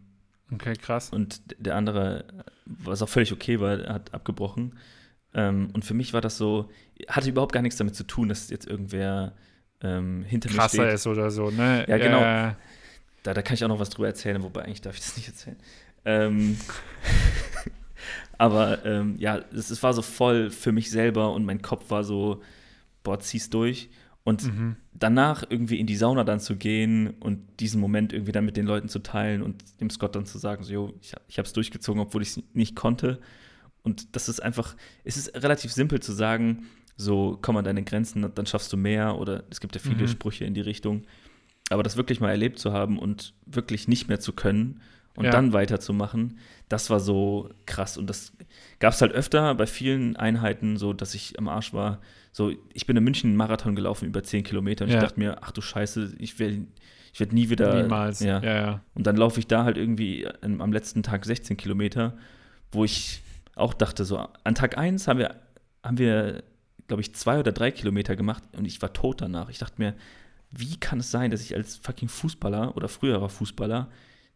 okay, 0.51 0.73
krass. 0.73 1.09
Und 1.09 1.41
der 1.57 1.75
andere, 1.75 2.25
was 2.65 3.01
auch 3.01 3.09
völlig 3.09 3.31
okay 3.31 3.59
war, 3.59 3.77
hat 3.87 4.13
abgebrochen. 4.13 4.77
Ähm, 5.33 5.69
und 5.73 5.85
für 5.85 5.93
mich 5.93 6.13
war 6.13 6.21
das 6.21 6.37
so, 6.37 6.69
hatte 7.07 7.29
überhaupt 7.29 7.53
gar 7.53 7.61
nichts 7.61 7.77
damit 7.77 7.95
zu 7.95 8.03
tun, 8.03 8.29
dass 8.29 8.49
jetzt 8.49 8.67
irgendwer 8.67 9.33
ähm, 9.81 10.23
hinter 10.23 10.49
Krasser 10.49 10.77
mir 10.77 10.83
steht. 10.85 10.95
ist 10.95 11.07
oder 11.07 11.31
so, 11.31 11.51
ne? 11.51 11.85
Ja, 11.87 11.97
genau. 11.97 12.21
Äh, 12.21 12.53
da, 13.23 13.33
da 13.33 13.41
kann 13.41 13.55
ich 13.55 13.63
auch 13.63 13.69
noch 13.69 13.79
was 13.79 13.89
drüber 13.89 14.07
erzählen, 14.07 14.41
wobei 14.41 14.63
eigentlich 14.63 14.81
darf 14.81 14.95
ich 14.95 15.01
das 15.01 15.17
nicht 15.17 15.27
erzählen. 15.27 15.57
Ähm, 16.05 16.57
aber 18.37 18.85
ähm, 18.85 19.15
ja, 19.19 19.41
es, 19.53 19.69
es, 19.69 19.83
war 19.83 19.93
so 19.93 20.01
voll 20.01 20.49
für 20.49 20.71
mich 20.71 20.89
selber 20.89 21.33
und 21.33 21.45
mein 21.45 21.61
Kopf 21.61 21.89
war 21.91 22.03
so, 22.03 22.41
boah, 23.03 23.19
zieh's 23.19 23.49
durch. 23.49 23.89
Und 24.27 24.43
mhm. 24.43 24.75
danach 24.91 25.45
irgendwie 25.49 25.79
in 25.79 25.87
die 25.87 25.95
Sauna 25.95 26.25
dann 26.25 26.41
zu 26.41 26.57
gehen 26.57 27.11
und 27.21 27.61
diesen 27.61 27.79
Moment 27.79 28.11
irgendwie 28.11 28.33
dann 28.33 28.43
mit 28.43 28.57
den 28.57 28.65
Leuten 28.65 28.89
zu 28.89 28.99
teilen 28.99 29.41
und 29.41 29.63
dem 29.79 29.89
Scott 29.89 30.17
dann 30.17 30.25
zu 30.25 30.37
sagen, 30.37 30.65
so, 30.65 30.73
jo, 30.73 30.93
ich, 31.01 31.13
ich 31.29 31.37
habe 31.37 31.45
es 31.45 31.53
durchgezogen, 31.53 32.01
obwohl 32.01 32.23
ich 32.23 32.31
es 32.31 32.43
nicht 32.51 32.75
konnte. 32.75 33.21
Und 33.83 34.17
das 34.17 34.27
ist 34.27 34.43
einfach, 34.43 34.75
es 35.05 35.15
ist 35.15 35.33
relativ 35.41 35.71
simpel 35.71 36.01
zu 36.01 36.11
sagen, 36.11 36.65
so 36.97 37.39
komm 37.41 37.55
an 37.55 37.63
deine 37.63 37.83
Grenzen, 37.83 38.29
dann 38.35 38.45
schaffst 38.45 38.73
du 38.73 38.75
mehr 38.75 39.17
oder 39.17 39.45
es 39.49 39.61
gibt 39.61 39.75
ja 39.75 39.81
viele 39.81 40.01
mhm. 40.01 40.07
Sprüche 40.09 40.43
in 40.43 40.53
die 40.53 40.59
Richtung. 40.59 41.03
Aber 41.69 41.81
das 41.81 41.95
wirklich 41.95 42.19
mal 42.19 42.31
erlebt 42.31 42.59
zu 42.59 42.73
haben 42.73 42.99
und 42.99 43.33
wirklich 43.45 43.87
nicht 43.87 44.09
mehr 44.09 44.19
zu 44.19 44.33
können 44.33 44.81
und 45.15 45.23
ja. 45.23 45.31
dann 45.31 45.53
weiterzumachen, 45.53 46.37
das 46.67 46.89
war 46.89 46.99
so 46.99 47.49
krass. 47.65 47.97
Und 47.97 48.09
das 48.09 48.33
gab 48.79 48.93
es 48.93 49.01
halt 49.01 49.13
öfter 49.13 49.55
bei 49.55 49.67
vielen 49.67 50.17
Einheiten, 50.17 50.75
so 50.75 50.91
dass 50.91 51.15
ich 51.15 51.39
am 51.39 51.47
Arsch 51.47 51.71
war. 51.71 52.01
So, 52.37 52.51
ich 52.71 52.85
bin 52.85 52.95
in 52.95 53.03
München 53.03 53.31
einen 53.31 53.35
Marathon 53.35 53.75
gelaufen 53.75 54.05
über 54.05 54.21
10 54.21 54.43
Kilometer 54.43 54.85
und 54.85 54.91
ja. 54.91 54.97
ich 54.97 55.03
dachte 55.03 55.19
mir, 55.19 55.39
ach 55.41 55.49
du 55.49 55.59
Scheiße, 55.59 56.17
ich 56.19 56.37
will. 56.37 56.67
Ich 57.11 57.19
werde 57.19 57.33
nie 57.33 57.49
wieder. 57.49 57.81
Niemals. 57.81 58.19
Ja. 58.19 58.39
ja, 58.43 58.55
ja. 58.55 58.81
Und 58.93 59.07
dann 59.07 59.17
laufe 59.17 59.39
ich 59.39 59.47
da 59.47 59.63
halt 59.63 59.75
irgendwie 59.75 60.27
am 60.43 60.71
letzten 60.71 61.01
Tag 61.01 61.25
16 61.25 61.57
Kilometer, 61.57 62.15
wo 62.71 62.85
ich 62.85 63.23
auch 63.55 63.73
dachte, 63.73 64.05
so, 64.05 64.19
an 64.43 64.53
Tag 64.53 64.77
1 64.77 65.07
haben 65.07 65.17
wir, 65.17 65.35
haben 65.81 65.97
wir 65.97 66.43
glaube 66.87 67.01
ich, 67.01 67.15
zwei 67.15 67.39
oder 67.39 67.51
drei 67.51 67.71
Kilometer 67.71 68.15
gemacht 68.15 68.43
und 68.55 68.65
ich 68.65 68.83
war 68.83 68.93
tot 68.93 69.19
danach. 69.21 69.49
Ich 69.49 69.57
dachte 69.57 69.81
mir, 69.81 69.95
wie 70.51 70.77
kann 70.77 70.99
es 70.99 71.09
sein, 71.09 71.31
dass 71.31 71.41
ich 71.41 71.55
als 71.55 71.77
fucking 71.77 72.07
Fußballer 72.07 72.77
oder 72.77 72.87
früherer 72.87 73.29
Fußballer 73.29 73.89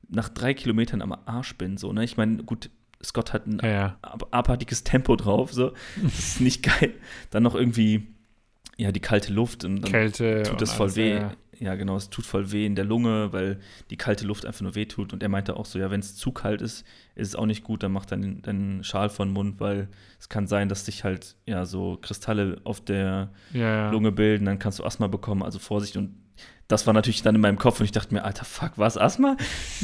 nach 0.09 0.29
drei 0.29 0.55
Kilometern 0.55 1.03
am 1.03 1.15
Arsch 1.25 1.55
bin? 1.55 1.77
So, 1.77 1.93
ne? 1.93 2.03
Ich 2.03 2.17
meine, 2.17 2.43
gut, 2.43 2.71
Scott 3.03 3.33
hat 3.33 3.47
ein 3.47 3.59
ja, 3.61 3.69
ja. 3.69 3.97
abartiges 4.01 4.83
Tempo 4.83 5.15
drauf, 5.15 5.53
so. 5.53 5.73
Das 6.01 6.19
ist 6.19 6.41
nicht 6.41 6.63
geil. 6.79 6.93
Dann 7.29 7.43
noch 7.43 7.55
irgendwie, 7.55 8.07
ja, 8.77 8.91
die 8.91 8.99
kalte 8.99 9.33
Luft 9.33 9.65
und 9.65 9.81
dann 9.81 9.91
Kälte 9.91 10.43
tut 10.43 10.61
das 10.61 10.73
voll 10.73 10.95
weh. 10.95 11.15
Ja 11.15 11.31
ja 11.61 11.75
genau, 11.75 11.95
es 11.95 12.09
tut 12.09 12.25
voll 12.25 12.51
weh 12.51 12.65
in 12.65 12.75
der 12.75 12.85
Lunge, 12.85 13.31
weil 13.33 13.59
die 13.91 13.97
kalte 13.97 14.25
Luft 14.25 14.47
einfach 14.47 14.61
nur 14.61 14.73
weh 14.73 14.85
tut. 14.85 15.13
Und 15.13 15.21
er 15.21 15.29
meinte 15.29 15.55
auch 15.55 15.67
so, 15.67 15.77
ja, 15.77 15.91
wenn 15.91 15.99
es 15.99 16.15
zu 16.15 16.31
kalt 16.31 16.59
ist, 16.59 16.83
ist 17.13 17.27
es 17.29 17.35
auch 17.35 17.45
nicht 17.45 17.63
gut, 17.63 17.83
dann 17.83 17.91
mach 17.91 18.07
deinen, 18.07 18.41
deinen 18.41 18.83
Schal 18.83 19.09
von 19.09 19.29
den 19.29 19.33
Mund, 19.35 19.59
weil 19.59 19.87
es 20.19 20.27
kann 20.27 20.47
sein, 20.47 20.69
dass 20.69 20.85
sich 20.87 21.03
halt 21.03 21.35
ja 21.45 21.65
so 21.65 21.99
Kristalle 22.01 22.59
auf 22.63 22.81
der. 22.81 23.29
Lunge 23.91 24.11
bilden, 24.11 24.45
dann 24.45 24.57
kannst 24.57 24.79
du 24.79 24.83
Asthma 24.83 25.05
bekommen, 25.05 25.43
also 25.43 25.59
Vorsicht. 25.59 25.97
Und 25.97 26.15
das 26.71 26.88
war 26.88 26.93
natürlich 26.93 27.21
dann 27.21 27.36
in 27.36 27.41
meinem 27.41 27.57
Kopf 27.57 27.79
und 27.79 27.86
ich 27.86 27.91
dachte 27.91 28.13
mir, 28.13 28.23
alter 28.23 28.45
Fuck, 28.45 28.73
was 28.77 28.97
Asthma? 28.97 29.36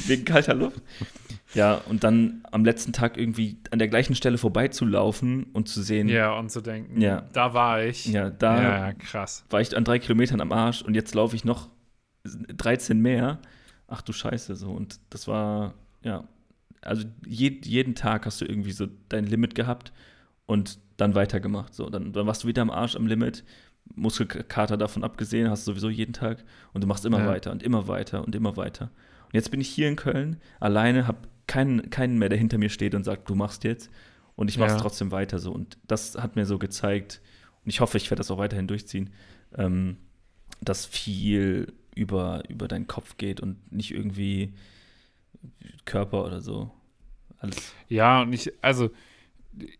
Wegen 0.06 0.23
kalter 0.23 0.54
Luft? 0.54 0.82
Ja, 1.54 1.76
und 1.89 2.04
dann 2.04 2.43
am 2.52 2.63
letzten 2.63 2.93
Tag 2.93 3.17
irgendwie 3.17 3.58
an 3.71 3.80
der 3.80 3.88
gleichen 3.88 4.15
Stelle 4.15 4.38
vorbeizulaufen 4.38 5.45
und 5.54 5.67
zu 5.67 5.82
sehen. 5.82 6.08
Ja, 6.08 6.38
und 6.38 6.50
zu 6.52 6.62
denken, 6.62 7.02
ja, 7.02 7.26
da 7.34 7.54
war 7.54 7.84
ich. 7.84 8.06
Ja, 8.06 8.30
da 8.30 8.62
ja, 8.62 8.93
krass. 8.93 9.45
war 9.50 9.62
ich 9.62 9.76
an 9.76 9.84
drei 9.84 10.00
Kilometern 10.00 10.39
am 10.41 10.52
Arsch 10.52 10.82
und 10.82 10.95
jetzt 10.95 11.13
laufe 11.13 11.36
ich 11.36 11.43
noch 11.43 11.69
13 12.23 13.02
mehr. 13.02 13.39
Ach 13.88 14.02
du 14.02 14.13
Scheiße, 14.13 14.56
so. 14.56 14.71
Und 14.71 15.00
das 15.10 15.28
war, 15.28 15.73
ja, 16.04 16.23
also 16.82 17.06
je, 17.26 17.60
jeden 17.63 17.95
Tag 17.95 18.26
hast 18.26 18.41
du 18.41 18.45
irgendwie 18.45 18.71
so 18.71 18.88
dein 19.10 19.26
Limit 19.26 19.56
gehabt 19.56 19.91
und 20.45 20.80
dann 20.97 21.15
weitergemacht. 21.15 21.73
So, 21.73 21.89
dann, 21.89 22.13
dann 22.13 22.28
warst 22.28 22.43
du 22.43 22.47
wieder 22.47 22.62
am 22.62 22.69
Arsch 22.69 22.95
am 22.95 23.08
Limit. 23.08 23.43
Muskelkater 23.95 24.78
davon 24.78 25.04
abgesehen, 25.04 25.50
hast 25.50 25.67
du 25.67 25.71
sowieso 25.71 25.89
jeden 25.89 26.13
Tag 26.13 26.43
und 26.73 26.84
du 26.84 26.88
machst 26.88 27.06
immer 27.06 27.19
ja. 27.19 27.28
weiter 27.28 27.52
und 27.52 27.63
immer 27.63 27.88
weiter 27.88 28.23
und 28.23 28.36
immer 28.36 28.58
weiter. 28.58 28.91
Und 29.26 29.34
jetzt 29.34 29.52
bin 29.52 29.62
ich 29.62 29.69
hier 29.69 29.88
in 29.88 29.95
Köln, 29.95 30.38
alleine, 30.60 31.08
hab 31.08 31.28
keinen, 31.47 31.89
keinen 31.89 32.17
mehr, 32.17 32.30
der 32.30 32.38
hinter 32.38 32.58
mir 32.58 32.69
steht 32.69 32.93
und 32.95 33.04
sagt, 33.04 33.30
du 33.30 33.36
machst 33.36 33.63
jetzt. 33.63 33.89
Und 34.36 34.50
ich 34.50 34.58
mache 34.58 34.69
es 34.69 34.76
ja. 34.76 34.82
trotzdem 34.82 35.12
weiter 35.12 35.39
so. 35.39 35.52
Und 35.52 35.78
das 35.88 36.15
hat 36.15 36.36
mir 36.36 36.45
so 36.45 36.60
gezeigt, 36.60 37.21
und 37.63 37.69
ich 37.69 37.80
hoffe, 37.80 37.97
ich 37.97 38.10
werde 38.12 38.19
das 38.19 38.30
auch 38.30 38.38
weiterhin 38.38 38.67
durchziehen, 38.67 39.10
ähm, 39.58 39.97
dass 40.62 40.86
viel 40.86 41.73
über, 41.95 42.43
über 42.47 42.67
deinen 42.67 42.88
Kopf 42.88 43.17
geht 43.17 43.39
und 43.39 43.71
nicht 43.71 43.93
irgendwie 43.93 44.54
Körper 45.86 46.23
oder 46.23 46.41
so. 46.41 46.71
Alles. 47.39 47.73
Ja, 47.88 48.21
und 48.21 48.34
ich, 48.34 48.52
also 48.62 48.91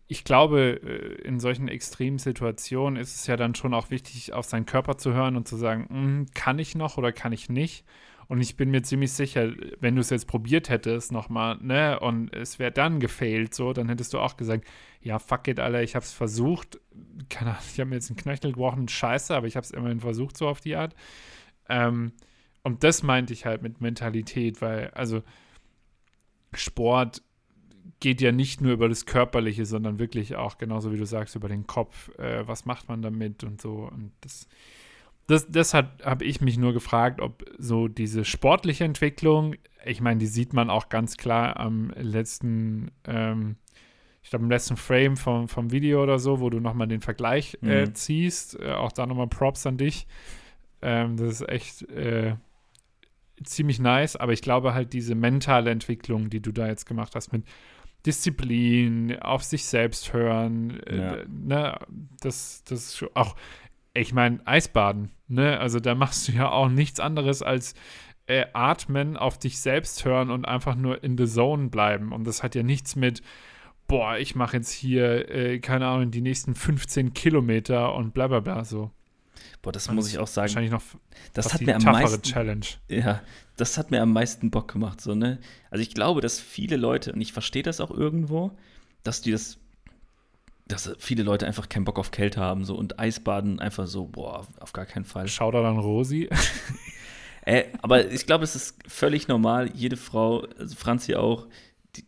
ich 0.06 0.24
glaube, 0.24 0.80
äh, 0.82 1.26
in 1.26 1.40
solchen 1.40 1.68
extremen 1.68 2.18
Situationen 2.18 3.00
ist 3.00 3.14
es 3.14 3.26
ja 3.26 3.36
dann 3.36 3.54
schon 3.54 3.74
auch 3.74 3.90
wichtig, 3.90 4.32
auf 4.32 4.46
seinen 4.46 4.66
Körper 4.66 4.98
zu 4.98 5.12
hören 5.12 5.36
und 5.36 5.48
zu 5.48 5.56
sagen, 5.56 5.86
hm, 5.88 6.26
kann 6.34 6.58
ich 6.58 6.74
noch 6.74 6.98
oder 6.98 7.12
kann 7.12 7.32
ich 7.32 7.48
nicht? 7.48 7.84
Und 8.28 8.42
ich 8.42 8.56
bin 8.56 8.70
mir 8.70 8.82
ziemlich 8.82 9.12
sicher, 9.12 9.52
wenn 9.80 9.94
du 9.94 10.02
es 10.02 10.10
jetzt 10.10 10.26
probiert 10.26 10.68
hättest 10.68 11.12
nochmal, 11.12 11.56
ne, 11.62 11.98
und 11.98 12.34
es 12.34 12.58
wäre 12.58 12.70
dann 12.70 13.00
gefailt, 13.00 13.54
so, 13.54 13.72
dann 13.72 13.88
hättest 13.88 14.12
du 14.12 14.18
auch 14.18 14.36
gesagt, 14.36 14.66
ja, 15.00 15.18
fuck 15.18 15.48
it, 15.48 15.58
Alter, 15.60 15.82
ich 15.82 15.96
hab's 15.96 16.12
versucht. 16.12 16.78
Keine 17.30 17.52
Ahnung, 17.52 17.62
ich 17.72 17.80
habe 17.80 17.88
mir 17.88 17.96
jetzt 17.96 18.10
einen 18.10 18.18
Knöchel 18.18 18.52
gebrochen, 18.52 18.86
scheiße, 18.86 19.34
aber 19.34 19.46
ich 19.46 19.56
hab's 19.56 19.70
immerhin 19.70 20.00
versucht, 20.00 20.36
so 20.36 20.46
auf 20.46 20.60
die 20.60 20.76
Art. 20.76 20.94
Ähm, 21.70 22.12
und 22.62 22.84
das 22.84 23.02
meinte 23.02 23.32
ich 23.32 23.46
halt 23.46 23.62
mit 23.62 23.80
Mentalität, 23.80 24.60
weil, 24.60 24.90
also, 24.90 25.22
Sport 26.52 27.22
geht 28.00 28.20
ja 28.20 28.32
nicht 28.32 28.60
nur 28.60 28.72
über 28.72 28.88
das 28.88 29.06
Körperliche, 29.06 29.66
sondern 29.66 29.98
wirklich 29.98 30.36
auch, 30.36 30.58
genauso 30.58 30.92
wie 30.92 30.98
du 30.98 31.06
sagst, 31.06 31.34
über 31.34 31.48
den 31.48 31.66
Kopf. 31.66 32.10
Äh, 32.18 32.46
was 32.46 32.64
macht 32.64 32.88
man 32.88 33.02
damit 33.02 33.44
und 33.44 33.60
so. 33.60 33.88
Und 33.92 34.12
das 34.20 34.48
das, 35.28 35.46
das 35.46 35.74
habe 35.74 36.24
ich 36.24 36.40
mich 36.40 36.56
nur 36.56 36.72
gefragt, 36.72 37.20
ob 37.20 37.44
so 37.58 37.86
diese 37.86 38.24
sportliche 38.24 38.84
Entwicklung, 38.84 39.56
ich 39.84 40.00
meine, 40.00 40.18
die 40.18 40.26
sieht 40.26 40.54
man 40.54 40.70
auch 40.70 40.88
ganz 40.88 41.18
klar 41.18 41.60
am 41.60 41.92
letzten, 41.96 42.90
ähm, 43.04 43.56
ich 44.22 44.30
glaube, 44.30 44.46
im 44.46 44.50
letzten 44.50 44.78
Frame 44.78 45.18
vom, 45.18 45.46
vom 45.46 45.70
Video 45.70 46.02
oder 46.02 46.18
so, 46.18 46.40
wo 46.40 46.48
du 46.48 46.60
nochmal 46.60 46.88
den 46.88 47.02
Vergleich 47.02 47.58
äh, 47.62 47.84
mhm. 47.84 47.94
ziehst. 47.94 48.58
Äh, 48.58 48.72
auch 48.72 48.90
da 48.90 49.06
nochmal 49.06 49.26
Props 49.26 49.66
an 49.66 49.76
dich. 49.76 50.06
Ähm, 50.80 51.18
das 51.18 51.42
ist 51.42 51.48
echt, 51.48 51.82
äh, 51.90 52.36
ziemlich 53.44 53.78
nice, 53.78 54.16
aber 54.16 54.32
ich 54.32 54.42
glaube 54.42 54.72
halt 54.72 54.94
diese 54.94 55.14
mentale 55.14 55.70
Entwicklung, 55.70 56.30
die 56.30 56.40
du 56.40 56.52
da 56.52 56.66
jetzt 56.66 56.86
gemacht 56.86 57.14
hast 57.14 57.32
mit 57.32 57.44
Disziplin, 58.06 59.18
auf 59.20 59.42
sich 59.42 59.64
selbst 59.64 60.12
hören, 60.12 60.80
äh, 60.84 60.96
ja. 60.96 61.14
äh, 61.16 61.26
ne, 61.28 61.78
das, 62.20 62.62
das 62.64 63.04
auch, 63.14 63.36
ich 63.94 64.12
meine, 64.12 64.46
Eisbaden, 64.46 65.10
ne, 65.26 65.58
also 65.58 65.80
da 65.80 65.94
machst 65.94 66.28
du 66.28 66.32
ja 66.32 66.50
auch 66.50 66.68
nichts 66.68 67.00
anderes 67.00 67.42
als 67.42 67.74
äh, 68.26 68.46
atmen, 68.52 69.16
auf 69.16 69.38
dich 69.38 69.58
selbst 69.58 70.04
hören 70.04 70.30
und 70.30 70.44
einfach 70.44 70.76
nur 70.76 71.02
in 71.02 71.16
the 71.16 71.26
zone 71.26 71.68
bleiben. 71.68 72.12
Und 72.12 72.26
das 72.26 72.42
hat 72.42 72.54
ja 72.54 72.62
nichts 72.62 72.94
mit, 72.94 73.22
boah, 73.86 74.18
ich 74.18 74.34
mache 74.34 74.58
jetzt 74.58 74.70
hier, 74.70 75.28
äh, 75.30 75.58
keine 75.58 75.86
Ahnung, 75.86 76.10
die 76.10 76.20
nächsten 76.20 76.54
15 76.54 77.14
Kilometer 77.14 77.94
und 77.94 78.12
bla 78.14 78.28
bla 78.28 78.40
bla 78.40 78.64
so. 78.64 78.90
Boah, 79.62 79.72
das 79.72 79.88
und 79.88 79.96
muss 79.96 80.08
ich 80.08 80.18
auch 80.18 80.26
sagen. 80.26 80.48
Wahrscheinlich 80.48 80.70
noch 80.70 80.82
das 81.32 81.52
hat 81.52 81.60
mir 81.62 81.76
am 81.76 81.82
meisten 81.82 82.22
Challenge. 82.22 82.66
Ja, 82.88 83.22
das 83.56 83.76
hat 83.76 83.90
mir 83.90 84.00
am 84.00 84.12
meisten 84.12 84.50
Bock 84.50 84.72
gemacht, 84.72 85.00
so, 85.00 85.14
ne? 85.14 85.38
Also 85.70 85.82
ich 85.82 85.94
glaube, 85.94 86.20
dass 86.20 86.38
viele 86.38 86.76
Leute, 86.76 87.12
und 87.12 87.20
ich 87.20 87.32
verstehe 87.32 87.62
das 87.62 87.80
auch 87.80 87.90
irgendwo, 87.90 88.52
dass 89.02 89.20
die 89.20 89.32
das, 89.32 89.58
dass 90.68 90.94
viele 90.98 91.24
Leute 91.24 91.46
einfach 91.46 91.68
keinen 91.68 91.84
Bock 91.84 91.98
auf 91.98 92.12
Kälte 92.12 92.40
haben, 92.40 92.64
so 92.64 92.76
und 92.76 93.00
Eisbaden 93.00 93.58
einfach 93.58 93.86
so, 93.86 94.06
boah, 94.06 94.46
auf 94.60 94.72
gar 94.72 94.86
keinen 94.86 95.04
Fall. 95.04 95.26
Schau 95.26 95.50
da 95.50 95.62
dann 95.62 95.78
Rosi. 95.78 96.28
äh, 97.44 97.64
aber 97.82 98.10
ich 98.10 98.26
glaube, 98.26 98.44
es 98.44 98.54
ist 98.54 98.78
völlig 98.86 99.26
normal. 99.26 99.70
Jede 99.74 99.96
Frau, 99.96 100.46
also 100.56 100.76
Franzi 100.76 101.16
auch, 101.16 101.48
die, 101.96 102.04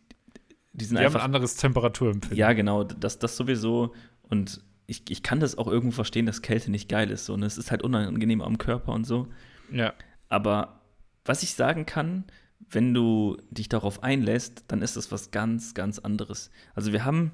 die 0.71 0.85
sind 0.85 0.97
die 0.97 1.03
einfach. 1.03 1.19
haben 1.19 1.23
ein 1.23 1.35
anderes 1.35 1.57
Temperaturempfinden. 1.57 2.37
Ja, 2.37 2.53
genau, 2.53 2.85
das, 2.85 3.19
das 3.19 3.35
sowieso. 3.35 3.93
Und 4.29 4.61
ich, 4.91 5.03
ich 5.09 5.23
kann 5.23 5.39
das 5.39 5.57
auch 5.57 5.67
irgendwo 5.67 5.95
verstehen, 5.95 6.25
dass 6.25 6.41
Kälte 6.41 6.69
nicht 6.69 6.89
geil 6.89 7.09
ist. 7.09 7.25
So, 7.25 7.33
und 7.33 7.43
es 7.43 7.57
ist 7.57 7.71
halt 7.71 7.81
unangenehm 7.81 8.41
am 8.41 8.57
Körper 8.57 8.91
und 8.91 9.05
so. 9.05 9.27
Ja. 9.71 9.93
Aber 10.27 10.81
was 11.23 11.43
ich 11.43 11.53
sagen 11.53 11.85
kann, 11.85 12.25
wenn 12.69 12.93
du 12.93 13.37
dich 13.49 13.69
darauf 13.69 14.03
einlässt, 14.03 14.65
dann 14.67 14.81
ist 14.81 14.97
das 14.97 15.11
was 15.11 15.31
ganz, 15.31 15.73
ganz 15.73 15.97
anderes. 15.97 16.51
Also 16.75 16.91
wir 16.91 17.05
haben 17.05 17.31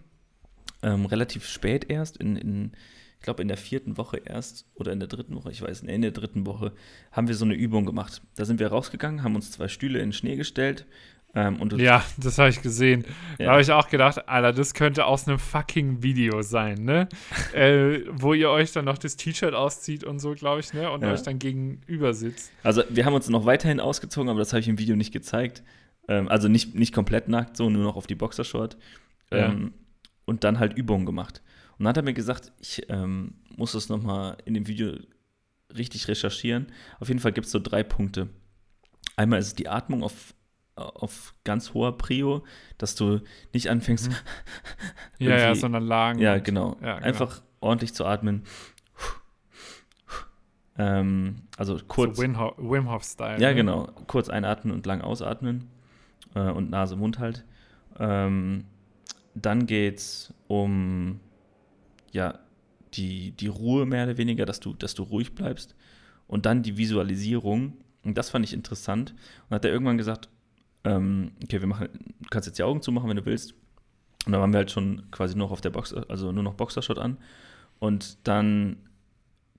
ähm, 0.84 1.08
relativ 1.08 1.48
spät 1.48 1.90
erst, 1.90 2.18
in, 2.18 2.36
in 2.36 2.72
ich 3.18 3.24
glaube 3.24 3.42
in 3.42 3.48
der 3.48 3.58
vierten 3.58 3.98
Woche 3.98 4.18
erst 4.18 4.68
oder 4.76 4.92
in 4.92 5.00
der 5.00 5.10
dritten 5.10 5.34
Woche, 5.34 5.50
ich 5.50 5.64
weiß 5.64 5.82
nicht, 5.82 5.94
in 5.94 6.04
der 6.04 6.12
dritten 6.12 6.46
Woche, 6.46 6.74
haben 7.12 7.28
wir 7.28 7.34
so 7.34 7.46
eine 7.46 7.56
Übung 7.56 7.88
gemacht. 7.88 8.22
Da 8.36 8.46
sind 8.46 8.60
wir 8.60 8.68
rausgegangen, 8.68 9.24
haben 9.24 9.36
uns 9.36 9.50
zwei 9.50 9.68
Stühle 9.68 9.98
in 9.98 10.10
den 10.10 10.14
Schnee 10.14 10.36
gestellt 10.36 10.86
ähm, 11.36 11.60
ja, 11.78 12.04
das 12.18 12.40
habe 12.40 12.50
ich 12.50 12.62
gesehen. 12.62 13.06
Ja. 13.38 13.46
Da 13.46 13.52
habe 13.52 13.62
ich 13.62 13.72
auch 13.72 13.90
gedacht, 13.90 14.28
Alter, 14.28 14.54
das 14.54 14.74
könnte 14.74 15.06
aus 15.06 15.28
einem 15.28 15.38
fucking 15.38 16.02
Video 16.02 16.42
sein, 16.42 16.84
ne? 16.84 17.08
äh, 17.54 18.02
wo 18.10 18.34
ihr 18.34 18.50
euch 18.50 18.72
dann 18.72 18.86
noch 18.86 18.98
das 18.98 19.18
T-Shirt 19.18 19.54
auszieht 19.54 20.04
und 20.04 20.20
so, 20.20 20.34
glaube 20.34 20.62
ich, 20.62 20.74
ne? 20.74 20.90
Und 20.90 21.04
ja. 21.04 21.12
euch 21.12 21.22
dann 21.22 21.38
gegenüber 21.38 22.14
sitzt. 22.14 22.52
Also 22.64 22.84
wir 22.90 23.06
haben 23.06 23.14
uns 23.14 23.30
noch 23.30 23.46
weiterhin 23.46 23.80
ausgezogen, 23.80 24.30
aber 24.30 24.40
das 24.40 24.54
habe 24.54 24.62
ich 24.62 24.68
im 24.68 24.80
Video 24.80 24.96
nicht 24.96 25.12
gezeigt. 25.12 25.64
Ähm, 26.08 26.28
also 26.28 26.48
nicht, 26.48 26.74
nicht 26.76 26.94
komplett 26.94 27.28
nackt, 27.28 27.58
so 27.58 27.70
nur 27.70 27.84
noch 27.84 27.98
auf 27.98 28.08
die 28.08 28.16
Boxershort. 28.16 28.78
Ähm, 29.30 29.62
ja. 29.62 30.10
Und 30.26 30.44
dann 30.44 30.60
halt 30.60 30.74
Übungen 30.74 31.06
gemacht. 31.06 31.44
Und 31.78 31.84
dann 31.84 31.90
hat 31.90 31.98
er 31.98 32.04
mir 32.04 32.14
gesagt, 32.14 32.52
ich 32.60 32.90
ähm, 32.90 33.36
muss 33.56 33.74
das 33.74 33.90
nochmal 33.90 34.38
in 34.46 34.54
dem 34.54 34.68
Video 34.68 34.94
richtig 35.76 36.08
recherchieren. 36.08 36.68
Auf 37.00 37.10
jeden 37.10 37.20
Fall 37.20 37.34
gibt 37.34 37.46
es 37.46 37.52
so 37.52 37.60
drei 37.60 37.84
Punkte. 37.84 38.30
Einmal 39.16 39.40
ist 39.40 39.48
es 39.48 39.56
die 39.56 39.68
Atmung 39.68 40.04
auf 40.04 40.34
auf 40.78 41.34
ganz 41.44 41.74
hoher 41.74 41.98
Prio, 41.98 42.44
dass 42.78 42.96
du 42.96 43.22
nicht 43.54 43.70
anfängst. 43.70 44.10
Mhm. 44.10 44.16
ja, 45.28 45.38
ja, 45.38 45.56
sondern 45.56 45.84
lang. 45.84 46.20
Ja, 46.20 46.38
genau. 46.38 46.78
Ja, 46.82 46.96
genau. 46.96 47.08
Einfach 47.08 47.42
ordentlich 47.60 47.94
zu 47.94 48.06
atmen. 48.06 48.44
Ähm, 50.78 51.38
also 51.58 51.80
kurz. 51.88 52.18
So 52.18 52.24
Wim 52.24 52.90
Hof-Style. 52.90 53.42
Ja, 53.42 53.50
ne? 53.50 53.56
genau. 53.56 53.90
Kurz 54.08 54.30
einatmen 54.30 54.74
und 54.74 54.86
lang 54.86 55.02
ausatmen. 55.02 55.70
Äh, 56.36 56.52
und 56.52 56.70
Nase, 56.70 56.96
Mund 56.96 57.20
halt. 57.20 57.46
Ähm, 58.00 58.66
dann 59.34 59.66
geht 59.66 59.98
es 59.98 60.34
um 60.48 61.20
ja, 62.12 62.40
die, 62.94 63.32
die 63.32 63.48
Ruhe 63.48 63.86
mehr 63.86 64.06
oder 64.06 64.18
weniger, 64.18 64.46
dass 64.46 64.60
du, 64.60 64.74
dass 64.74 64.94
du 64.94 65.04
ruhig 65.04 65.36
bleibst. 65.36 65.76
Und 66.28 66.46
dann 66.46 66.64
die 66.64 66.78
Visualisierung. 66.78 67.74
Und 68.04 68.18
das 68.18 68.30
fand 68.30 68.46
ich 68.46 68.54
interessant. 68.54 69.16
Und 69.50 69.56
hat 69.56 69.66
er 69.66 69.72
irgendwann 69.72 69.98
gesagt, 69.98 70.30
ähm, 70.88 71.32
okay, 71.44 71.60
wir 71.60 71.68
machen, 71.68 71.90
du 72.20 72.30
kannst 72.30 72.48
jetzt 72.48 72.58
die 72.58 72.64
Augen 72.64 72.82
zumachen, 72.82 73.10
wenn 73.10 73.18
du 73.18 73.26
willst. 73.26 73.54
Und 74.26 74.32
dann 74.32 74.42
waren 74.42 74.52
wir 74.52 74.58
halt 74.58 74.72
schon 74.72 75.10
quasi 75.12 75.38
noch 75.38 75.52
auf 75.52 75.62
der 75.62 75.70
Box, 75.70 75.94
also 75.94 76.32
nur 76.32 76.44
noch 76.44 76.56
Boxershot 76.56 77.00
an. 77.00 77.18
Und 77.80 78.18
dann 78.28 78.78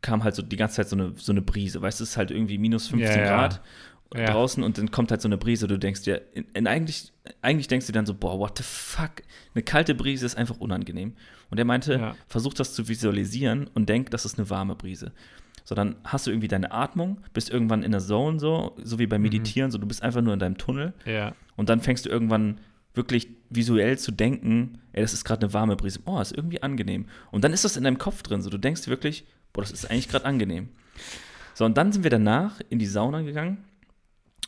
kam 0.02 0.24
halt 0.24 0.34
so 0.34 0.42
die 0.42 0.56
ganze 0.56 0.76
Zeit 0.76 0.88
so 0.88 0.96
eine, 0.96 1.12
so 1.16 1.32
eine 1.32 1.42
Brise. 1.42 1.80
Weißt 1.80 2.00
du, 2.00 2.04
es 2.04 2.10
ist 2.10 2.16
halt 2.16 2.30
irgendwie 2.30 2.58
minus 2.58 2.88
15 2.88 3.18
ja, 3.18 3.26
Grad 3.26 3.60
ja. 4.14 4.30
draußen 4.30 4.62
und 4.62 4.78
dann 4.78 4.90
kommt 4.90 5.10
halt 5.10 5.20
so 5.20 5.28
eine 5.28 5.38
Brise. 5.38 5.66
Du 5.68 5.78
denkst 5.78 6.02
dir, 6.02 6.22
in, 6.32 6.46
in 6.54 6.66
eigentlich, 6.66 7.12
eigentlich 7.42 7.68
denkst 7.68 7.86
du 7.86 7.92
dann 7.92 8.06
so, 8.06 8.14
boah, 8.14 8.38
what 8.38 8.58
the 8.58 8.64
fuck? 8.64 9.22
Eine 9.54 9.62
kalte 9.62 9.94
Brise 9.94 10.24
ist 10.24 10.36
einfach 10.36 10.58
unangenehm. 10.58 11.14
Und 11.50 11.58
er 11.58 11.64
meinte, 11.64 11.94
ja. 11.94 12.16
versuch 12.26 12.54
das 12.54 12.74
zu 12.74 12.88
visualisieren 12.88 13.68
und 13.74 13.88
denk, 13.88 14.10
das 14.10 14.24
ist 14.24 14.38
eine 14.38 14.50
warme 14.50 14.76
Brise. 14.76 15.12
So, 15.68 15.74
dann 15.74 15.96
hast 16.02 16.26
du 16.26 16.30
irgendwie 16.30 16.48
deine 16.48 16.72
Atmung, 16.72 17.20
bist 17.34 17.50
irgendwann 17.50 17.82
in 17.82 17.92
der 17.92 18.00
Zone, 18.00 18.40
so, 18.40 18.74
so 18.82 18.98
wie 18.98 19.06
beim 19.06 19.20
mhm. 19.20 19.24
Meditieren, 19.24 19.68
mhm. 19.68 19.72
so 19.72 19.76
du 19.76 19.86
bist 19.86 20.02
einfach 20.02 20.22
nur 20.22 20.32
in 20.32 20.38
deinem 20.38 20.56
Tunnel. 20.56 20.94
Ja. 21.04 21.34
Und 21.56 21.68
dann 21.68 21.82
fängst 21.82 22.06
du 22.06 22.08
irgendwann 22.08 22.58
wirklich 22.94 23.28
visuell 23.50 23.98
zu 23.98 24.10
denken, 24.10 24.78
ey, 24.94 25.02
das 25.02 25.12
ist 25.12 25.26
gerade 25.26 25.42
eine 25.42 25.52
warme 25.52 25.76
Brise. 25.76 26.00
Oh, 26.06 26.18
ist 26.22 26.34
irgendwie 26.34 26.62
angenehm. 26.62 27.04
Und 27.30 27.44
dann 27.44 27.52
ist 27.52 27.66
das 27.66 27.76
in 27.76 27.84
deinem 27.84 27.98
Kopf 27.98 28.22
drin, 28.22 28.40
so 28.40 28.48
du 28.48 28.56
denkst 28.56 28.88
wirklich, 28.88 29.26
boah, 29.52 29.60
das 29.60 29.70
ist 29.70 29.90
eigentlich 29.90 30.08
gerade 30.08 30.24
angenehm. 30.24 30.70
So, 31.52 31.66
und 31.66 31.76
dann 31.76 31.92
sind 31.92 32.02
wir 32.02 32.10
danach 32.10 32.62
in 32.70 32.78
die 32.78 32.86
Sauna 32.86 33.20
gegangen 33.20 33.62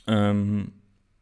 ähm, 0.06 0.72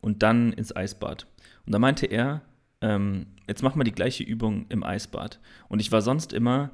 und 0.01 0.23
dann 0.23 0.53
ins 0.53 0.77
Eisbad. 0.77 1.27
Und 1.67 1.73
da 1.73 1.81
meinte 1.81 2.07
er, 2.07 2.43
ähm, 2.83 3.27
jetzt 3.49 3.65
mach 3.65 3.75
mal 3.75 3.83
die 3.83 3.91
gleiche 3.91 4.23
Übung 4.23 4.67
im 4.69 4.85
Eisbad. 4.85 5.41
Und 5.69 5.81
ich 5.81 5.91
war 5.91 6.03
sonst 6.03 6.33
immer 6.33 6.71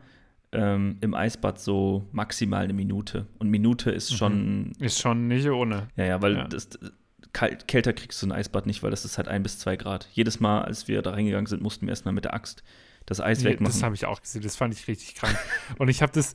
ähm, 0.55 0.97
im 1.01 1.15
Eisbad 1.15 1.61
so 1.61 2.07
maximal 2.13 2.65
eine 2.65 2.73
Minute. 2.73 3.27
Und 3.39 3.51
Minute 3.51 3.91
ist 3.91 4.13
mhm. 4.13 4.17
schon. 4.17 4.73
Ist 4.79 5.01
schon 5.01 5.29
nicht 5.29 5.49
ohne. 5.49 5.89
Ja, 5.97 6.05
ja, 6.05 6.23
weil 6.23 6.37
ja. 6.37 6.49
Das, 6.49 6.69
kalt, 7.33 7.69
kälter 7.69 7.93
kriegst 7.93 8.23
du 8.23 8.27
ein 8.27 8.33
Eisbad 8.33 8.67
nicht, 8.67 8.83
weil 8.83 8.91
das 8.91 9.05
ist 9.05 9.19
halt 9.19 9.29
ein 9.29 9.43
bis 9.43 9.59
zwei 9.59 9.77
Grad. 9.77 10.09
Jedes 10.13 10.41
Mal, 10.41 10.63
als 10.63 10.89
wir 10.89 11.03
da 11.03 11.11
reingegangen 11.11 11.47
sind, 11.47 11.63
mussten 11.63 11.87
wir 11.87 11.91
erstmal 11.91 12.15
mit 12.15 12.25
der 12.25 12.33
Axt 12.33 12.63
das 13.07 13.21
Eis 13.21 13.41
nee, 13.41 13.51
wegmachen. 13.51 13.73
Das 13.73 13.83
habe 13.83 13.95
ich 13.95 14.07
auch 14.07 14.23
gesehen, 14.23 14.43
das 14.43 14.57
fand 14.57 14.73
ich 14.73 14.89
richtig 14.89 15.15
krank. 15.15 15.37
und 15.79 15.89
ich 15.89 16.01
habe 16.01 16.13
das, 16.13 16.33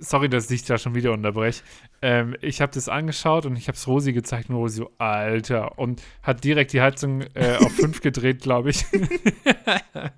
sorry, 0.00 0.28
dass 0.28 0.50
ich 0.50 0.64
da 0.64 0.76
schon 0.76 0.96
wieder 0.96 1.12
unterbreche, 1.12 1.62
ähm, 2.02 2.36
ich 2.40 2.60
habe 2.60 2.72
das 2.72 2.88
angeschaut 2.88 3.46
und 3.46 3.56
ich 3.56 3.68
habe 3.68 3.76
es 3.76 3.86
Rosi 3.86 4.12
gezeigt 4.12 4.50
und 4.50 4.56
Rosi 4.56 4.78
so, 4.78 4.90
Alter, 4.98 5.78
und 5.78 6.02
hat 6.22 6.42
direkt 6.42 6.72
die 6.72 6.80
Heizung 6.80 7.22
äh, 7.34 7.56
auf 7.60 7.72
fünf 7.72 8.00
gedreht, 8.00 8.42
glaube 8.42 8.70
ich. 8.70 8.84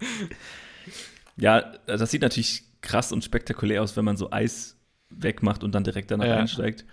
ja, 1.37 1.61
das 1.87 2.11
sieht 2.11 2.23
natürlich 2.23 2.65
krass 2.81 3.13
und 3.13 3.25
spektakulär 3.25 3.83
aus, 3.83 3.97
wenn 3.97 4.05
man 4.05 4.17
so 4.17 4.31
Eis 4.31 4.77
wegmacht 5.11 5.65
und 5.65 5.75
dann 5.75 5.85
direkt 5.85 6.11
danach 6.11 6.27
ja. 6.27 6.37
einsteigt. 6.37 6.85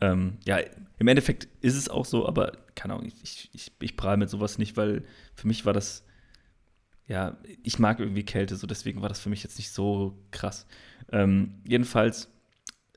Ähm, 0.00 0.38
ja, 0.44 0.58
im 0.98 1.08
Endeffekt 1.08 1.48
ist 1.60 1.76
es 1.76 1.88
auch 1.88 2.04
so, 2.04 2.26
aber 2.26 2.52
keine 2.74 2.94
Ahnung, 2.94 3.06
ich, 3.22 3.50
ich, 3.52 3.72
ich 3.80 3.96
prahle 3.96 4.18
mit 4.18 4.30
sowas 4.30 4.58
nicht, 4.58 4.76
weil 4.76 5.04
für 5.34 5.46
mich 5.46 5.64
war 5.64 5.72
das, 5.72 6.04
ja, 7.06 7.36
ich 7.62 7.78
mag 7.78 8.00
irgendwie 8.00 8.24
Kälte, 8.24 8.56
so 8.56 8.66
deswegen 8.66 9.00
war 9.02 9.08
das 9.08 9.20
für 9.20 9.30
mich 9.30 9.42
jetzt 9.42 9.58
nicht 9.58 9.70
so 9.70 10.18
krass. 10.30 10.66
Ähm, 11.12 11.62
jedenfalls 11.66 12.30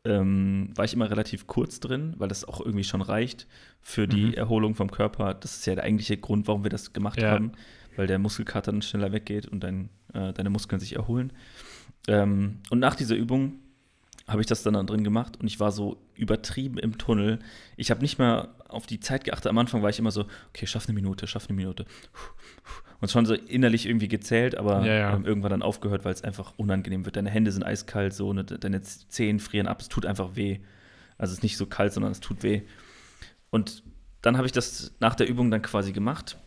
ähm, 0.05 0.71
war 0.75 0.85
ich 0.85 0.93
immer 0.93 1.09
relativ 1.09 1.47
kurz 1.47 1.79
drin, 1.79 2.15
weil 2.17 2.27
das 2.27 2.45
auch 2.45 2.59
irgendwie 2.59 2.83
schon 2.83 3.01
reicht 3.01 3.47
für 3.81 4.07
die 4.07 4.27
mhm. 4.27 4.33
Erholung 4.33 4.75
vom 4.75 4.91
Körper. 4.91 5.33
Das 5.33 5.57
ist 5.57 5.65
ja 5.65 5.75
der 5.75 5.83
eigentliche 5.83 6.17
Grund, 6.17 6.47
warum 6.47 6.63
wir 6.63 6.69
das 6.69 6.93
gemacht 6.93 7.21
ja. 7.21 7.31
haben, 7.31 7.51
weil 7.95 8.07
der 8.07 8.19
Muskelkater 8.19 8.71
dann 8.71 8.81
schneller 8.81 9.11
weggeht 9.11 9.47
und 9.47 9.61
dein, 9.61 9.89
äh, 10.13 10.33
deine 10.33 10.49
Muskeln 10.49 10.79
sich 10.79 10.95
erholen. 10.95 11.33
Ähm, 12.07 12.59
und 12.69 12.79
nach 12.79 12.95
dieser 12.95 13.15
Übung 13.15 13.59
habe 14.27 14.41
ich 14.41 14.47
das 14.47 14.63
dann, 14.63 14.75
dann 14.75 14.87
drin 14.87 15.03
gemacht 15.03 15.37
und 15.39 15.47
ich 15.47 15.59
war 15.59 15.71
so 15.71 15.97
übertrieben 16.15 16.77
im 16.77 16.97
Tunnel. 16.97 17.39
Ich 17.77 17.89
habe 17.89 18.01
nicht 18.01 18.19
mehr 18.19 18.49
auf 18.67 18.85
die 18.85 18.99
Zeit 18.99 19.23
geachtet. 19.23 19.47
Am 19.47 19.57
Anfang 19.57 19.81
war 19.81 19.89
ich 19.89 19.99
immer 19.99 20.11
so, 20.11 20.25
okay, 20.49 20.67
schaff 20.67 20.87
eine 20.87 20.93
Minute, 20.93 21.25
schaff 21.27 21.47
eine 21.49 21.55
Minute. 21.55 21.85
Und 23.01 23.09
schon 23.09 23.25
so 23.25 23.33
innerlich 23.33 23.87
irgendwie 23.87 24.07
gezählt, 24.09 24.55
aber 24.55 24.85
ja, 24.85 24.93
ja. 24.93 25.19
irgendwann 25.23 25.51
dann 25.51 25.61
aufgehört, 25.61 26.05
weil 26.05 26.13
es 26.13 26.23
einfach 26.23 26.53
unangenehm 26.57 27.05
wird. 27.05 27.15
Deine 27.15 27.29
Hände 27.29 27.51
sind 27.51 27.63
eiskalt, 27.63 28.13
so, 28.13 28.33
ne, 28.33 28.43
deine 28.43 28.81
Zehen 28.81 29.39
frieren 29.39 29.67
ab, 29.67 29.79
es 29.79 29.87
tut 29.87 30.05
einfach 30.05 30.35
weh. 30.35 30.59
Also 31.17 31.31
es 31.31 31.39
ist 31.39 31.43
nicht 31.43 31.57
so 31.57 31.65
kalt, 31.65 31.93
sondern 31.93 32.11
es 32.11 32.19
tut 32.19 32.43
weh. 32.43 32.63
Und 33.49 33.83
dann 34.21 34.37
habe 34.37 34.45
ich 34.45 34.51
das 34.51 34.93
nach 34.99 35.15
der 35.15 35.29
Übung 35.29 35.49
dann 35.49 35.61
quasi 35.61 35.91
gemacht. 35.93 36.37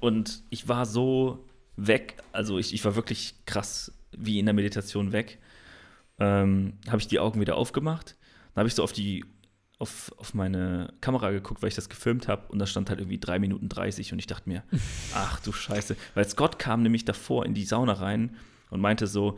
Und 0.00 0.42
ich 0.50 0.68
war 0.68 0.86
so 0.86 1.46
weg, 1.76 2.16
also 2.32 2.58
ich, 2.58 2.72
ich 2.72 2.84
war 2.84 2.96
wirklich 2.96 3.34
krass 3.46 3.92
wie 4.18 4.38
in 4.38 4.46
der 4.46 4.54
Meditation 4.54 5.12
weg. 5.12 5.38
Ähm, 6.18 6.74
habe 6.88 6.98
ich 6.98 7.08
die 7.08 7.18
Augen 7.18 7.40
wieder 7.40 7.56
aufgemacht. 7.56 8.16
Dann 8.54 8.62
habe 8.62 8.68
ich 8.68 8.74
so 8.74 8.82
auf 8.82 8.92
die 8.92 9.24
auf, 9.78 10.12
auf 10.16 10.34
meine 10.34 10.94
Kamera 11.00 11.30
geguckt, 11.30 11.60
weil 11.60 11.68
ich 11.68 11.74
das 11.74 11.88
gefilmt 11.88 12.28
habe 12.28 12.50
und 12.52 12.58
da 12.58 12.66
stand 12.66 12.88
halt 12.90 13.00
irgendwie 13.00 13.18
3 13.18 13.38
Minuten 13.40 13.68
30 13.68 14.12
und 14.12 14.18
ich 14.18 14.26
dachte 14.26 14.48
mir, 14.48 14.62
ach 15.14 15.40
du 15.40 15.52
Scheiße. 15.52 15.96
Weil 16.14 16.28
Scott 16.28 16.58
kam 16.58 16.82
nämlich 16.82 17.04
davor 17.04 17.44
in 17.44 17.54
die 17.54 17.64
Sauna 17.64 17.94
rein 17.94 18.36
und 18.70 18.80
meinte 18.80 19.06
so, 19.06 19.36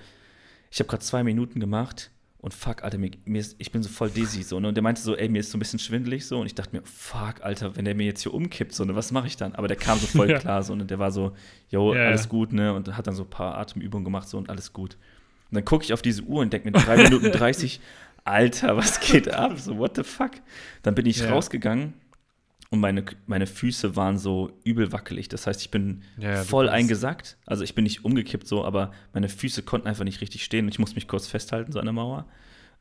ich 0.70 0.78
habe 0.78 0.88
gerade 0.88 1.02
zwei 1.02 1.24
Minuten 1.24 1.58
gemacht 1.58 2.10
und 2.46 2.54
fuck, 2.54 2.84
Alter, 2.84 2.96
mir, 2.98 3.10
mir 3.24 3.40
ist, 3.40 3.56
ich 3.58 3.72
bin 3.72 3.82
so 3.82 3.88
voll 3.88 4.08
dizzy, 4.08 4.44
so, 4.44 4.60
ne? 4.60 4.68
Und 4.68 4.76
der 4.76 4.82
meinte 4.84 5.02
so, 5.02 5.16
ey, 5.16 5.28
mir 5.28 5.40
ist 5.40 5.50
so 5.50 5.56
ein 5.56 5.58
bisschen 5.58 5.80
schwindelig, 5.80 6.28
so. 6.28 6.38
Und 6.38 6.46
ich 6.46 6.54
dachte 6.54 6.76
mir, 6.76 6.82
fuck, 6.84 7.42
Alter, 7.42 7.74
wenn 7.74 7.84
der 7.84 7.96
mir 7.96 8.06
jetzt 8.06 8.22
hier 8.22 8.32
umkippt, 8.32 8.72
so, 8.72 8.84
ne, 8.84 8.94
was 8.94 9.10
mache 9.10 9.26
ich 9.26 9.36
dann? 9.36 9.56
Aber 9.56 9.66
der 9.66 9.76
kam 9.76 9.98
so 9.98 10.06
voll 10.06 10.30
ja. 10.30 10.38
klar, 10.38 10.62
so, 10.62 10.72
und 10.72 10.78
ne? 10.78 10.84
der 10.84 11.00
war 11.00 11.10
so, 11.10 11.32
yo, 11.70 11.92
ja, 11.92 12.04
alles 12.04 12.22
ja. 12.22 12.28
gut, 12.28 12.52
ne? 12.52 12.72
Und 12.72 12.96
hat 12.96 13.08
dann 13.08 13.16
so 13.16 13.24
ein 13.24 13.30
paar 13.30 13.58
Atemübungen 13.58 14.04
gemacht, 14.04 14.28
so, 14.28 14.38
und 14.38 14.48
alles 14.48 14.72
gut. 14.72 14.96
Und 15.50 15.56
dann 15.56 15.64
gucke 15.64 15.82
ich 15.82 15.92
auf 15.92 16.02
diese 16.02 16.22
Uhr 16.22 16.42
und 16.42 16.52
denke 16.52 16.70
mir, 16.70 16.78
3 16.78 17.02
Minuten 17.02 17.32
30, 17.32 17.80
Alter, 18.22 18.76
was 18.76 19.00
geht 19.00 19.26
ab? 19.28 19.58
So, 19.58 19.76
what 19.78 19.96
the 19.96 20.04
fuck? 20.04 20.30
Dann 20.84 20.94
bin 20.94 21.04
ich 21.04 21.28
rausgegangen 21.28 21.94
und 22.70 22.80
meine, 22.80 23.04
meine 23.26 23.46
Füße 23.46 23.96
waren 23.96 24.18
so 24.18 24.58
übel 24.64 24.92
wackelig. 24.92 25.28
Das 25.28 25.46
heißt, 25.46 25.60
ich 25.60 25.70
bin 25.70 26.02
ja, 26.18 26.42
voll 26.42 26.68
eingesackt. 26.68 27.38
Also 27.46 27.62
ich 27.62 27.74
bin 27.74 27.84
nicht 27.84 28.04
umgekippt 28.04 28.46
so, 28.46 28.64
aber 28.64 28.92
meine 29.12 29.28
Füße 29.28 29.62
konnten 29.62 29.86
einfach 29.86 30.04
nicht 30.04 30.20
richtig 30.20 30.44
stehen 30.44 30.64
und 30.66 30.72
ich 30.72 30.78
musste 30.78 30.96
mich 30.96 31.08
kurz 31.08 31.26
festhalten, 31.28 31.72
so 31.72 31.78
an 31.78 31.86
der 31.86 31.92
Mauer. 31.92 32.26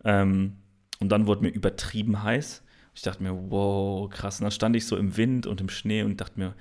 Ähm, 0.04 0.58
und 1.00 1.10
dann 1.10 1.28
wurde 1.28 1.42
mir 1.42 1.50
übertrieben 1.50 2.24
heiß. 2.24 2.64
Ich 2.96 3.02
dachte 3.02 3.22
mir, 3.22 3.34
wow, 3.52 4.10
krass. 4.10 4.40
Und 4.40 4.46
dann 4.46 4.52
stand 4.52 4.76
ich 4.76 4.88
so 4.88 4.98
im 4.98 5.18
Wind 5.18 5.46
und 5.46 5.62
im 5.62 5.70
Schnee 5.70 6.02
und 6.02 6.20
dachte 6.20 6.40
mir, 6.40 6.56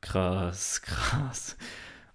krass, 0.00 0.80
krass. 0.82 1.56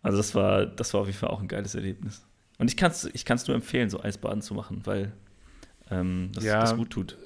Also 0.02 0.18
das 0.18 0.34
war, 0.36 0.66
das 0.66 0.94
war 0.94 1.02
auf 1.02 1.08
jeden 1.08 1.20
Fall 1.20 1.30
auch 1.30 1.42
ein 1.42 1.48
geiles 1.48 1.76
Erlebnis. 1.76 2.26
Und 2.58 2.70
ich 2.70 2.78
kann 2.78 2.92
es 2.92 3.06
ich 3.06 3.26
kann's 3.26 3.48
nur 3.48 3.56
empfehlen, 3.56 3.90
so 3.90 4.02
Eisbaden 4.02 4.42
zu 4.42 4.54
machen, 4.54 4.82
weil 4.86 5.14
ähm, 5.92 6.32
das, 6.34 6.44
ja, 6.44 6.62
das 6.62 6.76
gut 6.76 6.90
tut. 6.90 7.18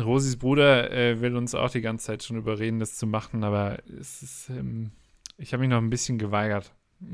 Rosis 0.00 0.36
Bruder 0.36 0.90
äh, 0.90 1.20
will 1.20 1.36
uns 1.36 1.54
auch 1.54 1.70
die 1.70 1.80
ganze 1.80 2.06
Zeit 2.06 2.22
schon 2.22 2.36
überreden, 2.36 2.78
das 2.78 2.96
zu 2.96 3.06
machen, 3.06 3.44
aber 3.44 3.78
es 4.00 4.22
ist, 4.22 4.50
ähm, 4.50 4.90
ich 5.38 5.52
habe 5.52 5.62
mich 5.62 5.70
noch 5.70 5.78
ein 5.78 5.90
bisschen 5.90 6.18
geweigert. 6.18 6.72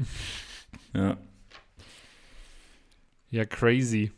Ja. 0.95 1.19
Ja, 3.29 3.45
crazy. 3.45 4.11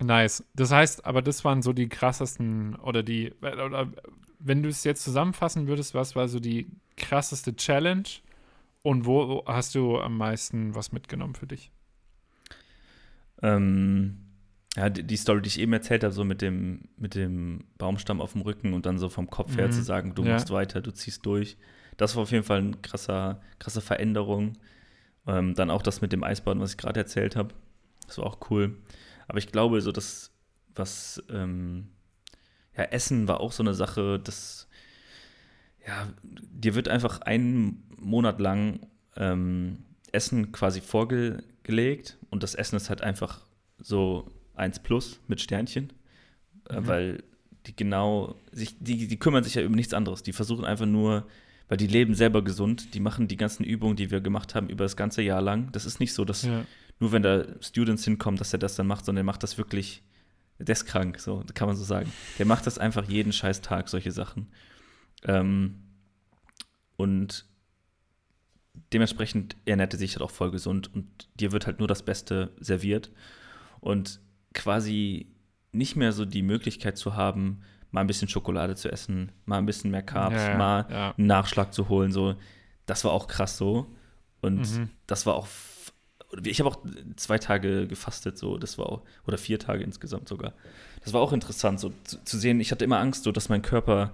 Nice. 0.00 0.42
Das 0.54 0.72
heißt, 0.72 1.04
aber 1.04 1.22
das 1.22 1.44
waren 1.44 1.62
so 1.62 1.72
die 1.72 1.88
krassesten 1.88 2.74
oder 2.76 3.04
die, 3.04 3.32
oder 3.40 3.92
wenn 4.40 4.62
du 4.62 4.68
es 4.68 4.82
jetzt 4.82 5.04
zusammenfassen 5.04 5.68
würdest, 5.68 5.94
was 5.94 6.16
war 6.16 6.26
so 6.26 6.40
die 6.40 6.66
krasseste 6.96 7.54
Challenge 7.54 8.08
und 8.82 9.06
wo 9.06 9.44
hast 9.46 9.74
du 9.74 10.00
am 10.00 10.16
meisten 10.16 10.74
was 10.74 10.92
mitgenommen 10.92 11.34
für 11.34 11.46
dich? 11.46 11.70
Ähm, 13.42 14.29
ja, 14.76 14.88
die, 14.88 15.02
die, 15.02 15.16
Story, 15.16 15.42
die 15.42 15.48
ich 15.48 15.58
eben 15.58 15.72
erzählt 15.72 16.04
habe, 16.04 16.12
so 16.12 16.24
mit 16.24 16.42
dem, 16.42 16.82
mit 16.96 17.14
dem 17.14 17.64
Baumstamm 17.76 18.20
auf 18.20 18.32
dem 18.32 18.42
Rücken 18.42 18.72
und 18.72 18.86
dann 18.86 18.98
so 18.98 19.08
vom 19.08 19.28
Kopf 19.28 19.56
her 19.56 19.66
mhm. 19.66 19.72
zu 19.72 19.82
sagen, 19.82 20.14
du 20.14 20.24
ja. 20.24 20.34
machst 20.34 20.50
weiter, 20.50 20.80
du 20.80 20.92
ziehst 20.92 21.26
durch. 21.26 21.56
Das 21.96 22.14
war 22.14 22.22
auf 22.22 22.30
jeden 22.30 22.44
Fall 22.44 22.58
eine 22.58 22.76
krasser, 22.76 23.40
krasse 23.58 23.80
Veränderung. 23.80 24.54
Ähm, 25.26 25.54
dann 25.54 25.70
auch 25.70 25.82
das 25.82 26.00
mit 26.00 26.12
dem 26.12 26.24
Eisbaden, 26.24 26.62
was 26.62 26.72
ich 26.72 26.78
gerade 26.78 27.00
erzählt 27.00 27.36
habe. 27.36 27.52
Das 28.06 28.18
war 28.18 28.26
auch 28.26 28.38
cool. 28.50 28.78
Aber 29.26 29.38
ich 29.38 29.50
glaube, 29.50 29.80
so 29.80 29.92
das, 29.92 30.32
was, 30.74 31.22
ähm, 31.30 31.88
ja, 32.76 32.84
Essen 32.84 33.28
war 33.28 33.40
auch 33.40 33.52
so 33.52 33.62
eine 33.62 33.74
Sache, 33.74 34.18
das, 34.18 34.68
ja, 35.86 36.08
dir 36.22 36.74
wird 36.74 36.88
einfach 36.88 37.20
einen 37.22 37.84
Monat 37.98 38.40
lang 38.40 38.86
ähm, 39.16 39.84
Essen 40.12 40.52
quasi 40.52 40.80
vorgelegt 40.80 42.18
und 42.30 42.42
das 42.42 42.54
Essen 42.54 42.76
ist 42.76 42.88
halt 42.88 43.02
einfach 43.02 43.40
so 43.78 44.30
1 44.60 44.80
plus 44.80 45.20
mit 45.26 45.40
Sternchen, 45.40 45.92
äh, 46.68 46.80
mhm. 46.80 46.86
weil 46.86 47.24
die 47.66 47.76
genau 47.76 48.36
sich, 48.52 48.76
die, 48.78 49.06
die 49.06 49.18
kümmern 49.18 49.44
sich 49.44 49.54
ja 49.54 49.62
über 49.62 49.76
nichts 49.76 49.94
anderes. 49.94 50.22
Die 50.22 50.32
versuchen 50.32 50.64
einfach 50.64 50.86
nur, 50.86 51.26
weil 51.68 51.76
die 51.76 51.86
leben 51.86 52.14
selber 52.14 52.42
gesund, 52.42 52.94
die 52.94 53.00
machen 53.00 53.28
die 53.28 53.36
ganzen 53.36 53.64
Übungen, 53.64 53.96
die 53.96 54.10
wir 54.10 54.20
gemacht 54.20 54.54
haben, 54.54 54.68
über 54.68 54.84
das 54.84 54.96
ganze 54.96 55.22
Jahr 55.22 55.42
lang. 55.42 55.70
Das 55.72 55.84
ist 55.84 56.00
nicht 56.00 56.14
so, 56.14 56.24
dass 56.24 56.42
ja. 56.42 56.64
nur 56.98 57.12
wenn 57.12 57.22
da 57.22 57.44
Students 57.60 58.04
hinkommen, 58.04 58.38
dass 58.38 58.52
er 58.52 58.58
das 58.58 58.76
dann 58.76 58.86
macht, 58.86 59.04
sondern 59.04 59.24
er 59.24 59.26
macht 59.26 59.42
das 59.42 59.58
wirklich, 59.58 60.02
der 60.58 60.72
ist 60.72 60.86
krank, 60.86 61.20
so 61.20 61.44
kann 61.54 61.68
man 61.68 61.76
so 61.76 61.84
sagen. 61.84 62.10
Der 62.38 62.46
macht 62.46 62.66
das 62.66 62.78
einfach 62.78 63.08
jeden 63.08 63.32
scheiß 63.32 63.60
Tag, 63.60 63.88
solche 63.88 64.12
Sachen. 64.12 64.48
Ähm, 65.24 65.82
und 66.96 67.46
dementsprechend 68.92 69.56
ernährt 69.64 69.92
er 69.92 69.98
sich 69.98 70.12
halt 70.12 70.22
auch 70.22 70.30
voll 70.30 70.50
gesund 70.50 70.92
und 70.94 71.28
dir 71.34 71.52
wird 71.52 71.66
halt 71.66 71.78
nur 71.78 71.88
das 71.88 72.02
Beste 72.02 72.52
serviert. 72.58 73.10
Und 73.80 74.20
quasi 74.54 75.26
nicht 75.72 75.96
mehr 75.96 76.12
so 76.12 76.24
die 76.24 76.42
Möglichkeit 76.42 76.98
zu 76.98 77.14
haben, 77.14 77.62
mal 77.90 78.02
ein 78.02 78.06
bisschen 78.06 78.28
Schokolade 78.28 78.76
zu 78.76 78.90
essen, 78.90 79.32
mal 79.44 79.58
ein 79.58 79.66
bisschen 79.66 79.90
mehr 79.90 80.02
Carbs, 80.02 80.36
ja, 80.36 80.56
mal 80.56 80.86
ja. 80.90 81.14
einen 81.16 81.26
Nachschlag 81.26 81.74
zu 81.74 81.88
holen. 81.88 82.12
So, 82.12 82.36
das 82.86 83.04
war 83.04 83.12
auch 83.12 83.26
krass 83.26 83.56
so. 83.56 83.86
Und 84.40 84.60
mhm. 84.60 84.90
das 85.06 85.26
war 85.26 85.34
auch. 85.34 85.48
Ich 86.44 86.60
habe 86.60 86.70
auch 86.70 86.78
zwei 87.16 87.38
Tage 87.38 87.88
gefastet, 87.88 88.38
so, 88.38 88.56
das 88.56 88.78
war 88.78 88.86
auch, 88.86 89.02
oder 89.26 89.36
vier 89.36 89.58
Tage 89.58 89.82
insgesamt 89.82 90.28
sogar. 90.28 90.54
Das 91.02 91.12
war 91.12 91.20
auch 91.20 91.32
interessant, 91.32 91.80
so 91.80 91.92
zu, 92.04 92.22
zu 92.22 92.38
sehen. 92.38 92.60
Ich 92.60 92.70
hatte 92.70 92.84
immer 92.84 93.00
Angst, 93.00 93.24
so, 93.24 93.32
dass 93.32 93.48
mein 93.48 93.62
Körper 93.62 94.12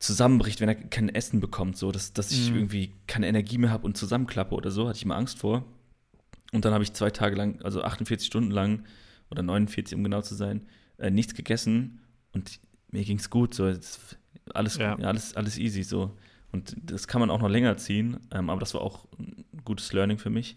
zusammenbricht, 0.00 0.60
wenn 0.60 0.68
er 0.68 0.74
kein 0.74 1.08
Essen 1.08 1.40
bekommt, 1.40 1.76
so, 1.76 1.92
dass, 1.92 2.12
dass 2.12 2.32
ich 2.32 2.50
mhm. 2.50 2.56
irgendwie 2.56 2.92
keine 3.06 3.28
Energie 3.28 3.58
mehr 3.58 3.70
habe 3.70 3.86
und 3.86 3.96
zusammenklappe 3.96 4.56
oder 4.56 4.72
so, 4.72 4.88
hatte 4.88 4.96
ich 4.96 5.04
immer 5.04 5.16
Angst 5.16 5.38
vor. 5.38 5.64
Und 6.52 6.64
dann 6.64 6.72
habe 6.72 6.82
ich 6.82 6.92
zwei 6.94 7.10
Tage 7.10 7.36
lang, 7.36 7.62
also 7.62 7.82
48 7.82 8.26
Stunden 8.26 8.50
lang, 8.50 8.84
oder 9.30 9.42
49, 9.42 9.96
um 9.96 10.04
genau 10.04 10.22
zu 10.22 10.34
sein, 10.34 10.66
äh, 10.98 11.10
nichts 11.10 11.34
gegessen 11.34 12.00
und 12.32 12.60
mir 12.90 13.04
ging 13.04 13.18
es 13.18 13.30
gut. 13.30 13.54
So, 13.54 13.64
alles, 14.54 14.76
ja. 14.76 14.94
alles, 14.96 15.34
alles 15.34 15.58
easy 15.58 15.82
so. 15.82 16.16
Und 16.52 16.76
das 16.82 17.08
kann 17.08 17.20
man 17.20 17.30
auch 17.30 17.40
noch 17.40 17.48
länger 17.48 17.76
ziehen, 17.76 18.18
ähm, 18.32 18.50
aber 18.50 18.60
das 18.60 18.74
war 18.74 18.80
auch 18.80 19.06
ein 19.18 19.44
gutes 19.64 19.92
Learning 19.92 20.18
für 20.18 20.30
mich. 20.30 20.56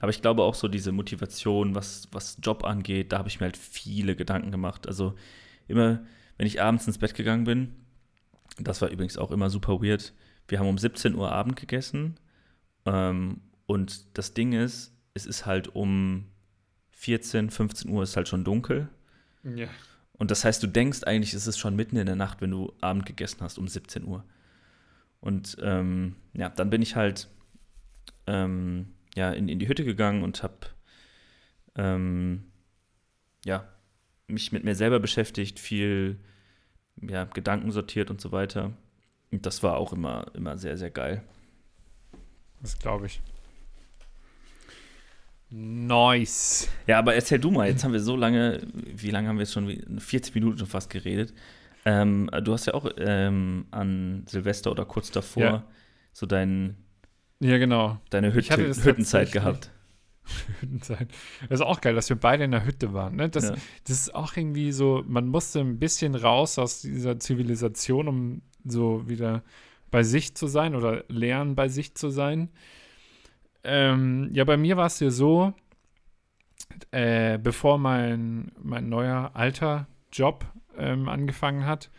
Aber 0.00 0.10
ich 0.10 0.22
glaube 0.22 0.42
auch 0.42 0.54
so 0.54 0.68
diese 0.68 0.92
Motivation, 0.92 1.74
was, 1.74 2.08
was 2.12 2.36
Job 2.42 2.64
angeht, 2.64 3.12
da 3.12 3.18
habe 3.18 3.28
ich 3.28 3.40
mir 3.40 3.46
halt 3.46 3.56
viele 3.56 4.16
Gedanken 4.16 4.50
gemacht. 4.50 4.86
Also 4.86 5.14
immer, 5.66 6.04
wenn 6.36 6.46
ich 6.46 6.60
abends 6.60 6.86
ins 6.86 6.98
Bett 6.98 7.14
gegangen 7.14 7.44
bin, 7.44 7.74
das 8.58 8.82
war 8.82 8.90
übrigens 8.90 9.18
auch 9.18 9.30
immer 9.30 9.50
super 9.50 9.82
weird. 9.82 10.12
Wir 10.46 10.58
haben 10.58 10.68
um 10.68 10.78
17 10.78 11.14
Uhr 11.14 11.32
Abend 11.32 11.56
gegessen 11.56 12.16
ähm, 12.84 13.40
und 13.66 14.18
das 14.18 14.34
Ding 14.34 14.52
ist, 14.52 14.94
es 15.14 15.26
ist 15.26 15.46
halt 15.46 15.74
um 15.74 16.26
14, 17.04 17.50
15 17.50 17.90
Uhr 17.90 18.02
ist 18.02 18.16
halt 18.16 18.28
schon 18.28 18.44
dunkel. 18.44 18.88
Ja. 19.42 19.68
Und 20.14 20.30
das 20.30 20.44
heißt, 20.44 20.62
du 20.62 20.66
denkst 20.66 21.04
eigentlich, 21.04 21.34
es 21.34 21.46
ist 21.46 21.58
schon 21.58 21.76
mitten 21.76 21.96
in 21.96 22.06
der 22.06 22.16
Nacht, 22.16 22.40
wenn 22.40 22.50
du 22.50 22.72
Abend 22.80 23.04
gegessen 23.04 23.38
hast 23.42 23.58
um 23.58 23.68
17 23.68 24.04
Uhr. 24.04 24.24
Und 25.20 25.58
ähm, 25.60 26.16
ja, 26.32 26.48
dann 26.48 26.70
bin 26.70 26.80
ich 26.80 26.96
halt 26.96 27.28
ähm, 28.26 28.94
ja, 29.14 29.32
in, 29.32 29.48
in 29.50 29.58
die 29.58 29.68
Hütte 29.68 29.84
gegangen 29.84 30.22
und 30.22 30.42
habe 30.42 30.54
ähm, 31.74 32.44
ja, 33.44 33.68
mich 34.26 34.50
mit 34.50 34.64
mir 34.64 34.74
selber 34.74 34.98
beschäftigt, 34.98 35.60
viel 35.60 36.18
ja, 37.02 37.24
Gedanken 37.24 37.70
sortiert 37.70 38.10
und 38.10 38.20
so 38.20 38.32
weiter. 38.32 38.72
Und 39.30 39.44
das 39.44 39.62
war 39.62 39.76
auch 39.76 39.92
immer, 39.92 40.30
immer 40.32 40.56
sehr, 40.56 40.78
sehr 40.78 40.90
geil. 40.90 41.22
Das 42.62 42.78
glaube 42.78 43.06
ich. 43.06 43.20
Nice. 45.56 46.68
Ja, 46.88 46.98
aber 46.98 47.14
erzähl 47.14 47.38
du 47.38 47.52
mal, 47.52 47.68
jetzt 47.68 47.84
haben 47.84 47.92
wir 47.92 48.00
so 48.00 48.16
lange, 48.16 48.60
wie 48.72 49.10
lange 49.10 49.28
haben 49.28 49.36
wir 49.36 49.42
jetzt 49.42 49.52
schon, 49.52 50.00
40 50.00 50.34
Minuten 50.34 50.58
schon 50.58 50.66
fast 50.66 50.90
geredet. 50.90 51.32
Ähm, 51.84 52.28
du 52.42 52.52
hast 52.52 52.66
ja 52.66 52.74
auch 52.74 52.90
ähm, 52.96 53.66
an 53.70 54.24
Silvester 54.26 54.72
oder 54.72 54.84
kurz 54.84 55.12
davor 55.12 55.42
ja. 55.42 55.64
so 56.12 56.26
dein, 56.26 56.76
ja, 57.38 57.58
genau. 57.58 58.00
deine 58.10 58.34
Hütte, 58.34 58.56
Hüttenzeit 58.56 59.30
gehabt. 59.30 59.70
Hüttenzeit. 60.60 61.08
Das 61.48 61.60
ist 61.60 61.66
auch 61.66 61.80
geil, 61.80 61.94
dass 61.94 62.08
wir 62.08 62.16
beide 62.16 62.42
in 62.42 62.50
der 62.50 62.66
Hütte 62.66 62.92
waren. 62.92 63.14
Ne? 63.14 63.28
Das, 63.28 63.50
ja. 63.50 63.54
das 63.86 64.00
ist 64.00 64.14
auch 64.14 64.36
irgendwie 64.36 64.72
so, 64.72 65.04
man 65.06 65.28
musste 65.28 65.60
ein 65.60 65.78
bisschen 65.78 66.16
raus 66.16 66.58
aus 66.58 66.80
dieser 66.80 67.20
Zivilisation, 67.20 68.08
um 68.08 68.42
so 68.64 69.08
wieder 69.08 69.44
bei 69.92 70.02
sich 70.02 70.34
zu 70.34 70.48
sein 70.48 70.74
oder 70.74 71.04
lernen, 71.06 71.54
bei 71.54 71.68
sich 71.68 71.94
zu 71.94 72.08
sein. 72.08 72.48
Ähm, 73.64 74.30
ja, 74.32 74.44
bei 74.44 74.56
mir 74.56 74.76
war 74.76 74.86
es 74.86 75.00
ja 75.00 75.10
so, 75.10 75.54
äh, 76.90 77.38
bevor 77.38 77.78
mein, 77.78 78.52
mein 78.62 78.88
neuer 78.88 79.30
alter 79.34 79.86
Job 80.12 80.44
ähm, 80.76 81.08
angefangen 81.08 81.66
hat, 81.66 81.90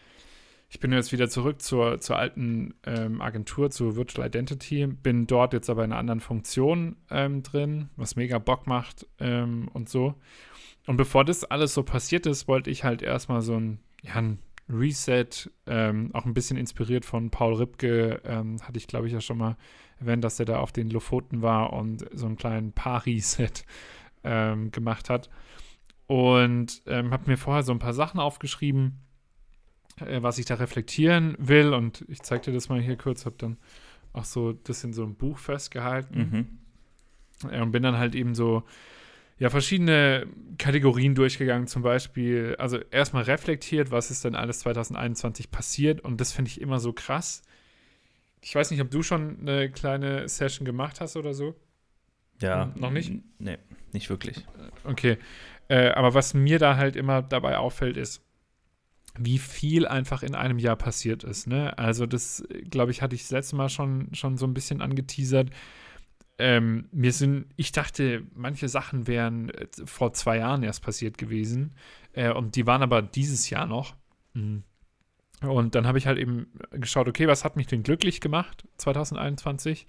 ich 0.69 0.79
bin 0.79 0.91
jetzt 0.91 1.11
wieder 1.11 1.29
zurück 1.29 1.61
zur, 1.61 2.01
zur 2.01 2.17
alten 2.17 2.73
ähm, 2.85 3.21
Agentur, 3.21 3.69
zur 3.69 3.95
Virtual 3.95 4.27
Identity, 4.27 4.87
bin 4.87 5.25
dort 5.25 5.53
jetzt 5.53 5.69
aber 5.69 5.85
in 5.85 5.91
einer 5.91 5.99
anderen 5.99 6.19
Funktion 6.19 6.97
ähm, 7.09 7.43
drin, 7.43 7.89
was 7.95 8.15
mega 8.15 8.39
Bock 8.39 8.67
macht 8.67 9.07
ähm, 9.19 9.69
und 9.73 9.89
so. 9.89 10.15
Und 10.85 10.97
bevor 10.97 11.23
das 11.23 11.43
alles 11.45 11.73
so 11.73 11.83
passiert 11.83 12.25
ist, 12.25 12.47
wollte 12.47 12.69
ich 12.69 12.83
halt 12.83 13.01
erstmal 13.01 13.41
so 13.41 13.55
ein, 13.55 13.79
ja, 14.01 14.15
ein 14.15 14.39
Reset, 14.67 15.49
ähm, 15.67 16.09
auch 16.13 16.25
ein 16.25 16.33
bisschen 16.33 16.57
inspiriert 16.57 17.05
von 17.05 17.29
Paul 17.29 17.53
Ripke, 17.55 18.21
ähm, 18.25 18.57
hatte 18.63 18.77
ich 18.77 18.87
glaube 18.87 19.07
ich 19.07 19.13
ja 19.13 19.21
schon 19.21 19.37
mal 19.37 19.57
erwähnt, 19.99 20.23
dass 20.23 20.39
er 20.39 20.45
da 20.45 20.59
auf 20.59 20.71
den 20.71 20.89
Lofoten 20.89 21.41
war 21.41 21.73
und 21.73 22.05
so 22.13 22.25
einen 22.25 22.37
kleinen 22.37 22.71
Paar-Reset 22.71 23.51
ähm, 24.23 24.71
gemacht 24.71 25.09
hat. 25.09 25.29
Und 26.07 26.81
ähm, 26.85 27.11
habe 27.11 27.29
mir 27.29 27.37
vorher 27.37 27.63
so 27.63 27.71
ein 27.71 27.79
paar 27.79 27.93
Sachen 27.93 28.19
aufgeschrieben, 28.19 28.99
äh, 29.99 30.21
was 30.21 30.37
ich 30.37 30.45
da 30.45 30.55
reflektieren 30.55 31.35
will. 31.39 31.73
Und 31.73 32.05
ich 32.07 32.21
zeig 32.21 32.43
dir 32.43 32.53
das 32.53 32.69
mal 32.69 32.81
hier 32.81 32.97
kurz, 32.97 33.25
habe 33.25 33.35
dann 33.37 33.57
auch 34.13 34.25
so 34.25 34.53
das 34.53 34.83
in 34.83 34.93
so 34.93 35.03
einem 35.03 35.15
Buch 35.15 35.39
festgehalten. 35.39 36.59
Mhm. 37.41 37.49
Äh, 37.51 37.61
und 37.61 37.71
bin 37.71 37.83
dann 37.83 37.97
halt 37.97 38.15
eben 38.15 38.35
so 38.35 38.63
ja, 39.37 39.49
verschiedene 39.49 40.27
Kategorien 40.57 41.13
durchgegangen, 41.13 41.67
zum 41.67 41.81
Beispiel, 41.81 42.55
also 42.57 42.77
erstmal 42.91 43.23
reflektiert, 43.23 43.91
was 43.91 44.09
ist 44.09 44.23
denn 44.23 44.35
alles 44.35 44.59
2021 44.59 45.51
passiert 45.51 46.01
und 46.01 46.21
das 46.21 46.31
finde 46.31 46.49
ich 46.49 46.61
immer 46.61 46.79
so 46.79 46.93
krass. 46.93 47.41
Ich 48.45 48.53
weiß 48.53 48.69
nicht, 48.69 48.79
ob 48.79 48.91
du 48.91 49.01
schon 49.01 49.39
eine 49.39 49.71
kleine 49.71 50.29
Session 50.29 50.65
gemacht 50.65 51.01
hast 51.01 51.17
oder 51.17 51.33
so. 51.33 51.55
Ja. 52.39 52.71
Noch 52.75 52.91
nicht? 52.91 53.11
Nee, 53.39 53.57
nicht 53.91 54.11
wirklich. 54.11 54.45
Okay. 54.83 55.17
Äh, 55.67 55.89
aber 55.89 56.13
was 56.13 56.35
mir 56.35 56.59
da 56.59 56.77
halt 56.77 56.95
immer 56.95 57.23
dabei 57.23 57.57
auffällt, 57.57 57.97
ist, 57.97 58.23
wie 59.17 59.39
viel 59.39 59.87
einfach 59.87 60.21
in 60.21 60.35
einem 60.35 60.59
Jahr 60.59 60.75
passiert 60.75 61.23
ist. 61.23 61.47
Ne? 61.47 61.75
Also, 61.79 62.05
das, 62.05 62.43
glaube 62.69 62.91
ich, 62.91 63.01
hatte 63.01 63.15
ich 63.15 63.23
das 63.23 63.31
letzte 63.31 63.55
Mal 63.55 63.69
schon, 63.69 64.13
schon 64.13 64.37
so 64.37 64.45
ein 64.45 64.53
bisschen 64.53 64.79
angeteasert. 64.79 65.49
Ähm, 66.37 66.87
mir 66.91 67.13
sind, 67.13 67.47
ich 67.55 67.71
dachte, 67.71 68.27
manche 68.35 68.69
Sachen 68.69 69.07
wären 69.07 69.49
äh, 69.49 69.67
vor 69.85 70.13
zwei 70.13 70.37
Jahren 70.37 70.61
erst 70.61 70.83
passiert 70.83 71.17
gewesen. 71.17 71.73
Äh, 72.13 72.31
und 72.31 72.55
die 72.55 72.67
waren 72.67 72.83
aber 72.83 73.01
dieses 73.01 73.49
Jahr 73.49 73.65
noch. 73.65 73.95
Mhm. 74.35 74.61
Und 75.41 75.75
dann 75.75 75.85
habe 75.85 75.97
ich 75.97 76.07
halt 76.07 76.17
eben 76.17 76.47
geschaut, 76.71 77.07
okay, 77.07 77.27
was 77.27 77.43
hat 77.43 77.55
mich 77.55 77.67
denn 77.67 77.83
glücklich 77.83 78.21
gemacht 78.21 78.67
2021? 78.77 79.85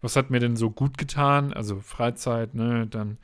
Was 0.00 0.16
hat 0.16 0.30
mir 0.30 0.40
denn 0.40 0.56
so 0.56 0.70
gut 0.70 0.98
getan? 0.98 1.52
Also 1.52 1.80
Freizeit, 1.80 2.54
ne, 2.54 2.86
dann 2.86 3.18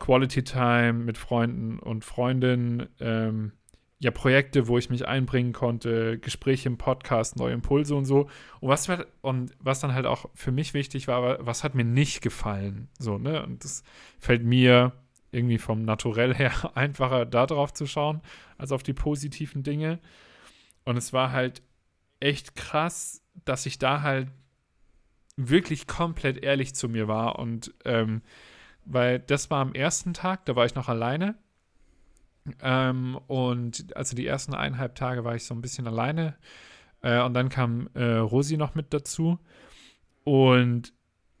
Quality 0.00 0.42
Time 0.42 0.94
mit 0.94 1.18
Freunden 1.18 1.78
und 1.78 2.04
Freundinnen, 2.04 2.88
ähm, 3.00 3.52
ja, 4.00 4.10
Projekte, 4.10 4.68
wo 4.68 4.76
ich 4.76 4.90
mich 4.90 5.06
einbringen 5.06 5.52
konnte, 5.52 6.18
Gespräche 6.18 6.68
im 6.68 6.76
Podcast, 6.76 7.36
neue 7.36 7.54
Impulse 7.54 7.94
und 7.94 8.04
so. 8.04 8.28
Und 8.60 8.68
was, 8.68 8.88
und 9.22 9.52
was 9.60 9.80
dann 9.80 9.94
halt 9.94 10.04
auch 10.04 10.26
für 10.34 10.52
mich 10.52 10.74
wichtig 10.74 11.08
war, 11.08 11.44
was 11.46 11.64
hat 11.64 11.74
mir 11.74 11.84
nicht 11.84 12.20
gefallen? 12.20 12.88
So, 12.98 13.16
ne? 13.16 13.42
Und 13.42 13.64
das 13.64 13.82
fällt 14.18 14.44
mir 14.44 14.92
irgendwie 15.30 15.58
vom 15.58 15.82
Naturell 15.82 16.34
her 16.34 16.52
einfacher, 16.74 17.24
da 17.24 17.46
drauf 17.46 17.72
zu 17.72 17.86
schauen, 17.86 18.20
als 18.58 18.72
auf 18.72 18.82
die 18.82 18.92
positiven 18.92 19.62
Dinge. 19.62 20.00
Und 20.84 20.96
es 20.96 21.12
war 21.12 21.32
halt 21.32 21.62
echt 22.20 22.56
krass, 22.56 23.22
dass 23.44 23.66
ich 23.66 23.78
da 23.78 24.02
halt 24.02 24.28
wirklich 25.36 25.86
komplett 25.86 26.42
ehrlich 26.42 26.74
zu 26.74 26.88
mir 26.88 27.08
war. 27.08 27.38
Und 27.38 27.74
ähm, 27.84 28.22
weil 28.84 29.18
das 29.18 29.50
war 29.50 29.60
am 29.60 29.74
ersten 29.74 30.14
Tag, 30.14 30.44
da 30.46 30.56
war 30.56 30.66
ich 30.66 30.74
noch 30.74 30.88
alleine 30.88 31.36
ähm, 32.62 33.18
und 33.26 33.96
also 33.96 34.14
die 34.16 34.26
ersten 34.26 34.54
eineinhalb 34.54 34.94
Tage 34.94 35.24
war 35.24 35.34
ich 35.34 35.44
so 35.44 35.54
ein 35.54 35.62
bisschen 35.62 35.86
alleine. 35.86 36.36
Äh, 37.02 37.22
und 37.22 37.34
dann 37.34 37.48
kam 37.48 37.88
äh, 37.94 38.04
Rosi 38.04 38.56
noch 38.56 38.74
mit 38.74 38.92
dazu. 38.92 39.38
Und 40.24 40.92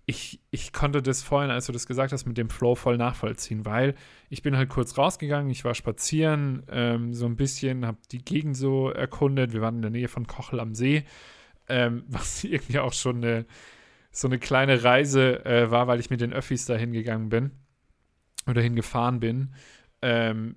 ich, 0.06 0.40
ich 0.50 0.72
konnte 0.72 1.00
das 1.02 1.22
vorhin, 1.22 1.50
als 1.50 1.66
du 1.66 1.72
das 1.72 1.86
gesagt 1.86 2.12
hast, 2.12 2.26
mit 2.26 2.36
dem 2.36 2.50
Flow 2.50 2.74
voll 2.74 2.98
nachvollziehen, 2.98 3.64
weil 3.64 3.94
ich 4.28 4.42
bin 4.42 4.56
halt 4.56 4.68
kurz 4.68 4.98
rausgegangen, 4.98 5.50
ich 5.50 5.64
war 5.64 5.74
spazieren, 5.74 6.62
ähm, 6.70 7.14
so 7.14 7.24
ein 7.26 7.36
bisschen, 7.36 7.86
habe 7.86 7.98
die 8.12 8.22
Gegend 8.22 8.56
so 8.56 8.90
erkundet. 8.90 9.52
Wir 9.54 9.62
waren 9.62 9.76
in 9.76 9.82
der 9.82 9.90
Nähe 9.90 10.08
von 10.08 10.26
Kochel 10.26 10.60
am 10.60 10.74
See, 10.74 11.04
ähm, 11.68 12.04
was 12.08 12.44
irgendwie 12.44 12.78
auch 12.78 12.92
schon 12.92 13.16
eine, 13.16 13.46
so 14.10 14.28
eine 14.28 14.38
kleine 14.38 14.84
Reise 14.84 15.44
äh, 15.46 15.70
war, 15.70 15.86
weil 15.86 16.00
ich 16.00 16.10
mit 16.10 16.20
den 16.20 16.34
Öffis 16.34 16.66
dahin 16.66 16.92
gegangen 16.92 17.30
bin 17.30 17.52
oder 18.46 18.60
hingefahren 18.60 19.20
bin. 19.20 19.54
Ähm, 20.02 20.56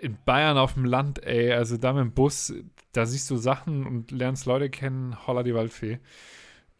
in 0.00 0.16
Bayern 0.24 0.58
auf 0.58 0.74
dem 0.74 0.86
Land, 0.86 1.22
ey, 1.24 1.52
also 1.52 1.76
da 1.76 1.92
mit 1.92 2.02
dem 2.02 2.12
Bus, 2.12 2.52
da 2.92 3.06
siehst 3.06 3.30
du 3.30 3.36
Sachen 3.36 3.86
und 3.86 4.10
lernst 4.10 4.46
Leute 4.46 4.70
kennen, 4.70 5.26
holla 5.26 5.42
die 5.42 5.54
Waldfee. 5.54 6.00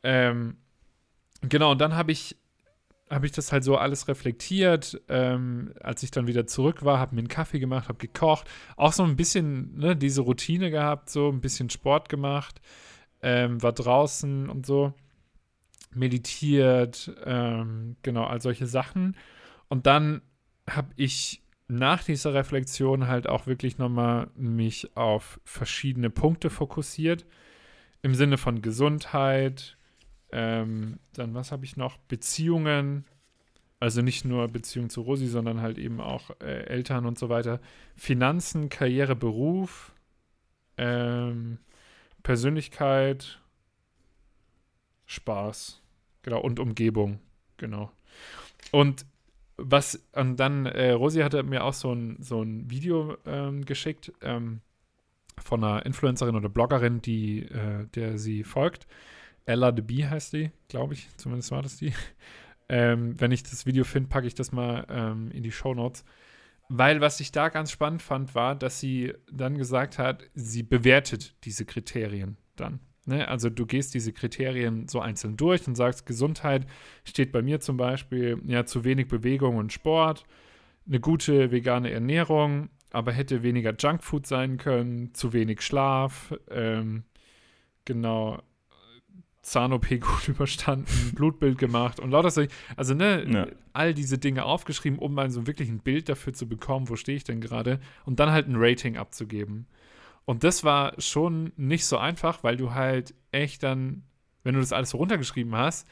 Ähm, 0.02 0.56
genau, 1.43 1.72
und 1.72 1.80
dann 1.80 1.95
habe 1.97 2.12
ich, 2.12 2.36
habe 3.09 3.26
ich 3.26 3.32
das 3.32 3.53
halt 3.53 3.64
so 3.64 3.76
alles 3.76 4.09
reflektiert, 4.09 5.01
ähm, 5.09 5.72
als 5.80 6.03
ich 6.03 6.11
dann 6.11 6.26
wieder 6.26 6.47
zurück 6.47 6.84
war, 6.84 6.99
habe 6.99 7.14
mir 7.14 7.20
einen 7.20 7.28
Kaffee 7.28 7.59
gemacht, 7.59 7.88
habe 7.88 7.99
gekocht, 7.99 8.49
auch 8.76 8.93
so 8.93 9.03
ein 9.03 9.16
bisschen 9.16 9.76
ne, 9.76 9.97
diese 9.97 10.22
Routine 10.22 10.70
gehabt, 10.70 11.11
so 11.11 11.28
ein 11.28 11.41
bisschen 11.41 11.70
Sport 11.70 12.09
gemacht, 12.09 12.61
ähm, 13.22 13.62
war 13.62 13.72
draußen 13.72 14.49
und 14.49 14.66
so, 14.66 14.95
meditiert, 15.93 17.12
ähm, 17.24 17.97
genau, 18.03 18.24
all 18.24 18.41
solche 18.41 18.66
Sachen. 18.66 19.16
Und 19.68 19.86
dann 19.86 20.22
habe 20.68 20.91
ich 20.97 21.43
nach 21.70 22.03
dieser 22.03 22.34
Reflexion 22.34 23.07
halt 23.07 23.28
auch 23.28 23.47
wirklich 23.47 23.78
nochmal 23.78 24.28
mich 24.34 24.97
auf 24.97 25.41
verschiedene 25.45 26.11
Punkte 26.11 26.51
fokussiert. 26.51 27.24
Im 28.03 28.14
Sinne 28.14 28.38
von 28.38 28.62
Gesundheit, 28.62 29.76
ähm, 30.33 30.99
dann 31.14 31.35
was 31.35 31.53
habe 31.53 31.64
ich 31.64 31.76
noch? 31.76 31.97
Beziehungen, 31.97 33.05
also 33.78 34.03
nicht 34.03 34.24
nur 34.24 34.49
Beziehung 34.49 34.91
zu 34.91 35.03
Rosi, 35.03 35.26
sondern 35.26 35.61
halt 35.61 35.78
eben 35.78 36.01
auch 36.01 36.31
äh, 36.41 36.64
Eltern 36.66 37.07
und 37.07 37.18
so 37.18 37.28
weiter. 37.28 37.61
Finanzen, 37.97 38.68
Karriere, 38.68 39.16
Beruf, 39.16 39.93
ähm, 40.76 41.59
Persönlichkeit, 42.22 43.41
Spaß, 45.07 45.83
genau, 46.22 46.41
und 46.41 46.61
Umgebung, 46.61 47.20
genau. 47.57 47.91
Und 48.70 49.07
was, 49.57 50.01
und 50.12 50.37
dann, 50.37 50.66
äh, 50.66 50.93
Rosi 50.93 51.20
hatte 51.20 51.43
mir 51.43 51.64
auch 51.64 51.74
so 51.74 51.93
ein, 51.93 52.16
so 52.20 52.43
ein 52.43 52.70
Video 52.70 53.16
ähm, 53.26 53.64
geschickt 53.64 54.12
ähm, 54.22 54.61
von 55.39 55.62
einer 55.62 55.85
Influencerin 55.85 56.37
oder 56.37 56.49
Bloggerin, 56.49 57.03
die, 57.03 57.41
äh, 57.43 57.87
der 57.95 58.18
sie 58.18 58.45
folgt. 58.45 58.87
Ella 59.47 59.72
the 59.74 59.82
Bee 59.82 60.07
heißt 60.07 60.32
die, 60.32 60.51
glaube 60.68 60.95
ich, 60.95 61.09
zumindest 61.16 61.51
war 61.51 61.62
das 61.62 61.76
die. 61.76 61.93
ähm, 62.68 63.20
wenn 63.20 63.32
ich 63.32 63.43
das 63.43 63.66
Video 63.66 63.84
finde, 63.84 64.09
packe 64.09 64.26
ich 64.26 64.34
das 64.34 64.53
mal 64.53 64.86
ähm, 64.88 65.30
in 65.32 65.43
die 65.43 65.53
Show 65.53 65.74
Notes. 65.74 66.05
Weil 66.68 67.01
was 67.01 67.18
ich 67.18 67.32
da 67.32 67.49
ganz 67.49 67.72
spannend 67.72 68.01
fand, 68.01 68.36
war, 68.36 68.55
dass 68.55 68.78
sie 68.78 69.12
dann 69.30 69.59
gesagt 69.59 69.99
hat, 69.99 70.22
sie 70.34 70.62
bewertet 70.62 71.34
diese 71.43 71.64
Kriterien 71.64 72.36
dann. 72.55 72.78
Ne? 73.07 73.26
Also 73.26 73.51
du 73.51 73.66
gehst 73.66 73.93
diese 73.95 74.12
Kriterien 74.12 74.86
so 74.86 75.01
einzeln 75.01 75.36
durch 75.36 75.66
und 75.66 75.74
sagst, 75.74 76.07
Gesundheit 76.07 76.66
steht 77.05 77.32
bei 77.32 77.43
mir 77.43 77.59
zum 77.59 77.76
Beispiel 77.76 78.41
ja 78.47 78.66
zu 78.66 78.84
wenig 78.84 79.09
Bewegung 79.09 79.57
und 79.57 79.72
Sport, 79.72 80.24
eine 80.86 81.01
gute 81.01 81.51
vegane 81.51 81.91
Ernährung, 81.91 82.70
aber 82.93 83.11
hätte 83.12 83.43
weniger 83.43 83.74
Junkfood 83.76 84.26
sein 84.26 84.57
können, 84.57 85.12
zu 85.12 85.32
wenig 85.32 85.62
Schlaf, 85.62 86.32
ähm, 86.51 87.03
genau, 87.84 88.41
Zahn-OP 89.43 89.88
gut 90.01 90.28
überstanden, 90.28 91.12
Blutbild 91.14 91.59
gemacht 91.59 92.01
und 92.01 92.11
lauter 92.11 92.30
solche, 92.30 92.51
also 92.76 92.95
ne, 92.95 93.26
ja. 93.28 93.47
all 93.72 93.95
diese 93.95 94.18
Dinge 94.18 94.45
aufgeschrieben, 94.45 94.99
um 94.99 95.14
mal 95.14 95.30
so 95.30 95.47
wirklich 95.47 95.68
ein 95.68 95.80
Bild 95.80 96.09
dafür 96.09 96.32
zu 96.32 96.49
bekommen, 96.49 96.88
wo 96.88 96.97
stehe 96.97 97.16
ich 97.16 97.24
denn 97.24 97.41
gerade 97.41 97.80
und 98.05 98.20
dann 98.20 98.30
halt 98.30 98.49
ein 98.49 98.57
Rating 98.57 98.97
abzugeben. 98.97 99.66
Und 100.24 100.45
das 100.45 100.64
war 100.64 100.93
schon 101.01 101.53
nicht 101.57 101.86
so 101.86 101.99
einfach, 101.99 102.45
weil 102.45 102.57
du 102.57 102.74
halt 102.74 103.14
echt 103.32 103.62
dann, 103.62 104.05
wenn 104.45 104.55
du 104.55 104.61
das 104.61 104.72
alles 104.72 104.91
so 104.91 104.99
runtergeschrieben 104.99 105.57
hast, 105.57 105.88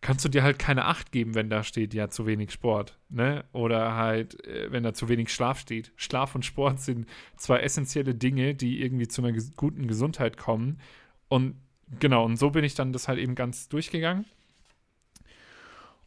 kannst 0.00 0.24
du 0.24 0.28
dir 0.28 0.42
halt 0.42 0.58
keine 0.58 0.86
Acht 0.86 1.12
geben, 1.12 1.34
wenn 1.34 1.50
da 1.50 1.62
steht, 1.62 1.92
ja, 1.92 2.08
zu 2.08 2.26
wenig 2.26 2.52
Sport, 2.52 2.98
ne? 3.08 3.44
Oder 3.52 3.96
halt, 3.96 4.42
äh, 4.46 4.72
wenn 4.72 4.82
da 4.82 4.94
zu 4.94 5.08
wenig 5.08 5.32
Schlaf 5.32 5.58
steht. 5.58 5.92
Schlaf 5.96 6.34
und 6.34 6.44
Sport 6.44 6.80
sind 6.80 7.06
zwei 7.36 7.58
essentielle 7.58 8.14
Dinge, 8.14 8.54
die 8.54 8.80
irgendwie 8.80 9.08
zu 9.08 9.22
einer 9.22 9.32
ges 9.32 9.56
guten 9.56 9.86
Gesundheit 9.86 10.36
kommen. 10.36 10.78
Und 11.28 11.56
genau, 11.98 12.24
und 12.24 12.36
so 12.36 12.50
bin 12.50 12.64
ich 12.64 12.74
dann 12.74 12.92
das 12.92 13.08
halt 13.08 13.18
eben 13.18 13.34
ganz 13.34 13.68
durchgegangen. 13.68 14.24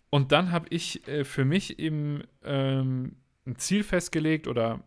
Und 0.09 0.31
dann 0.31 0.51
habe 0.51 0.67
ich 0.69 1.07
äh, 1.07 1.23
für 1.23 1.43
mich 1.43 1.79
eben 1.79 2.23
ähm, 2.43 3.15
ein 3.45 3.57
Ziel 3.57 3.83
festgelegt 3.83 4.47
oder 4.47 4.83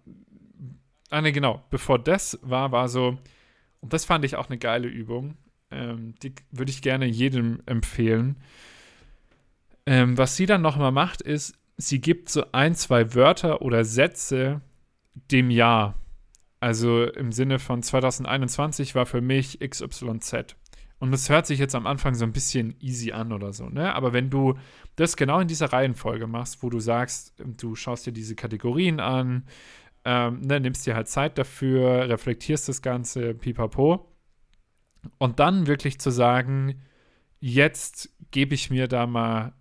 Ah, 1.10 1.20
ne, 1.20 1.32
genau. 1.32 1.64
Bevor 1.70 1.98
das 1.98 2.38
war, 2.42 2.72
war 2.72 2.88
so, 2.88 3.18
und 3.80 3.92
das 3.92 4.04
fand 4.04 4.24
ich 4.24 4.36
auch 4.36 4.48
eine 4.48 4.58
geile 4.58 4.88
Übung. 4.88 5.36
Ähm, 5.70 6.14
die 6.22 6.34
würde 6.50 6.70
ich 6.70 6.82
gerne 6.82 7.06
jedem 7.06 7.62
empfehlen. 7.66 8.36
Ähm, 9.86 10.18
was 10.18 10.36
sie 10.36 10.46
dann 10.46 10.62
nochmal 10.62 10.92
macht, 10.92 11.22
ist, 11.22 11.54
sie 11.76 12.00
gibt 12.00 12.28
so 12.28 12.44
ein, 12.52 12.74
zwei 12.74 13.14
Wörter 13.14 13.62
oder 13.62 13.84
Sätze 13.84 14.60
dem 15.30 15.50
Jahr. 15.50 15.94
Also 16.58 17.04
im 17.04 17.30
Sinne 17.32 17.58
von 17.58 17.82
2021 17.82 18.94
war 18.94 19.06
für 19.06 19.20
mich 19.20 19.60
XYZ. 19.60 20.56
Und 20.98 21.10
das 21.10 21.28
hört 21.28 21.46
sich 21.46 21.58
jetzt 21.58 21.74
am 21.74 21.86
Anfang 21.86 22.14
so 22.14 22.24
ein 22.24 22.32
bisschen 22.32 22.74
easy 22.80 23.12
an 23.12 23.32
oder 23.32 23.52
so, 23.52 23.68
ne? 23.68 23.94
Aber 23.94 24.12
wenn 24.12 24.30
du 24.30 24.54
das 24.96 25.16
genau 25.16 25.40
in 25.40 25.48
dieser 25.48 25.72
Reihenfolge 25.72 26.26
machst, 26.26 26.62
wo 26.62 26.70
du 26.70 26.80
sagst, 26.80 27.34
du 27.38 27.74
schaust 27.74 28.06
dir 28.06 28.12
diese 28.12 28.34
Kategorien 28.34 28.98
an, 28.98 29.44
ähm, 30.04 30.40
ne, 30.40 30.60
nimmst 30.60 30.86
dir 30.86 30.94
halt 30.94 31.08
Zeit 31.08 31.36
dafür, 31.36 32.08
reflektierst 32.08 32.68
das 32.68 32.80
Ganze, 32.80 33.34
pipapo. 33.34 34.10
Und 35.18 35.38
dann 35.38 35.66
wirklich 35.66 35.98
zu 36.00 36.10
sagen, 36.10 36.80
jetzt 37.40 38.10
gebe 38.30 38.54
ich 38.54 38.70
mir 38.70 38.88
da 38.88 39.06
mal 39.06 39.52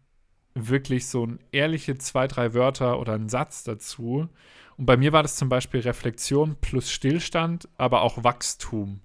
wirklich 0.53 1.07
so 1.07 1.25
ein 1.25 1.39
ehrliche 1.51 1.97
zwei, 1.97 2.27
drei 2.27 2.53
Wörter 2.53 2.99
oder 2.99 3.13
einen 3.13 3.27
Satz 3.29 3.63
dazu. 3.63 4.29
Und 4.77 4.85
bei 4.85 4.97
mir 4.97 5.11
war 5.11 5.21
das 5.21 5.35
zum 5.35 5.49
Beispiel 5.49 5.81
Reflexion 5.81 6.55
plus 6.61 6.91
Stillstand, 6.91 7.67
aber 7.77 8.01
auch 8.01 8.23
Wachstum. 8.23 9.01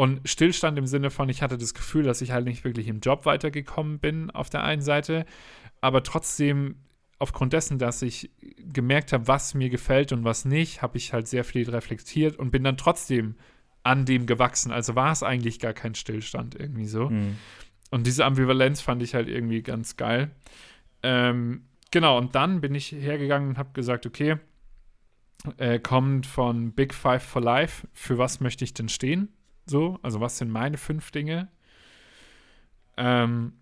Und 0.00 0.26
Stillstand 0.26 0.78
im 0.78 0.86
Sinne 0.86 1.10
von, 1.10 1.28
ich 1.28 1.42
hatte 1.42 1.58
das 1.58 1.74
Gefühl, 1.74 2.04
dass 2.04 2.22
ich 2.22 2.32
halt 2.32 2.46
nicht 2.46 2.64
wirklich 2.64 2.88
im 2.88 3.00
Job 3.00 3.26
weitergekommen 3.26 3.98
bin 3.98 4.30
auf 4.30 4.48
der 4.48 4.64
einen 4.64 4.80
Seite, 4.80 5.26
aber 5.82 6.02
trotzdem 6.02 6.76
aufgrund 7.18 7.52
dessen, 7.52 7.78
dass 7.78 8.00
ich 8.00 8.30
gemerkt 8.56 9.12
habe, 9.12 9.28
was 9.28 9.52
mir 9.52 9.68
gefällt 9.68 10.12
und 10.12 10.24
was 10.24 10.46
nicht, 10.46 10.80
habe 10.80 10.96
ich 10.96 11.12
halt 11.12 11.28
sehr 11.28 11.44
viel 11.44 11.68
reflektiert 11.68 12.38
und 12.38 12.50
bin 12.50 12.64
dann 12.64 12.78
trotzdem 12.78 13.34
an 13.82 14.06
dem 14.06 14.24
gewachsen. 14.24 14.72
Also 14.72 14.94
war 14.94 15.12
es 15.12 15.22
eigentlich 15.22 15.58
gar 15.58 15.74
kein 15.74 15.94
Stillstand 15.94 16.54
irgendwie 16.54 16.86
so. 16.86 17.10
Mhm. 17.10 17.36
Und 17.90 18.06
diese 18.06 18.24
Ambivalenz 18.24 18.80
fand 18.80 19.02
ich 19.02 19.14
halt 19.14 19.28
irgendwie 19.28 19.62
ganz 19.62 19.98
geil. 19.98 20.30
Ähm, 21.02 21.66
genau, 21.90 22.16
und 22.16 22.34
dann 22.34 22.62
bin 22.62 22.74
ich 22.74 22.90
hergegangen 22.90 23.50
und 23.50 23.58
habe 23.58 23.74
gesagt, 23.74 24.06
okay, 24.06 24.38
äh, 25.58 25.78
kommt 25.78 26.24
von 26.24 26.72
Big 26.72 26.94
Five 26.94 27.22
for 27.22 27.42
Life, 27.42 27.86
für 27.92 28.16
was 28.16 28.40
möchte 28.40 28.64
ich 28.64 28.72
denn 28.72 28.88
stehen? 28.88 29.28
So, 29.70 30.00
also 30.02 30.20
was 30.20 30.36
sind 30.36 30.50
meine 30.50 30.78
fünf 30.78 31.12
Dinge? 31.12 31.48
Ähm, 32.96 33.52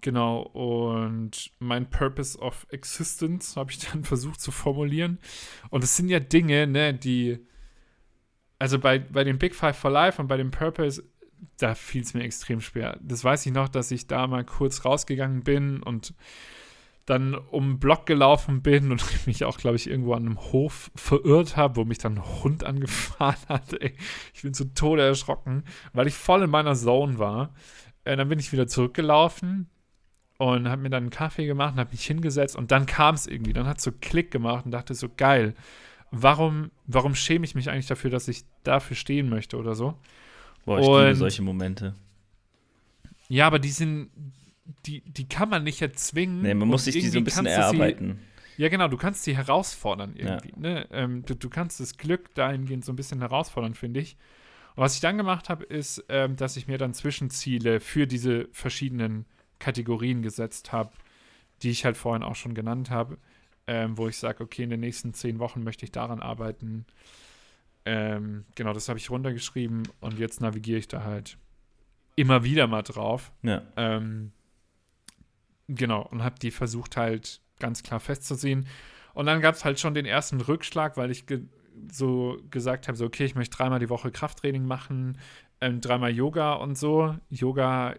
genau, 0.00 0.42
und 0.42 1.52
mein 1.60 1.88
Purpose 1.88 2.36
of 2.36 2.66
Existence 2.70 3.56
habe 3.56 3.70
ich 3.70 3.78
dann 3.92 4.02
versucht 4.02 4.40
zu 4.40 4.50
formulieren. 4.50 5.18
Und 5.70 5.84
es 5.84 5.96
sind 5.96 6.08
ja 6.08 6.18
Dinge, 6.18 6.66
ne, 6.66 6.92
die, 6.92 7.46
also 8.58 8.80
bei, 8.80 8.98
bei 8.98 9.22
dem 9.22 9.38
Big 9.38 9.54
Five 9.54 9.78
for 9.78 9.92
Life 9.92 10.20
und 10.20 10.26
bei 10.26 10.36
dem 10.36 10.50
Purpose, 10.50 11.04
da 11.58 11.76
fiel 11.76 12.02
es 12.02 12.12
mir 12.12 12.24
extrem 12.24 12.60
schwer. 12.60 12.98
Das 13.02 13.22
weiß 13.22 13.46
ich 13.46 13.52
noch, 13.52 13.68
dass 13.68 13.92
ich 13.92 14.08
da 14.08 14.26
mal 14.26 14.44
kurz 14.44 14.84
rausgegangen 14.84 15.44
bin 15.44 15.80
und 15.80 16.12
dann 17.06 17.34
um 17.34 17.72
den 17.72 17.78
Block 17.78 18.06
gelaufen 18.06 18.62
bin 18.62 18.92
und 18.92 19.02
mich 19.26 19.44
auch, 19.44 19.58
glaube 19.58 19.76
ich, 19.76 19.88
irgendwo 19.88 20.14
an 20.14 20.26
einem 20.26 20.38
Hof 20.38 20.90
verirrt 20.94 21.56
habe, 21.56 21.76
wo 21.76 21.84
mich 21.84 21.98
dann 21.98 22.18
ein 22.18 22.42
Hund 22.42 22.64
angefahren 22.64 23.36
hat. 23.48 23.72
Ey. 23.80 23.94
Ich 24.34 24.42
bin 24.42 24.54
zu 24.54 24.72
Tode 24.74 25.02
erschrocken, 25.02 25.64
weil 25.92 26.06
ich 26.06 26.14
voll 26.14 26.42
in 26.42 26.50
meiner 26.50 26.74
Zone 26.74 27.18
war. 27.18 27.54
Äh, 28.04 28.16
dann 28.16 28.28
bin 28.28 28.38
ich 28.38 28.52
wieder 28.52 28.66
zurückgelaufen 28.66 29.68
und 30.38 30.68
habe 30.68 30.82
mir 30.82 30.90
dann 30.90 31.04
einen 31.04 31.10
Kaffee 31.10 31.46
gemacht 31.46 31.74
und 31.74 31.80
habe 31.80 31.90
mich 31.90 32.04
hingesetzt 32.04 32.56
und 32.56 32.70
dann 32.70 32.86
kam 32.86 33.14
es 33.14 33.26
irgendwie. 33.26 33.52
Dann 33.52 33.66
hat 33.66 33.78
es 33.78 33.84
so 33.84 33.92
Klick 34.00 34.30
gemacht 34.30 34.64
und 34.64 34.70
dachte 34.72 34.94
so, 34.94 35.08
geil, 35.16 35.54
warum, 36.10 36.70
warum 36.86 37.14
schäme 37.14 37.44
ich 37.44 37.54
mich 37.54 37.70
eigentlich 37.70 37.86
dafür, 37.86 38.10
dass 38.10 38.28
ich 38.28 38.44
dafür 38.62 38.96
stehen 38.96 39.28
möchte 39.28 39.56
oder 39.56 39.74
so? 39.74 39.98
Boah, 40.64 40.78
ich 40.78 40.86
und, 40.86 41.02
liebe 41.02 41.14
solche 41.16 41.42
Momente. 41.42 41.94
Ja, 43.28 43.46
aber 43.46 43.58
die 43.58 43.70
sind, 43.70 44.10
die, 44.86 45.00
die 45.00 45.28
kann 45.28 45.48
man 45.48 45.64
nicht 45.64 45.82
erzwingen. 45.82 46.42
Nee, 46.42 46.54
man 46.54 46.68
muss 46.68 46.84
sich 46.84 46.94
die 46.94 47.08
so 47.08 47.18
ein 47.18 47.24
bisschen 47.24 47.46
erarbeiten. 47.46 48.20
Sie, 48.56 48.62
ja, 48.62 48.68
genau, 48.68 48.88
du 48.88 48.96
kannst 48.96 49.24
sie 49.24 49.36
herausfordern 49.36 50.14
irgendwie. 50.14 50.50
Ja. 50.50 50.58
Ne? 50.58 50.88
Ähm, 50.92 51.24
du, 51.24 51.34
du, 51.34 51.48
kannst 51.48 51.80
das 51.80 51.96
Glück 51.96 52.34
dahingehend 52.34 52.84
so 52.84 52.92
ein 52.92 52.96
bisschen 52.96 53.20
herausfordern, 53.20 53.74
finde 53.74 54.00
ich. 54.00 54.16
Und 54.74 54.82
was 54.82 54.94
ich 54.94 55.00
dann 55.00 55.16
gemacht 55.16 55.48
habe, 55.48 55.64
ist, 55.64 56.04
ähm, 56.08 56.36
dass 56.36 56.56
ich 56.56 56.66
mir 56.66 56.78
dann 56.78 56.94
Zwischenziele 56.94 57.80
für 57.80 58.06
diese 58.06 58.48
verschiedenen 58.52 59.26
Kategorien 59.58 60.22
gesetzt 60.22 60.72
habe, 60.72 60.92
die 61.62 61.70
ich 61.70 61.84
halt 61.84 61.96
vorhin 61.96 62.22
auch 62.22 62.36
schon 62.36 62.54
genannt 62.54 62.90
habe, 62.90 63.18
ähm, 63.66 63.96
wo 63.96 64.08
ich 64.08 64.16
sage, 64.16 64.42
okay, 64.42 64.64
in 64.64 64.70
den 64.70 64.80
nächsten 64.80 65.14
zehn 65.14 65.38
Wochen 65.38 65.62
möchte 65.62 65.84
ich 65.84 65.92
daran 65.92 66.20
arbeiten. 66.20 66.86
Ähm, 67.84 68.44
genau, 68.54 68.72
das 68.72 68.88
habe 68.88 68.98
ich 68.98 69.10
runtergeschrieben 69.10 69.88
und 70.00 70.18
jetzt 70.18 70.40
navigiere 70.40 70.78
ich 70.78 70.88
da 70.88 71.04
halt 71.04 71.36
immer 72.16 72.44
wieder 72.44 72.66
mal 72.66 72.82
drauf. 72.82 73.32
Ja. 73.42 73.62
Ähm, 73.76 74.32
Genau, 75.68 76.02
und 76.02 76.22
habe 76.22 76.38
die 76.40 76.50
versucht 76.50 76.96
halt 76.96 77.40
ganz 77.58 77.82
klar 77.82 78.00
festzusehen. 78.00 78.66
Und 79.14 79.26
dann 79.26 79.40
gab 79.40 79.54
es 79.54 79.64
halt 79.64 79.78
schon 79.78 79.94
den 79.94 80.06
ersten 80.06 80.40
Rückschlag, 80.40 80.96
weil 80.96 81.10
ich 81.10 81.26
ge 81.26 81.42
so 81.90 82.38
gesagt 82.50 82.86
habe, 82.86 82.98
so 82.98 83.06
okay, 83.06 83.24
ich 83.24 83.34
möchte 83.34 83.56
dreimal 83.56 83.78
die 83.78 83.88
Woche 83.88 84.10
Krafttraining 84.10 84.66
machen, 84.66 85.18
ähm, 85.60 85.80
dreimal 85.80 86.10
Yoga 86.10 86.54
und 86.54 86.76
so. 86.76 87.16
Yoga 87.30 87.92
äh, 87.92 87.98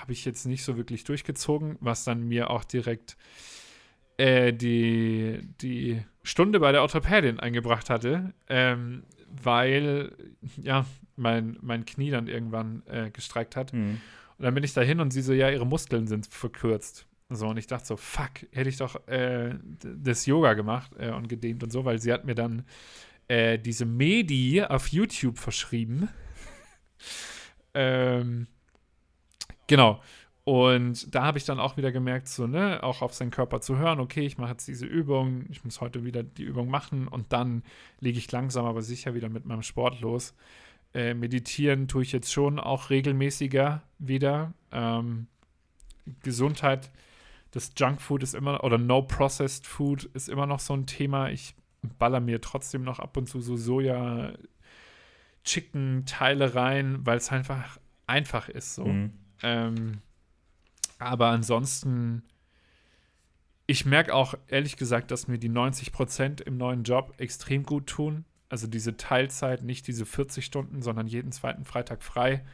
habe 0.00 0.12
ich 0.12 0.24
jetzt 0.24 0.46
nicht 0.46 0.64
so 0.64 0.76
wirklich 0.76 1.04
durchgezogen, 1.04 1.76
was 1.80 2.04
dann 2.04 2.26
mir 2.26 2.50
auch 2.50 2.64
direkt 2.64 3.16
äh, 4.16 4.52
die, 4.52 5.40
die 5.60 6.02
Stunde 6.22 6.60
bei 6.60 6.72
der 6.72 6.82
Orthopädin 6.82 7.38
eingebracht 7.40 7.90
hatte, 7.90 8.32
ähm, 8.48 9.04
weil 9.42 10.12
ja 10.56 10.86
mein, 11.16 11.58
mein 11.60 11.84
Knie 11.84 12.10
dann 12.10 12.28
irgendwann 12.28 12.82
äh, 12.86 13.10
gestreikt 13.10 13.56
hat. 13.56 13.72
Mhm. 13.72 14.00
Und 14.38 14.44
dann 14.44 14.54
bin 14.54 14.64
ich 14.64 14.74
da 14.74 14.80
hin 14.80 15.00
und 15.00 15.12
sie 15.12 15.22
so, 15.22 15.32
ja, 15.32 15.50
ihre 15.50 15.66
Muskeln 15.66 16.06
sind 16.06 16.26
verkürzt. 16.26 17.06
So, 17.30 17.48
und 17.48 17.56
ich 17.56 17.66
dachte 17.66 17.86
so, 17.86 17.96
fuck, 17.96 18.46
hätte 18.52 18.68
ich 18.68 18.76
doch 18.76 19.06
äh, 19.08 19.54
das 19.80 20.26
Yoga 20.26 20.54
gemacht 20.54 20.92
äh, 20.98 21.10
und 21.10 21.28
gedehnt 21.28 21.62
und 21.62 21.70
so, 21.70 21.84
weil 21.84 21.98
sie 21.98 22.12
hat 22.12 22.24
mir 22.24 22.34
dann 22.34 22.64
äh, 23.28 23.58
diese 23.58 23.86
Medi 23.86 24.62
auf 24.62 24.88
YouTube 24.88 25.38
verschrieben. 25.38 26.08
ähm, 27.74 28.46
genau. 29.66 30.02
Und 30.44 31.14
da 31.14 31.22
habe 31.24 31.38
ich 31.38 31.46
dann 31.46 31.58
auch 31.58 31.78
wieder 31.78 31.90
gemerkt, 31.90 32.28
so, 32.28 32.46
ne, 32.46 32.82
auch 32.82 33.00
auf 33.00 33.14
seinen 33.14 33.30
Körper 33.30 33.62
zu 33.62 33.78
hören, 33.78 33.98
okay, 33.98 34.26
ich 34.26 34.36
mache 34.36 34.50
jetzt 34.50 34.68
diese 34.68 34.84
Übung, 34.84 35.46
ich 35.48 35.64
muss 35.64 35.80
heute 35.80 36.04
wieder 36.04 36.22
die 36.22 36.42
Übung 36.42 36.68
machen 36.68 37.08
und 37.08 37.32
dann 37.32 37.62
lege 38.00 38.18
ich 38.18 38.30
langsam 38.30 38.66
aber 38.66 38.82
sicher 38.82 39.14
wieder 39.14 39.30
mit 39.30 39.46
meinem 39.46 39.62
Sport 39.62 40.02
los. 40.02 40.34
Äh, 40.94 41.14
meditieren 41.14 41.88
tue 41.88 42.02
ich 42.02 42.12
jetzt 42.12 42.32
schon 42.32 42.58
auch 42.58 42.90
regelmäßiger 42.90 43.82
wieder. 43.98 44.52
Ähm, 44.70 45.26
Gesundheit, 46.22 46.90
das 47.50 47.72
Junkfood 47.76 48.22
ist 48.22 48.34
immer, 48.34 48.62
oder 48.64 48.78
No 48.78 49.02
Processed 49.02 49.66
Food 49.66 50.04
ist 50.14 50.28
immer 50.28 50.46
noch 50.46 50.60
so 50.60 50.74
ein 50.74 50.86
Thema. 50.86 51.30
Ich 51.30 51.54
baller 51.98 52.20
mir 52.20 52.40
trotzdem 52.40 52.82
noch 52.82 52.98
ab 52.98 53.16
und 53.16 53.28
zu 53.28 53.40
so 53.40 53.56
Soja, 53.56 54.32
Chicken-Teile 55.44 56.54
rein, 56.54 57.04
weil 57.04 57.18
es 57.18 57.30
einfach 57.30 57.78
einfach 58.06 58.48
ist 58.48 58.74
so. 58.74 58.86
Mhm. 58.86 59.12
Ähm, 59.42 60.00
aber 60.98 61.28
ansonsten, 61.28 62.22
ich 63.66 63.84
merke 63.84 64.14
auch 64.14 64.34
ehrlich 64.48 64.76
gesagt, 64.76 65.10
dass 65.10 65.28
mir 65.28 65.38
die 65.38 65.48
90 65.48 65.92
Prozent 65.92 66.40
im 66.40 66.56
neuen 66.56 66.84
Job 66.84 67.14
extrem 67.18 67.64
gut 67.64 67.86
tun. 67.86 68.24
Also 68.54 68.68
diese 68.68 68.96
Teilzeit, 68.96 69.64
nicht 69.64 69.88
diese 69.88 70.06
40 70.06 70.44
Stunden, 70.44 70.80
sondern 70.80 71.08
jeden 71.08 71.32
zweiten 71.32 71.64
Freitag 71.64 72.04
frei. 72.04 72.44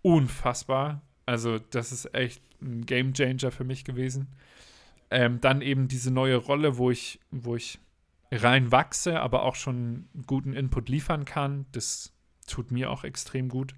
Unfassbar. 0.00 1.02
Also 1.26 1.58
das 1.58 1.92
ist 1.92 2.14
echt 2.14 2.42
ein 2.62 2.86
Game 2.86 3.12
Changer 3.12 3.50
für 3.50 3.62
mich 3.62 3.84
gewesen. 3.84 4.28
Ähm, 5.10 5.42
dann 5.42 5.60
eben 5.60 5.88
diese 5.88 6.10
neue 6.10 6.36
Rolle, 6.36 6.78
wo 6.78 6.90
ich, 6.90 7.20
wo 7.30 7.54
ich 7.54 7.78
rein 8.30 8.72
wachse, 8.72 9.20
aber 9.20 9.42
auch 9.42 9.54
schon 9.54 10.08
guten 10.26 10.54
Input 10.54 10.88
liefern 10.88 11.26
kann. 11.26 11.66
Das 11.72 12.14
tut 12.46 12.70
mir 12.70 12.90
auch 12.90 13.04
extrem 13.04 13.50
gut 13.50 13.74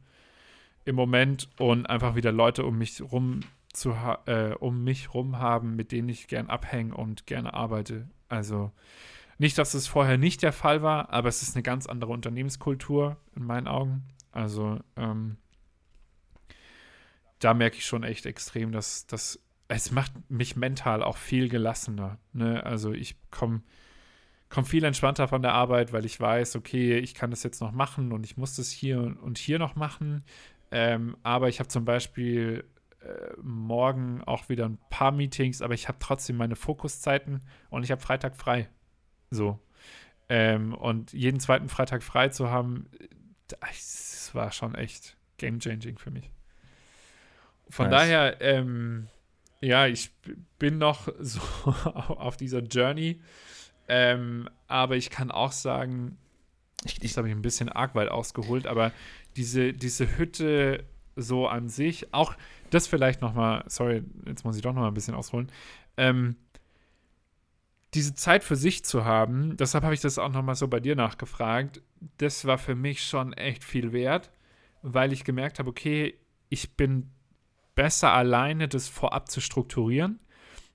im 0.84 0.94
Moment 0.94 1.48
und 1.58 1.86
einfach 1.90 2.14
wieder 2.14 2.30
Leute 2.30 2.64
um 2.64 2.78
mich 2.78 3.02
rum 3.02 3.40
zu 3.72 3.96
äh, 4.26 4.54
um 4.60 4.84
mich 4.84 5.12
rum 5.12 5.40
haben, 5.40 5.74
mit 5.74 5.90
denen 5.90 6.08
ich 6.08 6.28
gern 6.28 6.50
abhänge 6.50 6.94
und 6.94 7.26
gerne 7.26 7.52
arbeite. 7.52 8.08
Also 8.28 8.70
nicht, 9.44 9.58
dass 9.58 9.74
es 9.74 9.86
vorher 9.86 10.16
nicht 10.16 10.42
der 10.42 10.52
Fall 10.52 10.82
war, 10.82 11.10
aber 11.10 11.28
es 11.28 11.42
ist 11.42 11.54
eine 11.54 11.62
ganz 11.62 11.86
andere 11.86 12.12
Unternehmenskultur 12.12 13.18
in 13.36 13.44
meinen 13.44 13.68
Augen. 13.68 14.02
Also 14.32 14.80
ähm, 14.96 15.36
da 17.40 17.52
merke 17.52 17.76
ich 17.76 17.84
schon 17.84 18.04
echt 18.04 18.24
extrem, 18.24 18.72
dass 18.72 19.06
das 19.06 19.38
es 19.68 19.90
macht 19.90 20.12
mich 20.30 20.56
mental 20.56 21.02
auch 21.02 21.18
viel 21.18 21.50
gelassener. 21.50 22.18
Ne? 22.32 22.64
Also 22.64 22.92
ich 22.92 23.16
komme 23.30 23.62
komm 24.48 24.64
viel 24.64 24.84
entspannter 24.84 25.28
von 25.28 25.42
der 25.42 25.52
Arbeit, 25.52 25.92
weil 25.92 26.06
ich 26.06 26.18
weiß, 26.18 26.56
okay, 26.56 26.96
ich 26.98 27.14
kann 27.14 27.30
das 27.30 27.42
jetzt 27.42 27.60
noch 27.60 27.72
machen 27.72 28.12
und 28.12 28.24
ich 28.24 28.38
muss 28.38 28.56
das 28.56 28.70
hier 28.70 29.14
und 29.20 29.36
hier 29.36 29.58
noch 29.58 29.76
machen. 29.76 30.24
Ähm, 30.70 31.18
aber 31.22 31.50
ich 31.50 31.58
habe 31.58 31.68
zum 31.68 31.84
Beispiel 31.84 32.64
äh, 33.00 33.34
morgen 33.42 34.22
auch 34.22 34.48
wieder 34.48 34.64
ein 34.66 34.78
paar 34.88 35.12
Meetings, 35.12 35.60
aber 35.60 35.74
ich 35.74 35.88
habe 35.88 35.98
trotzdem 36.00 36.36
meine 36.36 36.56
Fokuszeiten 36.56 37.42
und 37.68 37.82
ich 37.82 37.90
habe 37.90 38.00
Freitag 38.00 38.36
frei. 38.36 38.70
So. 39.34 39.58
Ähm, 40.28 40.74
und 40.74 41.12
jeden 41.12 41.40
zweiten 41.40 41.68
Freitag 41.68 42.02
frei 42.02 42.28
zu 42.28 42.50
haben, 42.50 42.86
das 43.60 44.30
war 44.32 44.52
schon 44.52 44.74
echt 44.74 45.16
game-changing 45.38 45.98
für 45.98 46.10
mich. 46.10 46.30
Von 47.68 47.90
nice. 47.90 48.00
daher, 48.00 48.40
ähm, 48.40 49.08
ja, 49.60 49.86
ich 49.86 50.10
bin 50.58 50.78
noch 50.78 51.08
so 51.18 51.40
auf 51.84 52.36
dieser 52.36 52.60
Journey. 52.60 53.20
Ähm, 53.86 54.48
aber 54.66 54.96
ich 54.96 55.10
kann 55.10 55.30
auch 55.30 55.52
sagen, 55.52 56.16
ich, 56.84 56.98
das 56.98 57.16
habe 57.16 57.28
ich 57.28 57.34
ein 57.34 57.42
bisschen 57.42 57.68
arg 57.68 57.94
weit 57.94 58.08
ausgeholt, 58.08 58.66
aber 58.66 58.92
diese, 59.36 59.72
diese 59.72 60.16
Hütte 60.16 60.84
so 61.16 61.46
an 61.46 61.68
sich, 61.68 62.12
auch 62.12 62.34
das 62.70 62.86
vielleicht 62.86 63.20
noch 63.20 63.34
mal, 63.34 63.64
sorry, 63.68 64.02
jetzt 64.26 64.44
muss 64.44 64.56
ich 64.56 64.62
doch 64.62 64.72
noch 64.72 64.82
mal 64.82 64.88
ein 64.88 64.94
bisschen 64.94 65.14
ausholen, 65.14 65.50
ähm, 65.96 66.36
diese 67.94 68.14
Zeit 68.14 68.44
für 68.44 68.56
sich 68.56 68.84
zu 68.84 69.04
haben, 69.04 69.56
deshalb 69.56 69.84
habe 69.84 69.94
ich 69.94 70.00
das 70.00 70.18
auch 70.18 70.30
nochmal 70.30 70.54
so 70.54 70.68
bei 70.68 70.80
dir 70.80 70.96
nachgefragt, 70.96 71.82
das 72.18 72.44
war 72.44 72.58
für 72.58 72.74
mich 72.74 73.04
schon 73.04 73.32
echt 73.32 73.64
viel 73.64 73.92
wert, 73.92 74.30
weil 74.82 75.12
ich 75.12 75.24
gemerkt 75.24 75.58
habe, 75.58 75.70
okay, 75.70 76.14
ich 76.48 76.76
bin 76.76 77.10
besser 77.74 78.12
alleine, 78.12 78.68
das 78.68 78.88
vorab 78.88 79.30
zu 79.30 79.40
strukturieren. 79.40 80.20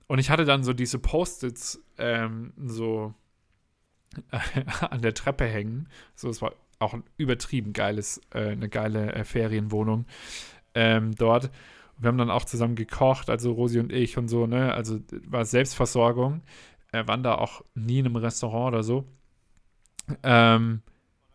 Und 0.06 0.18
ich 0.18 0.30
hatte 0.30 0.44
dann 0.44 0.64
so 0.64 0.72
diese 0.72 0.98
Post-its 0.98 1.80
ähm, 1.98 2.52
so 2.56 3.14
an 4.80 5.02
der 5.02 5.14
Treppe 5.14 5.44
hängen. 5.44 5.88
So, 6.16 6.28
es 6.28 6.42
war 6.42 6.54
auch 6.80 6.94
ein 6.94 7.04
übertrieben 7.16 7.72
geiles, 7.72 8.20
äh, 8.34 8.48
eine 8.50 8.68
geile 8.68 9.12
äh, 9.12 9.24
Ferienwohnung 9.24 10.06
ähm, 10.74 11.14
dort 11.14 11.50
wir 12.00 12.08
haben 12.08 12.18
dann 12.18 12.30
auch 12.30 12.46
zusammen 12.46 12.76
gekocht, 12.76 13.28
also 13.28 13.52
Rosi 13.52 13.78
und 13.78 13.92
ich 13.92 14.16
und 14.16 14.28
so, 14.28 14.46
ne? 14.46 14.72
Also 14.72 15.00
war 15.26 15.44
Selbstversorgung. 15.44 16.40
Wir 16.92 17.06
waren 17.08 17.22
da 17.22 17.36
auch 17.36 17.62
nie 17.74 18.00
in 18.00 18.06
einem 18.06 18.16
Restaurant 18.16 18.74
oder 18.74 18.82
so. 18.82 19.04
Ähm, 20.22 20.82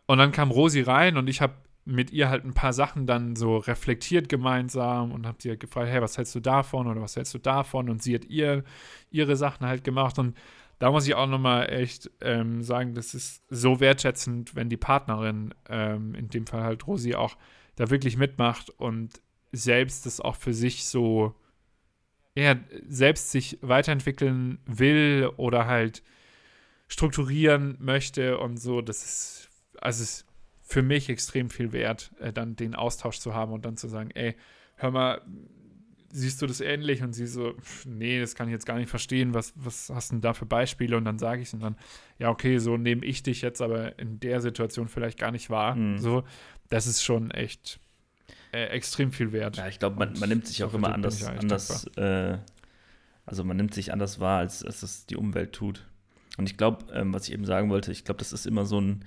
und 0.08 0.18
dann 0.18 0.32
kam 0.32 0.52
Rosi 0.52 0.82
rein 0.82 1.18
und 1.18 1.30
ich 1.30 1.42
habe 1.42 1.54
mit 1.86 2.12
ihr 2.12 2.30
halt 2.30 2.44
ein 2.44 2.54
paar 2.54 2.74
Sachen 2.74 3.06
dann 3.06 3.36
so 3.36 3.58
reflektiert 3.58 4.28
gemeinsam 4.28 5.12
und 5.12 5.28
habe 5.28 5.38
sie 5.40 5.50
halt 5.50 5.60
gefragt, 5.60 5.90
hey, 5.90 6.02
was 6.02 6.18
hältst 6.18 6.34
du 6.34 6.40
davon 6.40 6.88
oder 6.88 7.02
was 7.02 7.16
hältst 7.16 7.34
du 7.34 7.38
davon? 7.38 7.90
Und 7.90 8.02
sie 8.02 8.16
hat 8.16 8.26
ihr 8.26 8.64
ihre 9.12 9.36
Sachen 9.36 9.68
halt 9.68 9.84
gemacht 9.84 10.18
und 10.18 10.36
da 10.80 10.92
muss 10.92 11.08
ich 11.08 11.16
auch 11.16 11.28
nochmal 11.28 11.72
echt 11.72 12.12
ähm, 12.22 12.62
sagen, 12.62 12.96
das 12.96 13.14
ist 13.14 13.44
so 13.50 13.80
wertschätzend, 13.80 14.56
wenn 14.56 14.68
die 14.68 14.78
Partnerin, 14.78 15.54
ähm, 15.70 16.16
in 16.16 16.28
dem 16.28 16.48
Fall 16.48 16.64
halt 16.64 16.86
Rosi, 16.86 17.16
auch 17.16 17.38
da 17.76 17.90
wirklich 17.90 18.18
mitmacht 18.18 18.72
und 18.72 19.22
selbst 19.52 20.06
das 20.06 20.20
auch 20.20 20.36
für 20.36 20.54
sich 20.54 20.86
so, 20.86 21.34
ja, 22.36 22.56
selbst 22.88 23.32
sich 23.32 23.58
weiterentwickeln 23.62 24.60
will 24.66 25.32
oder 25.38 25.66
halt 25.68 26.04
strukturieren 26.88 27.78
möchte 27.80 28.38
und 28.38 28.58
so, 28.58 28.82
das 28.82 29.04
ist, 29.04 29.50
also 29.82 30.04
ist 30.04 30.26
für 30.62 30.82
mich 30.82 31.10
extrem 31.10 31.50
viel 31.50 31.72
wert, 31.72 32.12
äh, 32.20 32.34
dann 32.34 32.56
den 32.56 32.76
Austausch 32.76 33.20
zu 33.20 33.34
haben 33.34 33.54
und 33.54 33.66
dann 33.66 33.78
zu 33.78 33.88
sagen, 33.88 34.12
ey, 34.12 34.36
hör 34.76 34.92
mal, 34.92 35.22
siehst 36.10 36.42
du 36.42 36.48
das 36.48 36.62
ähnlich? 36.62 37.04
Und 37.04 37.14
sie 37.14 37.28
so, 37.28 37.54
nee, 37.86 38.20
das 38.20 38.36
kann 38.36 38.48
ich 38.48 38.54
jetzt 38.54 38.66
gar 38.66 38.78
nicht 38.78 38.90
verstehen, 38.90 39.34
was, 39.34 39.54
was 39.56 39.90
hast 39.94 40.12
du 40.12 40.16
denn 40.16 40.22
da 40.22 40.34
für 40.34 40.46
Beispiele? 40.46 40.98
Und 40.98 41.06
dann 41.06 41.20
sage 41.20 41.42
ich 41.42 41.50
es 41.50 41.54
und 41.54 41.62
dann, 41.62 41.76
ja, 42.18 42.30
okay, 42.30 42.58
so 42.58 42.78
nehme 42.78 43.06
ich 43.06 43.22
dich 43.22 43.42
jetzt 43.42 43.62
aber 43.62 43.98
in 44.00 44.20
der 44.20 44.42
Situation 44.42 44.88
vielleicht 44.88 45.20
gar 45.20 45.32
nicht 45.32 45.50
wahr. 45.50 45.76
Mhm. 45.76 45.98
So, 45.98 46.24
das 46.70 46.88
ist 46.88 47.04
schon 47.04 47.32
echt 47.32 47.80
äh, 48.56 48.68
extrem 48.68 49.12
viel 49.12 49.32
wert. 49.34 49.58
Ja, 49.58 49.68
ich 49.68 49.80
glaube, 49.80 49.98
man, 49.98 50.18
man, 50.18 50.30
nimmt 50.30 50.48
sich 50.48 50.64
auch 50.64 50.74
immer 50.74 50.94
anders, 50.94 51.24
anders 51.24 51.88
äh, 51.98 52.38
also 53.26 53.44
man 53.44 53.58
nimmt 53.58 53.74
sich 53.74 53.92
anders 53.92 54.20
wahr, 54.20 54.40
als, 54.40 54.64
als 54.64 54.82
es 54.82 55.06
die 55.06 55.18
Umwelt 55.18 55.54
tut. 55.54 55.86
Und 56.38 56.50
ich 56.50 56.58
glaube, 56.58 56.86
ähm, 56.94 57.14
was 57.14 57.28
ich 57.28 57.34
eben 57.34 57.46
sagen 57.46 57.70
wollte, 57.70 57.92
ich 57.92 58.06
glaube, 58.06 58.20
das 58.20 58.34
ist 58.34 58.46
immer 58.46 58.66
so 58.66 58.80
ein, 58.80 59.04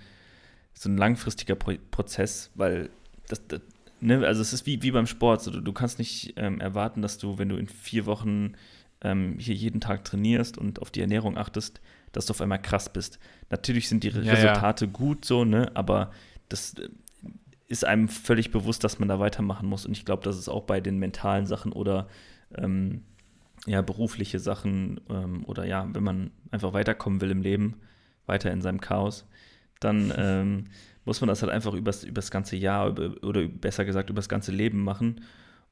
so 0.75 0.89
ein 0.89 0.97
langfristiger 0.99 1.55
Pro 1.55 1.73
Prozess, 1.91 2.51
weil 2.55 2.91
das, 3.29 3.47
das 3.47 3.61
ne, 4.01 4.27
also 4.27 4.43
es 4.43 4.53
ist 4.53 4.67
wie, 4.67 4.83
wie 4.83 4.91
beim 4.91 5.07
Sport, 5.07 5.43
so, 5.43 5.51
du, 5.51 5.61
du 5.61 5.73
kannst 5.73 5.99
nicht 5.99 6.35
ähm, 6.37 6.61
erwarten, 6.61 7.01
dass 7.01 7.19
du, 7.19 7.39
wenn 7.39 7.49
du 7.49 7.57
in 7.57 7.69
vier 7.69 8.07
Wochen 8.07 8.53
ähm, 9.01 9.39
hier 9.39 9.55
jeden 9.55 9.81
Tag 9.81 10.05
trainierst 10.05 10.59
und 10.59 10.83
auf 10.83 10.91
die 10.91 11.01
Ernährung 11.01 11.39
achtest, 11.39 11.81
dass 12.13 12.27
du 12.27 12.33
auf 12.33 12.41
einmal 12.41 12.61
krass 12.61 12.93
bist. 12.93 13.19
Natürlich 13.51 13.89
sind 13.89 14.05
die 14.05 14.11
ja, 14.11 14.33
Resultate 14.33 14.87
ja. 14.87 14.91
gut 14.91 15.25
so, 15.25 15.45
ne, 15.45 15.71
aber 15.75 16.13
das 16.49 16.75
ist 17.69 17.85
einem 17.85 18.09
völlig 18.09 18.51
bewusst, 18.51 18.83
dass 18.83 18.99
man 18.99 19.09
da 19.09 19.21
weitermachen 19.21 19.69
muss. 19.69 19.87
Und 19.87 19.93
ich 19.93 20.05
glaube, 20.05 20.25
das 20.25 20.39
ist 20.39 20.49
auch 20.49 20.65
bei 20.65 20.81
den 20.81 20.99
mentalen 20.99 21.47
Sachen 21.47 21.73
oder 21.73 22.09
ähm, 22.57 23.03
ja, 23.67 23.83
berufliche 23.83 24.39
Sachen 24.39 25.01
ähm, 25.11 25.45
oder 25.45 25.67
ja, 25.67 25.87
wenn 25.93 26.03
man 26.03 26.31
einfach 26.51 26.73
weiterkommen 26.73 27.21
will 27.21 27.31
im 27.31 27.43
Leben, 27.43 27.77
weiter 28.27 28.51
in 28.51 28.63
seinem 28.63 28.81
Chaos, 28.81 29.27
dann 29.81 30.13
ähm, 30.17 30.65
muss 31.05 31.21
man 31.21 31.29
das 31.29 31.43
halt 31.43 31.53
einfach 31.53 31.75
übers, 31.75 32.05
übers 32.05 32.31
ganze 32.31 32.57
Jahr 32.57 32.89
über, 32.89 33.23
oder 33.23 33.47
besser 33.47 33.85
gesagt 33.85 34.11
übers 34.11 34.29
ganze 34.29 34.53
Leben 34.53 34.83
machen. 34.83 35.21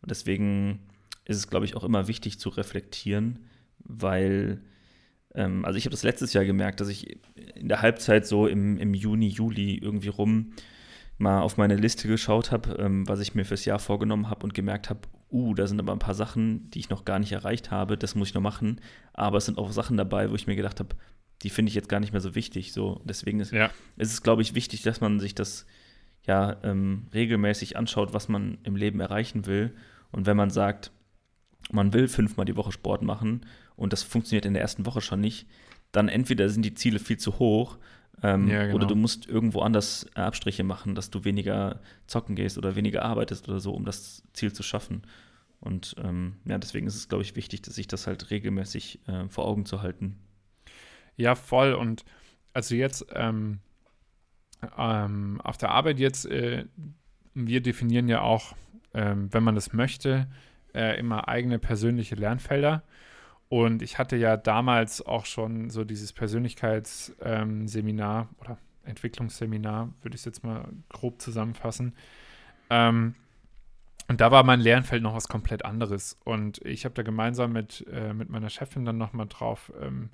Und 0.03 0.11
deswegen 0.11 0.80
ist 1.24 1.38
es, 1.38 1.49
glaube 1.49 1.64
ich, 1.64 1.76
auch 1.76 1.84
immer 1.84 2.09
wichtig 2.09 2.38
zu 2.38 2.51
reflektieren, 2.51 3.40
weil, 3.78 4.61
ähm, 5.34 5.64
also 5.64 5.78
ich 5.78 5.84
habe 5.86 5.92
das 5.92 6.03
letztes 6.03 6.34
Jahr 6.34 6.44
gemerkt, 6.44 6.80
dass 6.80 6.88
ich 6.88 7.18
in 7.55 7.68
der 7.68 7.82
Halbzeit 7.82 8.26
so 8.26 8.47
im, 8.47 8.76
im 8.76 8.94
Juni, 8.94 9.28
Juli 9.28 9.78
irgendwie 9.78 10.09
rum 10.09 10.53
mal 11.18 11.40
auf 11.40 11.56
meine 11.56 11.76
Liste 11.76 12.08
geschaut 12.08 12.52
habe, 12.52 12.76
ähm, 12.78 13.08
was 13.08 13.20
ich 13.20 13.34
mir 13.34 13.44
fürs 13.44 13.64
Jahr 13.64 13.78
vorgenommen 13.78 14.28
habe 14.28 14.44
und 14.44 14.54
gemerkt 14.54 14.90
habe, 14.90 15.00
uh, 15.30 15.54
da 15.54 15.66
sind 15.66 15.80
aber 15.80 15.92
ein 15.92 15.98
paar 15.98 16.14
Sachen, 16.14 16.70
die 16.70 16.78
ich 16.78 16.90
noch 16.90 17.04
gar 17.04 17.18
nicht 17.18 17.32
erreicht 17.32 17.70
habe, 17.70 17.96
das 17.96 18.14
muss 18.14 18.28
ich 18.28 18.34
noch 18.34 18.42
machen. 18.42 18.80
Aber 19.12 19.38
es 19.38 19.46
sind 19.46 19.58
auch 19.58 19.72
Sachen 19.72 19.96
dabei, 19.96 20.30
wo 20.30 20.34
ich 20.34 20.46
mir 20.46 20.56
gedacht 20.56 20.80
habe, 20.80 20.94
die 21.42 21.50
finde 21.50 21.70
ich 21.70 21.74
jetzt 21.74 21.88
gar 21.88 22.00
nicht 22.00 22.12
mehr 22.12 22.20
so 22.20 22.34
wichtig. 22.34 22.72
So, 22.72 23.00
deswegen 23.04 23.40
ist, 23.40 23.52
ja. 23.52 23.70
ist 23.96 24.12
es, 24.12 24.22
glaube 24.22 24.42
ich, 24.42 24.54
wichtig, 24.54 24.82
dass 24.82 25.00
man 25.00 25.20
sich 25.20 25.34
das 25.34 25.66
ja 26.26 26.56
ähm, 26.62 27.06
regelmäßig 27.14 27.76
anschaut, 27.76 28.12
was 28.12 28.28
man 28.28 28.58
im 28.64 28.76
Leben 28.76 29.00
erreichen 29.00 29.46
will. 29.46 29.74
Und 30.12 30.26
wenn 30.26 30.36
man 30.36 30.50
sagt, 30.50 30.92
man 31.70 31.92
will 31.92 32.08
fünfmal 32.08 32.46
die 32.46 32.56
Woche 32.56 32.72
Sport 32.72 33.02
machen 33.02 33.46
und 33.74 33.92
das 33.92 34.02
funktioniert 34.02 34.46
in 34.46 34.54
der 34.54 34.62
ersten 34.62 34.86
Woche 34.86 35.00
schon 35.00 35.20
nicht, 35.20 35.46
dann 35.92 36.08
entweder 36.08 36.48
sind 36.48 36.64
die 36.64 36.74
Ziele 36.74 36.98
viel 36.98 37.18
zu 37.18 37.38
hoch 37.38 37.78
ähm, 38.22 38.48
ja, 38.48 38.64
genau. 38.64 38.76
oder 38.76 38.86
du 38.86 38.94
musst 38.94 39.26
irgendwo 39.26 39.60
anders 39.60 40.06
Abstriche 40.14 40.64
machen, 40.64 40.94
dass 40.94 41.10
du 41.10 41.24
weniger 41.24 41.80
zocken 42.06 42.34
gehst 42.34 42.56
oder 42.56 42.76
weniger 42.76 43.04
arbeitest 43.04 43.48
oder 43.48 43.60
so, 43.60 43.72
um 43.72 43.84
das 43.84 44.22
Ziel 44.32 44.52
zu 44.52 44.62
schaffen. 44.62 45.02
Und 45.60 45.96
ähm, 46.02 46.36
ja, 46.44 46.58
deswegen 46.58 46.86
ist 46.86 46.96
es, 46.96 47.08
glaube 47.08 47.22
ich, 47.22 47.36
wichtig, 47.36 47.62
dass 47.62 47.74
sich 47.74 47.88
das 47.88 48.06
halt 48.06 48.30
regelmäßig 48.30 49.00
äh, 49.06 49.28
vor 49.28 49.46
Augen 49.46 49.66
zu 49.66 49.82
halten. 49.82 50.16
Ja, 51.16 51.34
voll. 51.34 51.74
Und 51.74 52.04
also 52.52 52.74
jetzt 52.74 53.06
ähm, 53.14 53.60
ähm, 54.78 55.40
auf 55.42 55.56
der 55.58 55.70
Arbeit 55.70 55.98
jetzt, 55.98 56.26
äh, 56.26 56.64
wir 57.34 57.60
definieren 57.60 58.08
ja 58.08 58.20
auch, 58.20 58.54
ähm, 58.94 59.32
wenn 59.32 59.42
man 59.42 59.54
das 59.54 59.72
möchte, 59.72 60.26
äh, 60.74 60.98
immer 60.98 61.28
eigene 61.28 61.58
persönliche 61.58 62.14
Lernfelder. 62.14 62.82
Und 63.49 63.82
ich 63.82 63.99
hatte 63.99 64.16
ja 64.16 64.36
damals 64.36 65.07
auch 65.07 65.24
schon 65.24 65.70
so 65.70 65.84
dieses 65.84 66.12
Persönlichkeitsseminar 66.12 68.28
oder 68.40 68.59
Entwicklungsseminar, 68.84 69.92
würde 70.03 70.14
ich 70.14 70.22
es 70.22 70.24
jetzt 70.24 70.44
mal 70.44 70.68
grob 70.88 71.20
zusammenfassen. 71.20 71.94
Ähm, 72.70 73.14
und 74.09 74.20
da 74.20 74.30
war 74.30 74.44
mein 74.44 74.61
Lernfeld 74.61 75.03
noch 75.03 75.14
was 75.14 75.28
komplett 75.28 75.64
anderes. 75.64 76.18
Und 76.24 76.64
ich 76.64 76.84
habe 76.84 76.94
da 76.94 77.03
gemeinsam 77.03 77.53
mit, 77.53 77.84
äh, 77.92 78.14
mit 78.14 78.28
meiner 78.28 78.51
Chefin 78.51 78.84
dann 78.84 78.99
nochmal 78.99 79.26
drauf 79.26 79.72
ähm, 79.80 80.11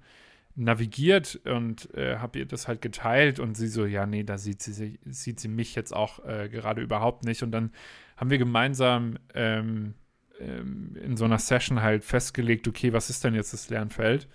navigiert 0.55 1.41
und 1.47 1.95
äh, 1.95 2.19
habe 2.19 2.41
ihr 2.41 2.47
das 2.47 2.69
halt 2.69 2.83
geteilt 2.83 3.39
und 3.39 3.57
sie 3.57 3.69
so, 3.69 3.87
ja, 3.87 4.07
nee, 4.07 4.23
da 4.23 4.37
sieht 4.37 4.63
sie, 4.63 4.99
sieht 5.05 5.41
sie 5.41 5.49
mich 5.49 5.75
jetzt 5.75 5.95
auch 5.95 6.25
äh, 6.25 6.49
gerade 6.51 6.83
überhaupt 6.83 7.25
nicht. 7.25 7.43
Und 7.43 7.53
dann 7.53 7.73
haben 8.17 8.31
wir 8.31 8.39
gemeinsam 8.39 9.19
ähm, 9.35 9.35
ähm, 9.35 9.95
in 10.43 11.17
so 11.17 11.25
einer 11.25 11.39
Session 11.39 11.83
halt 11.83 12.05
festgelegt, 12.05 12.67
okay, 12.69 12.93
was 12.93 13.11
ist 13.11 13.25
denn 13.25 13.35
jetzt 13.35 13.53
das 13.53 13.71
Lernfeld? 13.71 14.29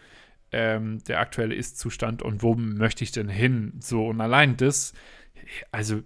Ähm, 0.52 1.04
der 1.06 1.20
aktuelle 1.20 1.56
Ist-Zustand 1.56 2.22
und 2.22 2.42
wo 2.42 2.56
möchte 2.56 3.04
ich 3.04 3.12
denn 3.12 3.30
hin? 3.30 3.74
So, 3.82 4.08
und 4.08 4.22
allein 4.22 4.56
das, 4.58 4.94
also 5.72 6.02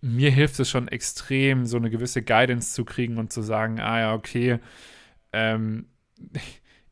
mir 0.00 0.30
hilft 0.30 0.58
es 0.60 0.70
schon 0.70 0.88
extrem, 0.88 1.66
so 1.66 1.76
eine 1.76 1.90
gewisse 1.90 2.22
Guidance 2.22 2.72
zu 2.72 2.84
kriegen 2.84 3.18
und 3.18 3.32
zu 3.32 3.42
sagen, 3.42 3.80
ah 3.80 4.00
ja, 4.00 4.14
okay, 4.14 4.60
ähm, 5.32 5.86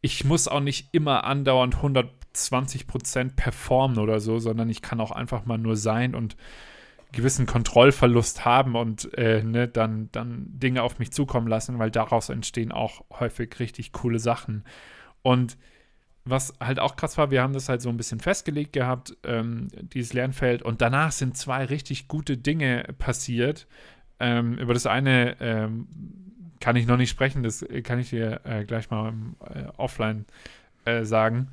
ich 0.00 0.24
muss 0.24 0.48
auch 0.48 0.60
nicht 0.60 0.88
immer 0.92 1.24
andauernd 1.24 1.76
100 1.76 2.10
20 2.36 2.86
Prozent 2.86 3.36
performen 3.36 3.98
oder 3.98 4.20
so, 4.20 4.38
sondern 4.38 4.68
ich 4.68 4.82
kann 4.82 5.00
auch 5.00 5.10
einfach 5.10 5.44
mal 5.46 5.58
nur 5.58 5.76
sein 5.76 6.14
und 6.14 6.36
gewissen 7.12 7.46
Kontrollverlust 7.46 8.44
haben 8.44 8.74
und 8.74 9.12
äh, 9.14 9.42
ne, 9.42 9.68
dann, 9.68 10.08
dann 10.12 10.46
Dinge 10.48 10.82
auf 10.82 10.98
mich 10.98 11.12
zukommen 11.12 11.46
lassen, 11.48 11.78
weil 11.78 11.90
daraus 11.90 12.28
entstehen 12.28 12.72
auch 12.72 13.04
häufig 13.18 13.58
richtig 13.58 13.92
coole 13.92 14.18
Sachen. 14.18 14.64
Und 15.22 15.56
was 16.24 16.54
halt 16.60 16.80
auch 16.80 16.96
krass 16.96 17.16
war, 17.16 17.30
wir 17.30 17.42
haben 17.42 17.52
das 17.52 17.68
halt 17.68 17.80
so 17.80 17.88
ein 17.88 17.96
bisschen 17.96 18.18
festgelegt 18.20 18.72
gehabt, 18.72 19.16
ähm, 19.24 19.68
dieses 19.92 20.12
Lernfeld, 20.12 20.62
und 20.62 20.82
danach 20.82 21.12
sind 21.12 21.36
zwei 21.36 21.64
richtig 21.64 22.08
gute 22.08 22.36
Dinge 22.36 22.84
passiert. 22.98 23.66
Ähm, 24.18 24.58
über 24.58 24.74
das 24.74 24.86
eine 24.86 25.36
ähm, 25.40 25.86
kann 26.58 26.74
ich 26.74 26.86
noch 26.86 26.96
nicht 26.96 27.10
sprechen, 27.10 27.42
das 27.42 27.64
kann 27.84 28.00
ich 28.00 28.10
dir 28.10 28.40
äh, 28.44 28.64
gleich 28.64 28.90
mal 28.90 29.12
äh, 29.54 29.64
offline 29.76 30.26
äh, 30.84 31.04
sagen. 31.04 31.48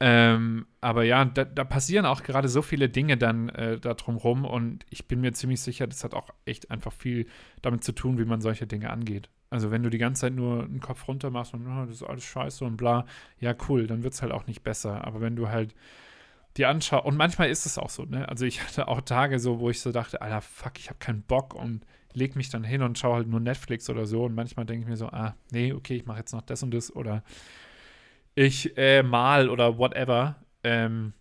Ähm, 0.00 0.66
aber 0.80 1.04
ja, 1.04 1.24
da, 1.24 1.44
da, 1.44 1.64
passieren 1.64 2.06
auch 2.06 2.22
gerade 2.22 2.48
so 2.48 2.62
viele 2.62 2.88
Dinge 2.88 3.16
dann 3.16 3.48
äh, 3.50 3.78
da 3.78 3.94
drumherum 3.94 4.44
und 4.44 4.84
ich 4.90 5.06
bin 5.08 5.20
mir 5.20 5.32
ziemlich 5.32 5.60
sicher, 5.60 5.86
das 5.86 6.04
hat 6.04 6.14
auch 6.14 6.28
echt 6.44 6.70
einfach 6.70 6.92
viel 6.92 7.26
damit 7.62 7.84
zu 7.84 7.92
tun, 7.92 8.18
wie 8.18 8.24
man 8.24 8.40
solche 8.40 8.66
Dinge 8.66 8.90
angeht. 8.90 9.28
Also 9.50 9.70
wenn 9.70 9.82
du 9.82 9.90
die 9.90 9.98
ganze 9.98 10.22
Zeit 10.22 10.34
nur 10.34 10.64
einen 10.64 10.80
Kopf 10.80 11.06
runter 11.08 11.30
machst 11.30 11.52
und 11.52 11.66
oh, 11.66 11.84
das 11.86 11.96
ist 11.96 12.02
alles 12.02 12.24
scheiße 12.24 12.64
und 12.64 12.76
bla, 12.76 13.04
ja 13.38 13.54
cool, 13.68 13.86
dann 13.86 14.02
wird 14.02 14.14
es 14.14 14.22
halt 14.22 14.32
auch 14.32 14.46
nicht 14.46 14.62
besser. 14.62 15.04
Aber 15.06 15.20
wenn 15.20 15.36
du 15.36 15.48
halt 15.48 15.74
dir 16.56 16.68
anschaust, 16.68 17.04
und 17.04 17.16
manchmal 17.16 17.50
ist 17.50 17.66
es 17.66 17.78
auch 17.78 17.90
so, 17.90 18.04
ne? 18.04 18.28
Also 18.28 18.44
ich 18.46 18.62
hatte 18.66 18.88
auch 18.88 19.02
Tage 19.02 19.38
so, 19.38 19.60
wo 19.60 19.70
ich 19.70 19.80
so 19.80 19.92
dachte, 19.92 20.22
Alter, 20.22 20.40
fuck, 20.40 20.78
ich 20.78 20.88
habe 20.88 20.98
keinen 20.98 21.22
Bock 21.22 21.54
und 21.54 21.84
leg 22.14 22.36
mich 22.36 22.50
dann 22.50 22.64
hin 22.64 22.82
und 22.82 22.98
schaue 22.98 23.16
halt 23.16 23.28
nur 23.28 23.40
Netflix 23.40 23.88
oder 23.90 24.06
so 24.06 24.24
und 24.24 24.34
manchmal 24.34 24.66
denke 24.66 24.82
ich 24.82 24.88
mir 24.88 24.96
so, 24.96 25.08
ah, 25.08 25.34
nee, 25.50 25.72
okay, 25.72 25.96
ich 25.96 26.06
mache 26.06 26.18
jetzt 26.18 26.32
noch 26.32 26.42
das 26.42 26.62
und 26.62 26.72
das 26.72 26.94
oder 26.94 27.22
ich 28.34 28.76
äh, 28.76 29.02
mal 29.02 29.48
oder 29.48 29.78
whatever. 29.78 30.36
Ähm, 30.64 31.12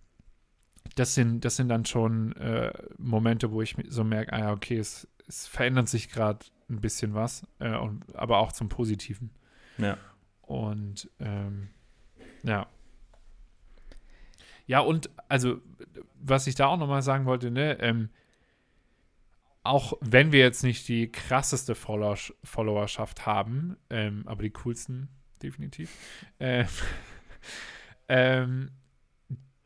das 0.96 1.16
sind, 1.16 1.46
das 1.46 1.56
sind 1.56 1.70
dann 1.70 1.86
schon 1.86 2.36
äh, 2.36 2.74
Momente, 2.98 3.52
wo 3.52 3.62
ich 3.62 3.76
so 3.88 4.04
merke, 4.04 4.34
ah 4.34 4.40
ja, 4.40 4.52
okay, 4.52 4.78
es, 4.78 5.08
es 5.28 5.48
verändert 5.48 5.90
sich 5.90 6.10
gerade 6.10 6.46
ein 6.70 6.82
bisschen 6.82 7.14
was, 7.14 7.46
äh, 7.60 7.76
und, 7.76 8.16
aber 8.16 8.40
auch 8.40 8.52
zum 8.52 8.70
Positiven. 8.70 9.32
Ja. 9.78 9.98
Und 10.42 11.10
ähm, 11.20 11.70
ja. 12.44 12.68
Ja, 14.68 14.80
und 14.80 15.10
also, 15.28 15.60
was 16.16 16.48
ich 16.48 16.56
da 16.56 16.68
auch 16.68 16.78
nochmal 16.78 17.02
sagen 17.02 17.26
wollte, 17.26 17.52
ne, 17.52 17.80
ähm, 17.80 18.10
auch 19.64 19.94
wenn 20.02 20.32
wir 20.32 20.40
jetzt 20.40 20.64
nicht 20.64 20.88
die 20.88 21.12
krasseste 21.12 21.76
Follower 21.76 22.18
Followerschaft 22.44 23.26
haben, 23.26 23.78
ähm, 23.90 24.24
aber 24.26 24.44
die 24.44 24.50
coolsten 24.52 25.10
definitiv, 25.44 25.90
ähm, 26.40 26.68
ähm, 28.08 28.72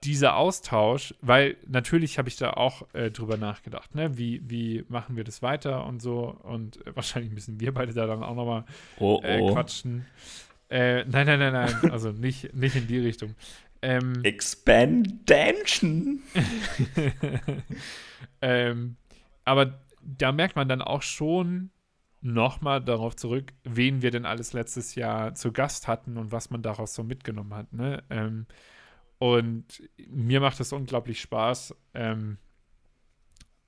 dieser 0.06 0.36
Austausch, 0.38 1.16
weil 1.22 1.58
natürlich 1.68 2.18
habe 2.20 2.30
ich 2.30 2.38
da 2.38 2.52
auch 2.52 2.84
äh, 2.94 3.10
drüber 3.10 3.38
nachgedacht, 3.38 3.96
ne? 3.96 4.18
wie, 4.18 4.42
wie 4.48 4.86
machen 4.88 5.18
wir 5.18 5.24
das 5.24 5.42
weiter 5.42 5.86
und 5.86 6.02
so 6.02 6.38
und 6.44 6.86
äh, 6.86 6.96
wahrscheinlich 6.96 7.34
müssen 7.34 7.60
wir 7.60 7.74
beide 7.74 7.94
da 7.94 8.06
dann 8.06 8.24
auch 8.24 8.36
nochmal 8.36 8.66
oh, 9.00 9.20
äh, 9.24 9.40
oh. 9.42 9.54
quatschen. 9.54 10.06
Äh, 10.70 11.06
nein, 11.06 11.26
nein, 11.26 11.40
nein, 11.40 11.54
nein, 11.54 11.76
also 11.92 12.12
nicht, 12.12 12.54
nicht 12.54 12.76
in 12.76 12.88
die 12.88 13.00
Richtung. 13.00 13.36
Ähm, 13.82 14.24
Expansion. 14.24 16.22
ähm, 18.42 18.96
aber 19.44 19.80
da 20.02 20.32
merkt 20.32 20.56
man 20.56 20.70
dann 20.70 20.82
auch 20.82 21.02
schon 21.02 21.72
nochmal 22.26 22.84
darauf 22.84 23.16
zurück, 23.16 23.54
wen 23.64 24.02
wir 24.02 24.10
denn 24.10 24.26
alles 24.26 24.54
letztes 24.54 24.96
Jahr 24.96 25.36
zu 25.36 25.52
Gast 25.52 25.88
hatten 25.88 26.18
und 26.18 26.32
was 26.32 26.50
man 26.50 26.64
daraus 26.64 26.96
so 26.96 27.04
mitgenommen 27.04 27.54
hat. 27.54 27.72
Ne? 27.72 28.04
Ähm, 28.10 28.48
und 29.20 29.66
mir 30.08 30.42
macht 30.42 30.60
das 30.60 30.74
unglaublich 30.74 31.22
Spaß. 31.22 31.76
Ähm, 31.94 32.38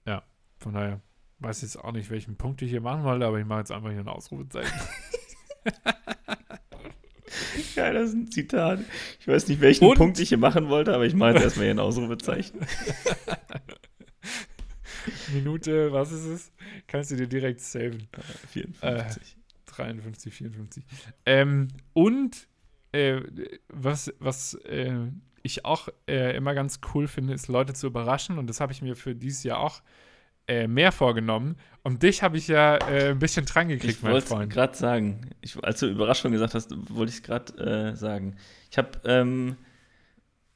ja, 0.05 0.23
von 0.57 0.73
daher 0.73 1.01
weiß 1.39 1.57
ich 1.57 1.63
jetzt 1.63 1.77
auch 1.77 1.91
nicht, 1.91 2.09
welchen 2.09 2.35
Punkt 2.35 2.61
ich 2.63 2.71
hier 2.71 2.81
machen 2.81 3.03
wollte, 3.03 3.27
aber 3.27 3.39
ich 3.39 3.45
mache 3.45 3.59
jetzt 3.59 3.71
einfach 3.71 3.91
hier 3.91 3.99
ein 3.99 4.07
Ausrufezeichen. 4.07 4.79
Ja, 7.75 7.91
das 7.91 8.09
ist 8.09 8.15
ein 8.15 8.31
Zitat. 8.31 8.79
Ich 9.19 9.27
weiß 9.27 9.47
nicht, 9.47 9.61
welchen 9.61 9.85
Und? 9.85 9.97
Punkt 9.97 10.19
ich 10.19 10.29
hier 10.29 10.37
machen 10.37 10.69
wollte, 10.69 10.95
aber 10.95 11.05
ich 11.05 11.13
mache 11.13 11.33
jetzt 11.33 11.43
erstmal 11.43 11.65
hier 11.65 11.75
ein 11.75 11.79
Ausrufezeichen. 11.79 12.61
Minute, 15.33 15.91
was 15.91 16.11
ist 16.11 16.25
es? 16.25 16.51
Kannst 16.87 17.11
du 17.11 17.15
dir 17.15 17.27
direkt 17.27 17.61
saven. 17.61 18.07
54. 18.51 18.81
Äh, 18.81 19.37
53, 19.65 20.33
54. 20.33 20.83
Ähm, 21.25 21.67
und 21.93 22.47
äh, 22.91 23.21
was, 23.69 24.13
was 24.19 24.55
äh, 24.65 24.93
ich 25.43 25.65
auch 25.65 25.89
äh, 26.07 26.35
immer 26.35 26.53
ganz 26.53 26.79
cool 26.93 27.07
finde, 27.07 27.33
ist, 27.33 27.47
Leute 27.47 27.73
zu 27.73 27.87
überraschen. 27.87 28.37
Und 28.37 28.47
das 28.47 28.59
habe 28.59 28.71
ich 28.71 28.81
mir 28.81 28.95
für 28.95 29.15
dieses 29.15 29.43
Jahr 29.43 29.59
auch 29.59 29.81
äh, 30.47 30.67
mehr 30.67 30.91
vorgenommen. 30.91 31.57
Und 31.83 32.03
dich 32.03 32.23
habe 32.23 32.37
ich 32.37 32.47
ja 32.47 32.77
äh, 32.77 33.11
ein 33.11 33.19
bisschen 33.19 33.45
dran 33.45 33.67
gekriegt, 33.67 34.01
mein 34.01 34.11
Freund. 34.13 34.23
Ich 34.23 34.31
wollte 34.31 34.47
gerade 34.47 34.77
sagen, 34.77 35.21
ich, 35.41 35.61
als 35.63 35.79
du 35.79 35.87
Überraschung 35.87 36.31
gesagt 36.31 36.53
hast, 36.53 36.71
wollte 36.89 37.09
ich 37.09 37.17
es 37.17 37.23
gerade 37.23 37.91
äh, 37.91 37.95
sagen. 37.95 38.35
Ich 38.71 38.77
habe 38.77 38.91
ähm, 39.05 39.57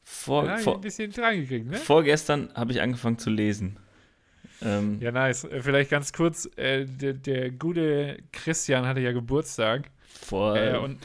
vor, 0.03 0.45
ja, 0.45 0.57
vor, 0.57 0.76
ein 0.76 0.82
bisschen 0.82 1.11
dran 1.11 1.36
gekriegt, 1.36 1.67
ne? 1.67 1.78
Vorgestern 1.78 2.49
habe 2.53 2.72
ich 2.72 2.82
angefangen 2.82 3.17
zu 3.17 3.30
lesen. 3.30 3.78
Ähm, 4.62 4.99
ja, 5.01 5.12
nice. 5.12 5.43
Äh, 5.45 5.62
vielleicht 5.62 5.89
ganz 5.89 6.14
kurz, 6.14 6.49
äh, 6.55 6.86
der, 6.86 7.14
der, 7.14 7.51
gute 7.51 8.18
Christian 8.32 8.86
hatte 8.86 8.99
ja 8.99 9.12
Geburtstag. 9.12 9.89
Vor 10.07 10.55
äh, 10.55 10.78
und 10.78 10.99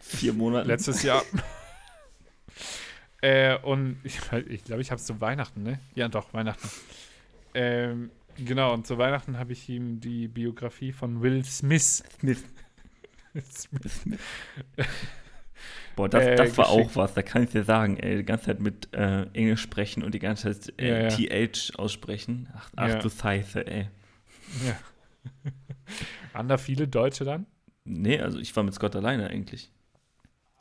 vier 0.00 0.32
Monaten. 0.32 0.68
Letztes 0.68 1.02
Jahr. 1.02 1.22
äh, 3.20 3.58
und 3.58 3.98
ich 4.04 4.18
glaube, 4.18 4.48
ich, 4.48 4.64
glaub, 4.64 4.80
ich 4.80 4.90
habe 4.90 4.98
es 4.98 5.06
zu 5.06 5.20
Weihnachten, 5.20 5.62
ne? 5.62 5.78
Ja, 5.94 6.08
doch, 6.08 6.32
Weihnachten. 6.32 6.68
Ähm, 7.54 8.10
genau, 8.36 8.72
und 8.72 8.86
zu 8.86 8.98
Weihnachten 8.98 9.38
habe 9.38 9.52
ich 9.52 9.68
ihm 9.68 10.00
die 10.00 10.28
Biografie 10.28 10.92
von 10.92 11.22
Will 11.22 11.44
Smith. 11.44 12.02
Smith. 12.18 12.44
Smith. 13.52 14.04
Boah, 15.98 16.08
das, 16.08 16.24
äh, 16.24 16.36
das 16.36 16.56
war 16.56 16.66
geschickt. 16.66 16.90
auch 16.90 16.96
was, 16.96 17.14
da 17.14 17.22
kann 17.22 17.42
ich 17.42 17.50
dir 17.50 17.64
sagen, 17.64 17.96
ey, 17.96 18.18
die 18.18 18.24
ganze 18.24 18.46
Zeit 18.46 18.60
mit 18.60 18.94
äh, 18.94 19.24
Englisch 19.32 19.60
sprechen 19.60 20.04
und 20.04 20.14
die 20.14 20.20
ganze 20.20 20.56
Zeit 20.56 20.72
äh, 20.80 21.08
ja, 21.08 21.08
ja. 21.08 21.48
TH 21.48 21.76
aussprechen. 21.76 22.48
Ach, 22.54 22.70
ach 22.76 22.88
ja. 22.88 22.98
du 23.00 23.10
Scheiße, 23.10 23.66
ey. 23.66 23.88
Ja. 24.64 24.78
Waren 26.34 26.46
da 26.46 26.56
viele 26.56 26.86
Deutsche 26.86 27.24
dann? 27.24 27.46
Nee, 27.82 28.20
also 28.20 28.38
ich 28.38 28.54
war 28.54 28.62
mit 28.62 28.74
Scott 28.74 28.94
alleine 28.94 29.28
eigentlich. 29.28 29.72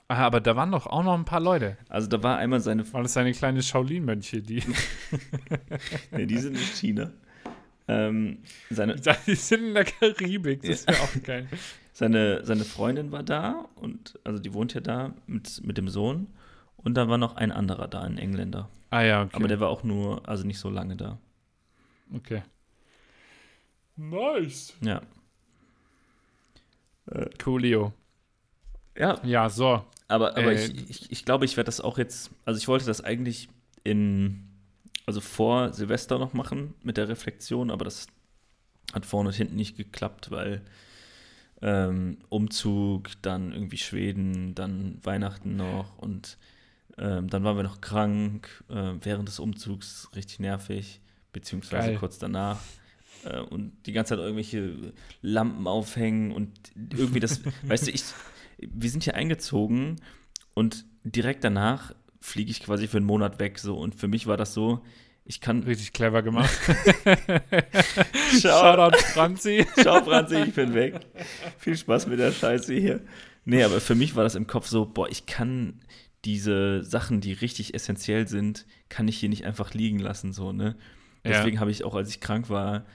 Ah, 0.07 0.25
aber 0.25 0.41
da 0.41 0.55
waren 0.55 0.71
doch 0.71 0.87
auch 0.87 1.03
noch 1.03 1.13
ein 1.13 1.25
paar 1.25 1.41
Leute. 1.41 1.77
Also 1.87 2.07
da 2.07 2.23
war 2.23 2.39
einmal 2.39 2.59
seine. 2.59 2.91
War 2.91 3.03
das 3.03 3.13
seine 3.13 3.31
kleine 3.33 3.61
Shaolin-Mönche, 3.61 4.41
die. 4.41 4.63
nee, 6.11 6.25
die 6.25 6.37
sind 6.39 6.55
in 6.55 6.63
China. 6.63 7.11
Ähm, 7.87 8.39
seine, 8.71 8.95
die 9.27 9.35
sind 9.35 9.65
in 9.65 9.73
der 9.75 9.85
Karibik, 9.85 10.63
das 10.63 10.85
ja. 10.85 10.93
wäre 10.93 11.03
auch 11.03 11.23
geil. 11.23 11.47
Seine, 11.97 12.45
seine 12.45 12.63
Freundin 12.63 13.11
war 13.11 13.23
da 13.23 13.65
und 13.73 14.19
also 14.23 14.37
die 14.37 14.53
wohnt 14.53 14.75
ja 14.75 14.81
da 14.81 15.15
mit, 15.25 15.63
mit 15.65 15.79
dem 15.79 15.89
Sohn. 15.89 16.27
Und 16.75 16.93
dann 16.93 17.09
war 17.09 17.17
noch 17.17 17.37
ein 17.37 17.51
anderer 17.51 17.87
da, 17.87 18.01
ein 18.01 18.19
Engländer. 18.19 18.69
Ah 18.91 19.01
ja, 19.01 19.23
okay. 19.23 19.35
Aber 19.35 19.47
der 19.47 19.59
war 19.59 19.69
auch 19.69 19.81
nur, 19.81 20.29
also 20.29 20.45
nicht 20.45 20.59
so 20.59 20.69
lange 20.69 20.95
da. 20.95 21.17
Okay. 22.13 22.43
Nice. 23.95 24.75
Ja. 24.81 25.01
Äh, 27.07 27.29
Coolio. 27.43 27.93
Ja. 28.95 29.19
Ja, 29.23 29.49
so. 29.49 29.83
Aber, 30.07 30.37
aber 30.37 30.51
äh, 30.51 30.65
ich, 30.65 30.89
ich, 30.91 31.11
ich 31.11 31.25
glaube, 31.25 31.45
ich 31.45 31.57
werde 31.57 31.65
das 31.65 31.81
auch 31.81 31.97
jetzt, 31.97 32.29
also 32.45 32.59
ich 32.59 32.67
wollte 32.67 32.85
das 32.85 33.03
eigentlich 33.03 33.49
in, 33.83 34.47
also 35.07 35.19
vor 35.19 35.73
Silvester 35.73 36.19
noch 36.19 36.33
machen 36.33 36.75
mit 36.83 36.97
der 36.97 37.09
Reflexion, 37.09 37.71
aber 37.71 37.85
das 37.85 38.05
hat 38.93 39.07
vorne 39.07 39.29
und 39.29 39.35
hinten 39.35 39.55
nicht 39.55 39.77
geklappt, 39.77 40.29
weil 40.29 40.61
ähm, 41.61 42.17
Umzug, 42.29 43.09
dann 43.21 43.51
irgendwie 43.51 43.77
Schweden, 43.77 44.55
dann 44.55 44.99
Weihnachten 45.03 45.55
noch 45.55 45.97
und 45.97 46.37
ähm, 46.97 47.29
dann 47.29 47.43
waren 47.43 47.57
wir 47.57 47.63
noch 47.63 47.81
krank 47.81 48.63
äh, 48.69 48.93
während 49.01 49.27
des 49.27 49.39
Umzugs, 49.39 50.09
richtig 50.15 50.39
nervig, 50.39 51.01
beziehungsweise 51.31 51.89
Geil. 51.89 51.97
kurz 51.97 52.17
danach. 52.17 52.59
Äh, 53.23 53.39
und 53.39 53.73
die 53.85 53.91
ganze 53.91 54.15
Zeit 54.15 54.19
irgendwelche 54.19 54.93
Lampen 55.21 55.67
aufhängen 55.67 56.31
und 56.31 56.51
irgendwie 56.75 57.19
das, 57.19 57.41
weißt 57.63 57.87
du, 57.87 57.91
ich, 57.91 58.03
wir 58.57 58.89
sind 58.89 59.03
hier 59.03 59.15
eingezogen 59.15 59.97
und 60.53 60.85
direkt 61.03 61.43
danach 61.43 61.93
fliege 62.19 62.51
ich 62.51 62.61
quasi 62.61 62.87
für 62.87 62.97
einen 62.97 63.05
Monat 63.05 63.39
weg. 63.39 63.59
So. 63.59 63.77
Und 63.77 63.95
für 63.95 64.07
mich 64.07 64.27
war 64.27 64.37
das 64.37 64.53
so, 64.53 64.83
ich 65.27 65.41
kann. 65.41 65.63
Richtig 65.63 65.93
clever 65.93 66.23
gemacht. 66.23 66.49
Ciao. 68.39 68.75
Shoutout 68.75 68.97
Franzi. 69.13 69.65
Ciao, 69.79 70.03
Franzi, 70.03 70.37
ich 70.37 70.53
bin 70.53 70.73
weg. 70.73 70.99
Viel 71.57 71.77
Spaß 71.77 72.07
mit 72.07 72.19
der 72.19 72.31
Scheiße 72.31 72.73
hier. 72.73 73.01
Nee, 73.45 73.63
aber 73.63 73.79
für 73.79 73.95
mich 73.95 74.15
war 74.15 74.23
das 74.23 74.35
im 74.35 74.47
Kopf 74.47 74.67
so, 74.67 74.85
boah, 74.85 75.09
ich 75.09 75.25
kann 75.25 75.81
diese 76.25 76.83
Sachen, 76.83 77.21
die 77.21 77.33
richtig 77.33 77.73
essentiell 77.73 78.27
sind, 78.27 78.65
kann 78.89 79.07
ich 79.07 79.17
hier 79.17 79.29
nicht 79.29 79.45
einfach 79.45 79.73
liegen 79.73 79.99
lassen, 79.99 80.33
so, 80.33 80.51
ne? 80.51 80.75
Deswegen 81.23 81.55
ja. 81.55 81.61
habe 81.61 81.71
ich 81.71 81.83
auch, 81.83 81.95
als 81.95 82.09
ich 82.09 82.19
krank 82.19 82.49
war, 82.49 82.85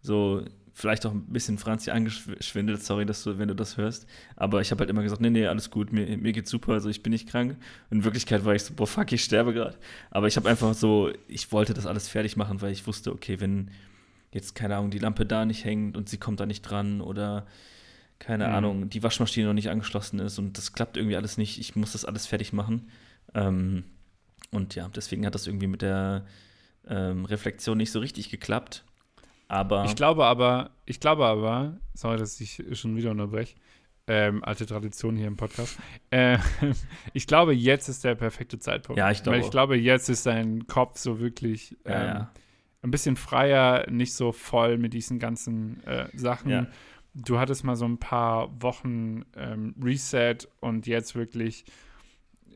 so 0.00 0.44
vielleicht 0.74 1.04
auch 1.06 1.12
ein 1.12 1.26
bisschen 1.26 1.58
Franzi 1.58 1.90
angeschwindelt, 1.90 2.82
sorry, 2.82 3.04
dass 3.04 3.22
du, 3.22 3.38
wenn 3.38 3.48
du 3.48 3.54
das 3.54 3.76
hörst. 3.76 4.06
Aber 4.36 4.60
ich 4.60 4.70
habe 4.70 4.80
halt 4.80 4.90
immer 4.90 5.02
gesagt, 5.02 5.20
nee, 5.20 5.30
nee, 5.30 5.46
alles 5.46 5.70
gut, 5.70 5.92
mir, 5.92 6.16
mir 6.16 6.32
geht's 6.32 6.50
super, 6.50 6.72
also 6.72 6.88
ich 6.88 7.02
bin 7.02 7.10
nicht 7.12 7.28
krank. 7.28 7.56
Und 7.90 7.98
in 7.98 8.04
Wirklichkeit 8.04 8.44
war 8.44 8.54
ich 8.54 8.64
so, 8.64 8.74
boah, 8.74 8.86
fuck, 8.86 9.12
ich 9.12 9.22
sterbe 9.22 9.52
gerade. 9.52 9.76
Aber 10.10 10.26
ich 10.26 10.36
habe 10.36 10.48
einfach 10.48 10.74
so, 10.74 11.10
ich 11.28 11.52
wollte 11.52 11.74
das 11.74 11.86
alles 11.86 12.08
fertig 12.08 12.36
machen, 12.36 12.62
weil 12.62 12.72
ich 12.72 12.86
wusste, 12.86 13.12
okay, 13.12 13.40
wenn 13.40 13.70
jetzt, 14.32 14.54
keine 14.54 14.76
Ahnung, 14.76 14.90
die 14.90 14.98
Lampe 14.98 15.26
da 15.26 15.44
nicht 15.44 15.64
hängt 15.64 15.96
und 15.96 16.08
sie 16.08 16.16
kommt 16.16 16.40
da 16.40 16.46
nicht 16.46 16.62
dran 16.62 17.00
oder 17.00 17.46
keine 18.18 18.48
mhm. 18.48 18.54
Ahnung, 18.54 18.88
die 18.88 19.02
Waschmaschine 19.02 19.46
noch 19.46 19.54
nicht 19.54 19.68
angeschlossen 19.68 20.20
ist 20.20 20.38
und 20.38 20.56
das 20.56 20.72
klappt 20.72 20.96
irgendwie 20.96 21.16
alles 21.16 21.36
nicht, 21.36 21.58
ich 21.58 21.76
muss 21.76 21.92
das 21.92 22.04
alles 22.04 22.26
fertig 22.26 22.52
machen. 22.52 22.88
Ähm, 23.34 23.84
und 24.50 24.74
ja, 24.74 24.88
deswegen 24.88 25.26
hat 25.26 25.34
das 25.34 25.46
irgendwie 25.46 25.66
mit 25.66 25.82
der 25.82 26.24
ähm, 26.88 27.24
Reflexion 27.24 27.76
nicht 27.76 27.90
so 27.90 28.00
richtig 28.00 28.30
geklappt. 28.30 28.84
Aber 29.52 29.84
ich 29.84 29.96
glaube 29.96 30.24
aber, 30.24 30.70
ich 30.86 30.98
glaube 30.98 31.26
aber, 31.26 31.76
sorry, 31.92 32.16
dass 32.16 32.40
ich 32.40 32.64
schon 32.72 32.96
wieder 32.96 33.10
unterbreche, 33.10 33.54
ähm, 34.06 34.42
alte 34.42 34.64
Tradition 34.64 35.14
hier 35.14 35.26
im 35.26 35.36
Podcast. 35.36 35.78
Äh, 36.08 36.38
ich 37.12 37.26
glaube, 37.26 37.52
jetzt 37.52 37.88
ist 37.88 38.02
der 38.02 38.14
perfekte 38.14 38.58
Zeitpunkt. 38.58 38.98
Ja, 38.98 39.10
ich 39.10 39.22
glaube. 39.22 39.36
Weil 39.36 39.44
ich 39.44 39.50
glaube, 39.50 39.76
jetzt 39.76 40.08
ist 40.08 40.24
dein 40.24 40.66
Kopf 40.68 40.98
so 40.98 41.20
wirklich 41.20 41.76
ähm, 41.84 41.92
ja, 41.92 42.06
ja. 42.06 42.32
ein 42.80 42.90
bisschen 42.90 43.16
freier, 43.16 43.90
nicht 43.90 44.14
so 44.14 44.32
voll 44.32 44.78
mit 44.78 44.94
diesen 44.94 45.18
ganzen 45.18 45.84
äh, 45.84 46.08
Sachen. 46.14 46.50
Ja. 46.50 46.66
Du 47.14 47.38
hattest 47.38 47.62
mal 47.62 47.76
so 47.76 47.84
ein 47.84 47.98
paar 47.98 48.50
Wochen 48.62 49.26
ähm, 49.36 49.74
Reset 49.84 50.38
und 50.60 50.86
jetzt 50.86 51.14
wirklich. 51.14 51.66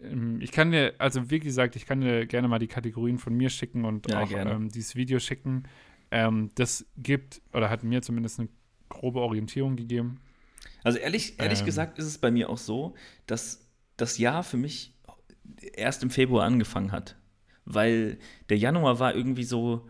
Ähm, 0.03 0.41
ich 0.41 0.51
kann 0.51 0.71
dir, 0.71 0.95
also 0.97 1.31
wie 1.31 1.41
gesagt, 1.41 1.77
ich 1.77 1.85
kann 1.85 2.01
dir 2.01 2.25
gerne 2.25 2.49
mal 2.49 2.59
die 2.59 2.69
Kategorien 2.69 3.19
von 3.19 3.35
mir 3.35 3.51
schicken 3.51 3.85
und 3.85 4.15
auch 4.15 4.31
ähm, 4.33 4.71
dieses 4.71 4.97
Video 4.97 5.19
schicken. 5.19 5.65
Ähm, 6.11 6.51
das 6.55 6.87
gibt, 6.97 7.41
oder 7.53 7.71
hat 7.71 7.83
mir 7.83 8.03
zumindest 8.03 8.39
eine 8.39 8.49
grobe 8.89 9.21
Orientierung 9.21 9.77
gegeben. 9.77 10.21
Also 10.85 10.99
ehrlich, 10.99 11.39
ehrlich 11.41 11.61
ähm, 11.61 11.67
gesagt 11.67 11.99
ist 11.99 12.07
es 12.07 12.19
bei 12.19 12.31
mir 12.31 12.49
auch 12.49 12.59
so, 12.59 12.95
dass 13.27 13.67
das 13.97 14.19
Jahr 14.19 14.45
für 14.45 14.57
mich 14.57 14.95
erst 15.75 16.03
im 16.03 16.11
Februar 16.11 16.45
angefangen 16.45 16.93
hat. 16.93 17.17
Weil 17.65 18.19
der 18.49 18.59
Januar 18.59 19.01
war 19.01 19.15
irgendwie 19.15 19.45
so 19.45 19.89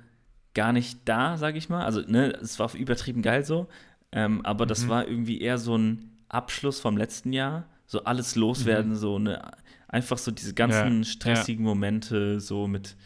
gar 0.54 0.72
nicht 0.72 1.00
da, 1.04 1.36
sag 1.36 1.56
ich 1.56 1.68
mal. 1.68 1.84
Also, 1.84 2.00
ne, 2.00 2.30
es 2.40 2.58
war 2.58 2.74
übertrieben 2.74 3.20
geil 3.20 3.44
so. 3.44 3.68
Ähm, 4.12 4.44
aber 4.46 4.64
mhm. 4.64 4.68
das 4.68 4.88
war 4.88 5.06
irgendwie 5.06 5.40
eher 5.40 5.58
so 5.58 5.76
ein 5.76 6.12
Abschluss 6.28 6.80
vom 6.80 6.96
letzten 6.96 7.32
Jahr. 7.32 7.68
So 7.86 8.04
alles 8.04 8.34
loswerden, 8.34 8.92
mhm. 8.92 8.96
so 8.96 9.18
ne, 9.18 9.52
einfach 9.88 10.18
so 10.18 10.30
diese 10.30 10.54
ganzen 10.54 11.02
ja, 11.02 11.04
stressigen 11.04 11.64
ja. 11.64 11.70
Momente, 11.70 12.40
so 12.40 12.66
mit, 12.66 12.96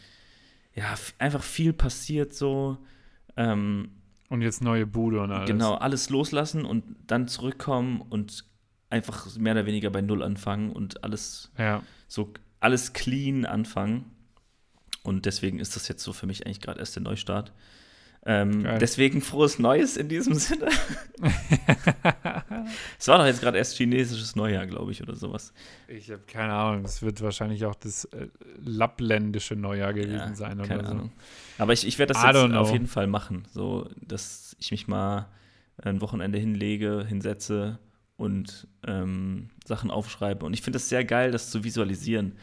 ja, 0.73 0.95
einfach 1.19 1.43
viel 1.43 1.73
passiert 1.73 2.33
so. 2.33 2.77
Ähm, 3.37 3.89
Und 4.29 4.41
jetzt 4.41 4.61
neue 4.61 4.85
Bude 4.85 5.21
und 5.21 5.31
alles. 5.31 5.47
Genau, 5.47 5.75
alles 5.75 6.09
loslassen 6.09 6.65
und 6.65 6.83
dann 7.07 7.27
zurückkommen 7.27 8.01
und 8.01 8.45
einfach 8.89 9.35
mehr 9.37 9.53
oder 9.53 9.65
weniger 9.65 9.89
bei 9.89 10.01
Null 10.01 10.23
anfangen 10.23 10.71
und 10.71 11.03
alles 11.03 11.51
ja. 11.57 11.81
so 12.07 12.33
alles 12.59 12.93
clean 12.93 13.45
anfangen. 13.45 14.05
Und 15.03 15.25
deswegen 15.25 15.59
ist 15.59 15.75
das 15.75 15.87
jetzt 15.87 16.03
so 16.03 16.13
für 16.13 16.27
mich 16.27 16.45
eigentlich 16.45 16.61
gerade 16.61 16.79
erst 16.79 16.95
der 16.95 17.03
Neustart. 17.03 17.53
Ähm, 18.23 18.63
deswegen 18.79 19.21
frohes 19.21 19.57
Neues 19.57 19.97
in 19.97 20.07
diesem 20.07 20.35
Sinne. 20.35 20.67
es 22.99 23.07
war 23.07 23.17
doch 23.17 23.25
jetzt 23.25 23.41
gerade 23.41 23.57
erst 23.57 23.75
chinesisches 23.75 24.35
Neujahr, 24.35 24.67
glaube 24.67 24.91
ich, 24.91 25.01
oder 25.01 25.15
sowas. 25.15 25.53
Ich 25.87 26.11
habe 26.11 26.21
keine 26.27 26.53
Ahnung. 26.53 26.85
Es 26.85 27.01
wird 27.01 27.19
wahrscheinlich 27.21 27.65
auch 27.65 27.73
das 27.73 28.05
äh, 28.05 28.27
lappländische 28.63 29.55
Neujahr 29.55 29.93
gewesen 29.93 30.13
ja, 30.13 30.35
sein 30.35 30.59
oder 30.59 30.67
keine 30.67 30.85
so. 30.85 30.91
Ahnung. 30.91 31.11
Aber 31.57 31.73
ich, 31.73 31.87
ich 31.87 31.97
werde 31.97 32.13
das 32.13 32.23
jetzt 32.23 32.35
auf 32.53 32.71
jeden 32.71 32.87
Fall 32.87 33.07
machen. 33.07 33.45
So, 33.51 33.89
dass 33.99 34.55
ich 34.59 34.69
mich 34.69 34.87
mal 34.87 35.27
ein 35.77 35.99
Wochenende 36.01 36.37
hinlege, 36.37 37.03
hinsetze 37.07 37.79
und 38.17 38.67
ähm, 38.85 39.49
Sachen 39.65 39.89
aufschreibe. 39.89 40.45
Und 40.45 40.53
ich 40.53 40.61
finde 40.61 40.77
es 40.77 40.89
sehr 40.89 41.03
geil, 41.05 41.31
das 41.31 41.49
zu 41.49 41.63
visualisieren 41.63 42.33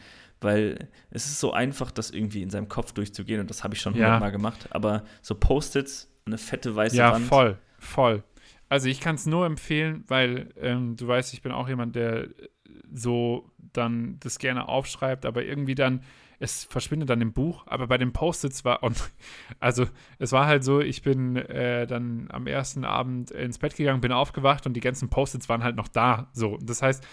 weil 0.41 0.89
es 1.09 1.25
ist 1.25 1.39
so 1.39 1.53
einfach, 1.53 1.91
das 1.91 2.11
irgendwie 2.11 2.41
in 2.41 2.49
seinem 2.49 2.69
Kopf 2.69 2.93
durchzugehen 2.93 3.41
und 3.41 3.49
das 3.49 3.63
habe 3.63 3.75
ich 3.75 3.81
schon 3.81 3.93
hundertmal 3.93 4.29
ja. 4.29 4.31
gemacht. 4.31 4.67
Aber 4.71 5.03
so 5.21 5.35
Post-its, 5.35 6.11
eine 6.25 6.37
fette 6.37 6.75
weiße 6.75 6.95
ja, 6.95 7.13
Wand. 7.13 7.25
Ja, 7.25 7.27
voll, 7.27 7.57
voll. 7.77 8.23
Also 8.69 8.87
ich 8.87 8.99
kann 8.99 9.15
es 9.15 9.25
nur 9.25 9.45
empfehlen, 9.45 10.03
weil 10.07 10.49
ähm, 10.57 10.95
du 10.95 11.07
weißt, 11.07 11.33
ich 11.33 11.41
bin 11.41 11.51
auch 11.51 11.67
jemand, 11.67 11.95
der 11.95 12.27
so 12.93 13.51
dann 13.73 14.17
das 14.19 14.39
gerne 14.39 14.67
aufschreibt, 14.67 15.25
aber 15.25 15.43
irgendwie 15.43 15.75
dann 15.75 16.01
es 16.39 16.63
verschwindet 16.63 17.09
dann 17.09 17.21
im 17.21 17.33
Buch, 17.33 17.67
aber 17.67 17.87
bei 17.87 17.97
den 17.97 18.13
Post-its 18.13 18.63
war, 18.63 18.81
und, 18.81 19.11
also 19.59 19.85
es 20.17 20.31
war 20.31 20.47
halt 20.47 20.63
so, 20.63 20.79
ich 20.79 21.01
bin 21.01 21.35
äh, 21.35 21.85
dann 21.85 22.29
am 22.31 22.47
ersten 22.47 22.85
Abend 22.85 23.31
ins 23.31 23.59
Bett 23.59 23.75
gegangen, 23.75 24.01
bin 24.01 24.13
aufgewacht 24.13 24.65
und 24.65 24.73
die 24.73 24.79
ganzen 24.79 25.09
Post-its 25.09 25.49
waren 25.49 25.63
halt 25.63 25.75
noch 25.75 25.89
da. 25.89 26.29
So, 26.33 26.57
das 26.61 26.81
heißt, 26.81 27.05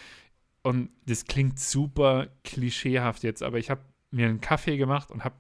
und 0.67 0.91
das 1.07 1.27
klingt 1.27 1.61
super 1.61 2.27
klischeehaft 2.43 3.23
jetzt, 3.23 3.45
aber 3.45 3.59
ich 3.59 3.71
habe 3.71 3.83
mir 4.11 4.27
einen 4.27 4.41
Kaffee 4.41 4.77
gemacht 4.77 5.13
und 5.13 5.23
habe 5.23 5.37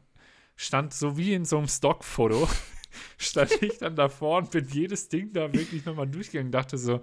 stand 0.54 0.94
so 0.94 1.16
wie 1.18 1.34
in 1.34 1.44
so 1.44 1.58
einem 1.58 1.66
Stockfoto, 1.66 2.48
stand 3.18 3.60
ich 3.60 3.78
dann 3.78 3.96
davor 3.96 4.38
und 4.38 4.52
bin 4.52 4.68
jedes 4.68 5.08
Ding 5.08 5.32
da 5.32 5.52
wirklich 5.52 5.84
nochmal 5.84 6.06
durchgegangen, 6.06 6.52
dachte 6.52 6.78
so, 6.78 7.00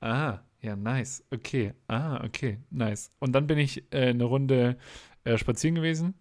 ah, 0.00 0.38
ja, 0.60 0.76
nice, 0.76 1.24
okay, 1.32 1.74
ah, 1.88 2.24
okay, 2.24 2.60
nice. 2.70 3.10
Und 3.18 3.32
dann 3.32 3.48
bin 3.48 3.58
ich 3.58 3.92
äh, 3.92 4.10
eine 4.10 4.24
Runde 4.24 4.78
äh, 5.24 5.36
spazieren 5.36 5.74
gewesen, 5.74 6.14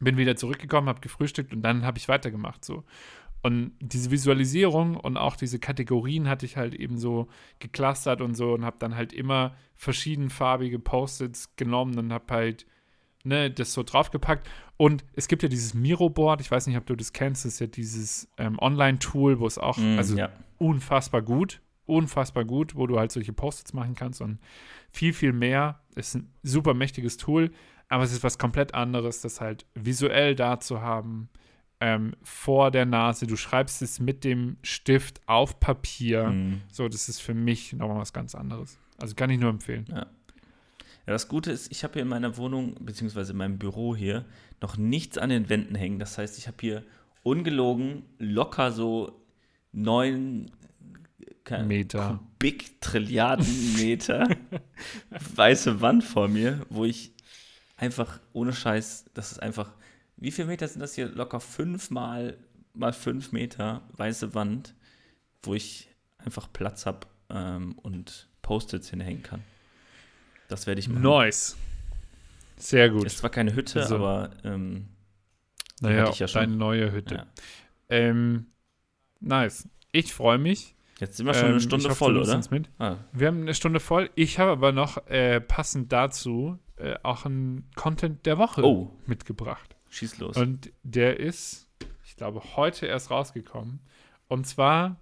bin 0.00 0.18
wieder 0.18 0.36
zurückgekommen, 0.36 0.90
habe 0.90 1.00
gefrühstückt 1.00 1.54
und 1.54 1.62
dann 1.62 1.86
habe 1.86 1.96
ich 1.96 2.08
weitergemacht 2.08 2.62
so. 2.62 2.84
Und 3.42 3.72
diese 3.80 4.10
Visualisierung 4.10 4.96
und 4.96 5.16
auch 5.16 5.36
diese 5.36 5.58
Kategorien 5.58 6.28
hatte 6.28 6.44
ich 6.44 6.56
halt 6.56 6.74
eben 6.74 6.98
so 6.98 7.28
geclustert 7.60 8.20
und 8.20 8.34
so 8.34 8.52
und 8.52 8.64
habe 8.64 8.76
dann 8.80 8.96
halt 8.96 9.12
immer 9.12 9.54
verschiedenfarbige 9.76 10.78
Post-its 10.78 11.54
genommen 11.56 11.96
und 11.98 12.12
habe 12.12 12.34
halt 12.34 12.66
ne, 13.24 13.50
das 13.50 13.72
so 13.72 13.84
draufgepackt. 13.84 14.48
Und 14.76 15.04
es 15.14 15.28
gibt 15.28 15.42
ja 15.42 15.48
dieses 15.48 15.74
Miro-Board, 15.74 16.40
ich 16.40 16.50
weiß 16.50 16.66
nicht, 16.66 16.76
ob 16.76 16.86
du 16.86 16.96
das 16.96 17.12
kennst, 17.12 17.44
das 17.44 17.54
ist 17.54 17.60
ja 17.60 17.66
dieses 17.66 18.28
ähm, 18.38 18.58
Online-Tool, 18.58 19.38
wo 19.38 19.46
es 19.46 19.58
auch, 19.58 19.76
mm, 19.76 19.98
also 19.98 20.16
ja. 20.16 20.30
unfassbar 20.58 21.22
gut, 21.22 21.60
unfassbar 21.86 22.44
gut, 22.44 22.74
wo 22.74 22.86
du 22.86 22.98
halt 22.98 23.12
solche 23.12 23.32
Post-its 23.32 23.72
machen 23.72 23.94
kannst 23.94 24.20
und 24.20 24.38
viel, 24.90 25.12
viel 25.12 25.32
mehr. 25.32 25.80
Es 25.94 26.08
ist 26.08 26.14
ein 26.16 26.32
super 26.42 26.74
mächtiges 26.74 27.16
Tool, 27.16 27.52
aber 27.88 28.02
es 28.02 28.12
ist 28.12 28.24
was 28.24 28.38
komplett 28.38 28.74
anderes, 28.74 29.20
das 29.20 29.40
halt 29.40 29.64
visuell 29.74 30.34
da 30.34 30.58
zu 30.58 30.80
haben 30.80 31.28
ähm, 31.80 32.14
vor 32.22 32.70
der 32.70 32.86
Nase. 32.86 33.26
Du 33.26 33.36
schreibst 33.36 33.82
es 33.82 34.00
mit 34.00 34.24
dem 34.24 34.56
Stift 34.62 35.20
auf 35.26 35.60
Papier. 35.60 36.28
Mhm. 36.28 36.62
So, 36.72 36.88
das 36.88 37.08
ist 37.08 37.20
für 37.20 37.34
mich 37.34 37.72
nochmal 37.72 37.98
was 37.98 38.12
ganz 38.12 38.34
anderes. 38.34 38.78
Also 39.00 39.14
kann 39.14 39.30
ich 39.30 39.38
nur 39.38 39.50
empfehlen. 39.50 39.86
Ja. 39.90 40.06
Ja, 41.08 41.12
das 41.14 41.28
Gute 41.28 41.50
ist, 41.50 41.72
ich 41.72 41.84
habe 41.84 41.94
hier 41.94 42.02
in 42.02 42.08
meiner 42.08 42.36
Wohnung, 42.36 42.74
beziehungsweise 42.80 43.32
in 43.32 43.38
meinem 43.38 43.58
Büro 43.58 43.96
hier, 43.96 44.26
noch 44.60 44.76
nichts 44.76 45.16
an 45.16 45.30
den 45.30 45.48
Wänden 45.48 45.74
hängen. 45.74 45.98
Das 45.98 46.18
heißt, 46.18 46.36
ich 46.36 46.48
habe 46.48 46.58
hier 46.60 46.84
ungelogen 47.22 48.02
locker 48.18 48.72
so 48.72 49.18
neun 49.72 50.50
Meter. 51.64 52.20
Kubik 52.38 52.78
Trilliarden 52.82 53.76
Meter 53.76 54.28
weiße 55.34 55.80
Wand 55.80 56.04
vor 56.04 56.28
mir, 56.28 56.66
wo 56.68 56.84
ich 56.84 57.12
einfach 57.78 58.20
ohne 58.34 58.52
Scheiß, 58.52 59.06
das 59.14 59.32
ist 59.32 59.42
einfach 59.42 59.72
wie 60.20 60.30
viele 60.30 60.48
Meter 60.48 60.66
sind 60.68 60.80
das 60.80 60.94
hier? 60.94 61.08
Locker 61.08 61.40
fünf 61.40 61.90
mal, 61.90 62.36
mal 62.74 62.92
fünf 62.92 63.32
Meter 63.32 63.82
weiße 63.96 64.34
Wand, 64.34 64.74
wo 65.42 65.54
ich 65.54 65.88
einfach 66.18 66.52
Platz 66.52 66.86
habe 66.86 67.06
ähm, 67.30 67.78
und 67.82 68.28
Post-its 68.42 68.90
hinhängen 68.90 69.22
kann. 69.22 69.42
Das 70.48 70.66
werde 70.66 70.80
ich 70.80 70.88
machen. 70.88 71.02
Nice. 71.02 71.56
Sehr 72.56 72.90
gut. 72.90 73.04
Das 73.04 73.14
ist 73.14 73.18
zwar 73.20 73.30
keine 73.30 73.54
Hütte, 73.54 73.84
so. 73.86 73.96
aber 73.96 74.30
ähm, 74.44 74.88
naja, 75.80 76.10
ich 76.10 76.18
ja 76.18 76.26
schon. 76.26 76.40
deine 76.40 76.56
neue 76.56 76.92
Hütte. 76.92 77.14
Ja. 77.14 77.26
Ähm, 77.88 78.46
nice. 79.20 79.68
Ich 79.92 80.12
freue 80.12 80.38
mich. 80.38 80.74
Jetzt 80.98 81.16
sind 81.16 81.26
wir 81.26 81.34
schon 81.34 81.44
eine 81.44 81.54
ähm, 81.54 81.60
Stunde 81.60 81.90
hoffe, 81.90 81.96
voll, 81.96 82.16
oder? 82.16 82.40
Ah. 82.78 82.96
Wir 83.12 83.28
haben 83.28 83.42
eine 83.42 83.54
Stunde 83.54 83.78
voll. 83.78 84.10
Ich 84.16 84.40
habe 84.40 84.50
aber 84.50 84.72
noch 84.72 85.06
äh, 85.06 85.40
passend 85.40 85.92
dazu 85.92 86.58
äh, 86.76 86.96
auch 87.04 87.24
einen 87.24 87.70
Content 87.76 88.26
der 88.26 88.38
Woche 88.38 88.64
oh. 88.64 88.90
mitgebracht. 89.06 89.76
Schieß 89.90 90.18
los. 90.18 90.36
Und 90.36 90.70
der 90.82 91.20
ist, 91.20 91.68
ich 92.04 92.16
glaube, 92.16 92.42
heute 92.56 92.86
erst 92.86 93.10
rausgekommen. 93.10 93.80
Und 94.28 94.46
zwar 94.46 94.96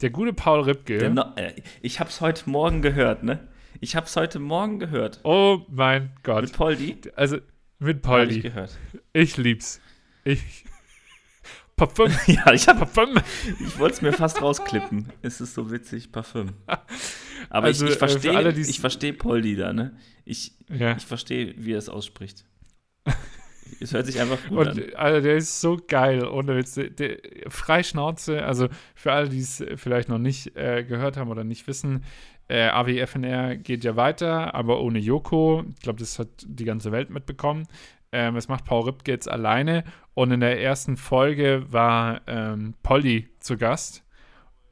der 0.00 0.10
gute 0.10 0.32
Paul 0.32 0.60
Ripke. 0.60 1.10
No 1.10 1.24
äh, 1.36 1.54
ich 1.82 2.00
habe 2.00 2.10
es 2.10 2.20
heute 2.20 2.48
Morgen 2.48 2.82
gehört, 2.82 3.22
ne? 3.22 3.48
Ich 3.80 3.96
habe 3.96 4.06
es 4.06 4.16
heute 4.16 4.38
Morgen 4.38 4.78
gehört. 4.78 5.20
Oh 5.24 5.64
mein 5.68 6.12
Gott. 6.22 6.42
Mit 6.42 6.52
Poldi? 6.52 6.98
Also 7.16 7.38
mit 7.78 8.02
Poldi. 8.02 8.36
Ich 8.36 8.42
gehört. 8.42 8.76
Ich 9.12 9.36
lieb's. 9.36 9.80
Ich. 10.24 10.40
Parfüm. 11.76 12.12
ja, 12.26 12.52
ich 12.52 12.66
habe 12.66 12.86
Parfüm. 12.86 13.20
Ich 13.60 13.78
wollte 13.78 13.94
es 13.94 14.02
mir 14.02 14.12
fast 14.12 14.42
rausklippen. 14.42 15.12
Es 15.22 15.40
ist 15.40 15.54
so 15.54 15.70
witzig, 15.70 16.10
Parfüm. 16.10 16.54
Aber 17.50 17.66
also, 17.66 17.86
ich, 17.86 17.92
ich 17.92 17.98
verstehe 17.98 18.32
äh, 18.32 18.60
ich 18.60 18.80
verstehe 18.80 19.12
Poldi 19.12 19.56
da, 19.56 19.72
ne? 19.72 19.96
Ich, 20.24 20.52
ja. 20.68 20.96
ich 20.96 21.06
verstehe, 21.06 21.54
wie 21.56 21.72
er 21.72 21.78
es 21.78 21.88
ausspricht. 21.88 22.44
Es 23.80 23.92
hört 23.92 24.06
sich 24.06 24.20
einfach 24.20 24.42
gut 24.48 24.58
und, 24.58 24.68
an. 24.68 24.94
Also 24.94 25.20
der 25.20 25.36
ist 25.36 25.60
so 25.60 25.76
geil, 25.86 26.26
ohne 26.26 26.56
Witz. 26.56 26.74
Der, 26.74 26.90
der, 26.90 27.18
Freischnauze, 27.48 28.44
also 28.44 28.68
für 28.94 29.12
alle, 29.12 29.28
die 29.28 29.40
es 29.40 29.64
vielleicht 29.76 30.08
noch 30.08 30.18
nicht 30.18 30.56
äh, 30.56 30.84
gehört 30.84 31.16
haben 31.16 31.30
oder 31.30 31.44
nicht 31.44 31.66
wissen, 31.66 32.04
äh, 32.48 32.68
AWFNR 32.68 33.56
geht 33.56 33.84
ja 33.84 33.96
weiter, 33.96 34.54
aber 34.54 34.80
ohne 34.80 34.98
Joko. 34.98 35.64
Ich 35.76 35.82
glaube, 35.82 35.98
das 35.98 36.18
hat 36.18 36.28
die 36.46 36.64
ganze 36.64 36.92
Welt 36.92 37.10
mitbekommen. 37.10 37.68
Ähm, 38.10 38.36
es 38.36 38.48
macht 38.48 38.64
Paul 38.64 38.84
Ripke 38.84 39.10
jetzt 39.10 39.30
alleine. 39.30 39.84
Und 40.14 40.32
in 40.32 40.40
der 40.40 40.60
ersten 40.60 40.96
Folge 40.96 41.64
war 41.70 42.22
ähm, 42.26 42.74
Polly 42.82 43.28
zu 43.38 43.58
Gast. 43.58 44.02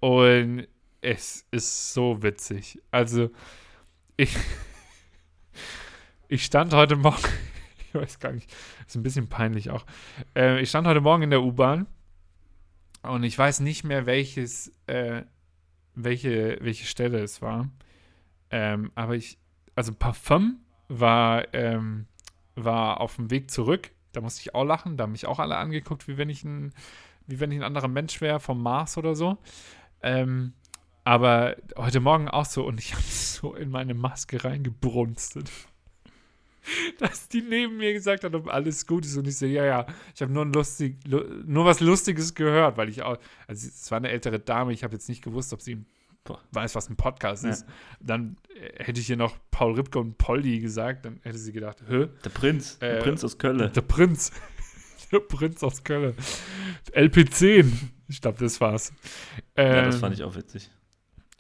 Und 0.00 0.66
es 1.02 1.46
ist 1.50 1.92
so 1.92 2.22
witzig. 2.22 2.80
Also, 2.90 3.30
ich, 4.16 4.34
ich 6.28 6.44
stand 6.44 6.72
heute 6.72 6.96
Morgen 6.96 7.22
weiß 8.01 8.18
gar 8.18 8.32
nicht. 8.32 8.53
Ist 8.86 8.97
ein 8.97 9.03
bisschen 9.03 9.28
peinlich 9.28 9.70
auch. 9.70 9.84
Äh, 10.34 10.61
ich 10.61 10.68
stand 10.68 10.86
heute 10.86 11.01
Morgen 11.01 11.22
in 11.22 11.30
der 11.30 11.42
U-Bahn 11.42 11.86
und 13.03 13.22
ich 13.22 13.38
weiß 13.38 13.61
nicht 13.61 13.84
mehr, 13.84 14.07
welches, 14.07 14.72
äh, 14.86 15.22
welche, 15.94 16.59
welche 16.61 16.86
Stelle 16.86 17.18
es 17.20 17.42
war. 17.42 17.70
Ähm, 18.51 18.92
aber 18.94 19.16
ich, 19.16 19.38
also 19.74 19.92
Parfum 19.92 20.61
war, 20.88 21.53
ähm, 21.55 22.07
war 22.55 23.01
auf 23.01 23.16
dem 23.16 23.30
Weg 23.30 23.51
zurück. 23.51 23.90
Da 24.12 24.20
musste 24.20 24.40
ich 24.40 24.55
auch 24.55 24.64
lachen. 24.64 24.97
Da 24.97 25.05
haben 25.05 25.12
mich 25.12 25.26
auch 25.26 25.38
alle 25.38 25.57
angeguckt, 25.57 26.09
wie 26.09 26.16
wenn 26.16 26.30
ich 26.30 26.44
ein, 26.44 26.72
wie 27.26 27.40
wenn 27.40 27.51
ich 27.51 27.59
ein 27.59 27.64
anderer 27.64 27.88
Mensch 27.88 28.20
wäre, 28.20 28.40
vom 28.40 28.62
Mars 28.62 28.97
oder 28.97 29.14
so. 29.14 29.38
Ähm, 30.03 30.53
aber 31.05 31.57
heute 31.76 32.01
Morgen 32.01 32.28
auch 32.28 32.47
so 32.47 32.66
und 32.66 32.80
ich 32.80 32.92
habe 32.94 33.03
so 33.03 33.55
in 33.55 33.70
meine 33.70 33.94
Maske 33.94 34.42
reingebrunstet. 34.44 35.51
dass 36.99 37.29
die 37.29 37.43
neben 37.43 37.77
mir 37.77 37.93
gesagt 37.93 38.25
hat, 38.25 38.35
ob 38.35 38.49
alles 38.49 38.87
gut 38.87 39.05
ist. 39.05 39.17
Und 39.17 39.27
ich 39.27 39.37
so, 39.37 39.47
ja, 39.47 39.64
ja, 39.64 39.87
ich 40.14 40.23
habe 40.23 40.33
nur, 40.33 40.47
lustig, 40.47 40.97
nur 41.09 41.64
was 41.64 41.81
Lustiges 41.81 42.35
gehört, 42.35 42.77
weil 42.77 42.89
ich 42.89 43.03
auch, 43.03 43.19
also 43.47 43.69
es 43.69 43.91
war 43.91 43.99
eine 43.99 44.11
ältere 44.11 44.39
Dame, 44.39 44.73
ich 44.73 44.85
habe 44.85 44.95
jetzt 44.95 45.09
nicht 45.09 45.23
gewusst, 45.23 45.53
ob 45.53 45.61
sie 45.62 45.85
weiß, 46.51 46.75
was 46.75 46.89
ein 46.91 46.97
Podcast 46.97 47.45
ja. 47.45 47.51
ist. 47.51 47.67
Dann 48.01 48.37
äh, 48.55 48.85
hätte 48.85 49.01
ich 49.01 49.07
hier 49.07 49.17
noch 49.17 49.37
Paul 49.51 49.75
Ripke 49.75 49.99
und 49.99 50.19
Poldi 50.19 50.61
gesagt, 50.61 51.05
dann 51.05 51.21
hätte 51.23 51.39
sie 51.39 51.53
gedacht, 51.53 51.83
hä? 51.89 52.09
Der 52.25 52.31
Prinz, 52.31 52.77
äh, 52.81 52.95
der 52.95 53.01
Prinz 53.01 53.25
aus 53.25 53.39
Köln. 53.39 53.73
Der 53.73 53.81
Prinz. 53.83 54.33
der 55.12 55.21
Prinz 55.21 55.62
aus 55.62 55.85
Köln. 55.85 56.14
LP10. 56.93 57.73
Ich 58.09 58.21
glaube, 58.21 58.39
das 58.39 58.61
war's. 58.61 58.93
Ähm, 59.57 59.73
ja, 59.73 59.83
das 59.83 59.99
fand 59.99 60.14
ich 60.14 60.23
auch 60.23 60.35
witzig. 60.35 60.71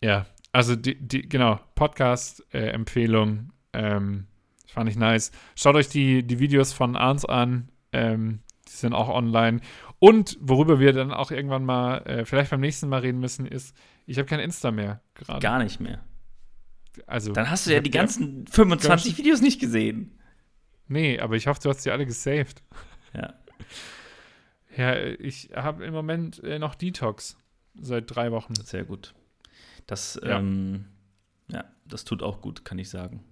Ja, 0.00 0.26
also 0.52 0.76
die, 0.76 0.96
die 0.96 1.28
genau, 1.28 1.60
Podcast-Empfehlung. 1.74 3.50
Äh, 3.72 3.96
ähm, 3.96 4.26
Fand 4.76 4.90
ich 4.90 4.96
nice. 4.96 5.32
Schaut 5.54 5.74
euch 5.74 5.88
die, 5.88 6.22
die 6.22 6.38
Videos 6.38 6.74
von 6.74 6.96
Arns 6.96 7.24
an. 7.24 7.70
Ähm, 7.92 8.40
die 8.68 8.72
sind 8.72 8.92
auch 8.92 9.08
online. 9.08 9.62
Und 9.98 10.36
worüber 10.38 10.78
wir 10.78 10.92
dann 10.92 11.12
auch 11.14 11.30
irgendwann 11.30 11.64
mal, 11.64 12.00
äh, 12.00 12.24
vielleicht 12.26 12.50
beim 12.50 12.60
nächsten 12.60 12.90
Mal 12.90 13.00
reden 13.00 13.18
müssen, 13.18 13.46
ist, 13.46 13.74
ich 14.04 14.18
habe 14.18 14.28
kein 14.28 14.38
Insta 14.38 14.70
mehr 14.70 15.00
gerade. 15.14 15.40
Gar 15.40 15.64
nicht 15.64 15.80
mehr. 15.80 16.04
Also, 17.06 17.32
dann 17.32 17.50
hast 17.50 17.66
du 17.66 17.72
ja 17.72 17.80
die 17.80 17.90
ganzen 17.90 18.46
25 18.48 19.16
Videos 19.16 19.40
nicht 19.40 19.58
gesehen. 19.62 20.18
Nee, 20.88 21.20
aber 21.20 21.36
ich 21.36 21.46
hoffe, 21.46 21.60
du 21.62 21.70
hast 21.70 21.80
sie 21.80 21.90
alle 21.90 22.04
gesaved. 22.04 22.62
Ja. 23.14 23.34
Ja, 24.76 24.94
ich 24.94 25.52
habe 25.54 25.86
im 25.86 25.94
Moment 25.94 26.44
äh, 26.44 26.58
noch 26.58 26.74
Detox 26.74 27.38
seit 27.80 28.14
drei 28.14 28.30
Wochen. 28.30 28.54
Sehr 28.56 28.84
gut. 28.84 29.14
Das, 29.86 30.20
ja. 30.22 30.38
Ähm, 30.38 30.84
ja, 31.50 31.64
das 31.86 32.04
tut 32.04 32.22
auch 32.22 32.42
gut, 32.42 32.66
kann 32.66 32.78
ich 32.78 32.90
sagen. 32.90 33.24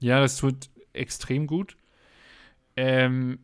Ja, 0.00 0.20
das 0.20 0.36
tut 0.36 0.70
extrem 0.92 1.46
gut. 1.46 1.76
Ähm, 2.76 3.38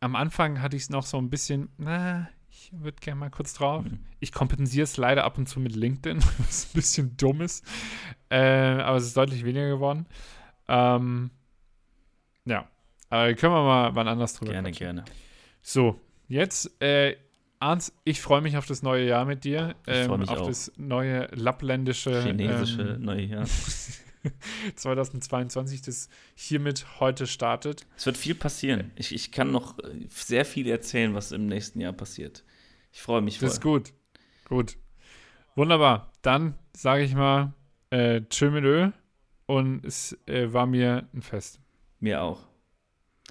am 0.00 0.16
Anfang 0.16 0.60
hatte 0.60 0.76
ich 0.76 0.84
es 0.84 0.90
noch 0.90 1.04
so 1.04 1.18
ein 1.18 1.30
bisschen, 1.30 1.68
na, 1.76 2.28
ich 2.48 2.70
würde 2.72 2.98
gerne 3.00 3.20
mal 3.20 3.30
kurz 3.30 3.54
drauf. 3.54 3.84
Mhm. 3.84 4.00
Ich 4.20 4.32
kompensiere 4.32 4.84
es 4.84 4.96
leider 4.96 5.24
ab 5.24 5.38
und 5.38 5.48
zu 5.48 5.60
mit 5.60 5.76
LinkedIn, 5.76 6.18
was 6.38 6.66
ein 6.66 6.74
bisschen 6.74 7.16
dumm 7.16 7.40
ist. 7.40 7.64
Äh, 8.30 8.38
aber 8.38 8.96
es 8.96 9.04
ist 9.04 9.16
deutlich 9.16 9.44
weniger 9.44 9.68
geworden. 9.68 10.06
Ähm, 10.68 11.30
ja, 12.46 12.68
aber 13.10 13.34
können 13.34 13.52
wir 13.52 13.62
mal 13.62 13.94
wann 13.94 14.08
anders 14.08 14.34
drüber 14.34 14.52
Gerne, 14.52 14.70
quatschen. 14.70 14.86
gerne. 14.86 15.04
So, 15.62 16.00
jetzt, 16.28 16.80
äh, 16.82 17.16
Arns, 17.58 17.94
ich 18.04 18.20
freue 18.20 18.40
mich 18.40 18.56
auf 18.56 18.66
das 18.66 18.82
neue 18.82 19.06
Jahr 19.06 19.24
mit 19.24 19.44
dir. 19.44 19.74
Ähm, 19.86 20.10
auf 20.10 20.28
auch. 20.28 20.46
das 20.46 20.72
neue 20.76 21.26
lappländische. 21.32 22.22
Chinesische 22.22 22.82
ähm, 22.82 23.02
neue 23.02 23.22
Jahr. 23.22 23.46
2022, 24.76 25.82
das 25.82 26.08
hiermit 26.34 27.00
heute 27.00 27.26
startet. 27.26 27.86
Es 27.96 28.06
wird 28.06 28.16
viel 28.16 28.34
passieren. 28.34 28.92
Ich, 28.96 29.14
ich 29.14 29.32
kann 29.32 29.50
noch 29.50 29.78
äh, 29.78 30.06
sehr 30.08 30.44
viel 30.44 30.68
erzählen, 30.68 31.14
was 31.14 31.32
im 31.32 31.46
nächsten 31.46 31.80
Jahr 31.80 31.92
passiert. 31.92 32.44
Ich 32.92 33.02
freue 33.02 33.20
mich 33.20 33.38
voll. 33.38 33.48
Das 33.48 33.54
ist 33.54 33.62
gut. 33.62 33.92
Gut. 34.44 34.76
Wunderbar. 35.56 36.12
Dann 36.22 36.58
sage 36.76 37.04
ich 37.04 37.14
mal 37.14 37.54
äh, 37.90 38.22
Tschö 38.28 38.50
mit 38.50 38.64
Ö 38.64 38.90
und 39.46 39.84
es 39.84 40.18
äh, 40.26 40.52
war 40.52 40.66
mir 40.66 41.08
ein 41.14 41.22
Fest. 41.22 41.60
Mir 42.00 42.22
auch. 42.22 42.46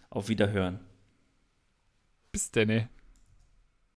Auf 0.09 0.29
Wiederhören. 0.29 0.79
Bis 2.31 2.51
denne. 2.51 2.89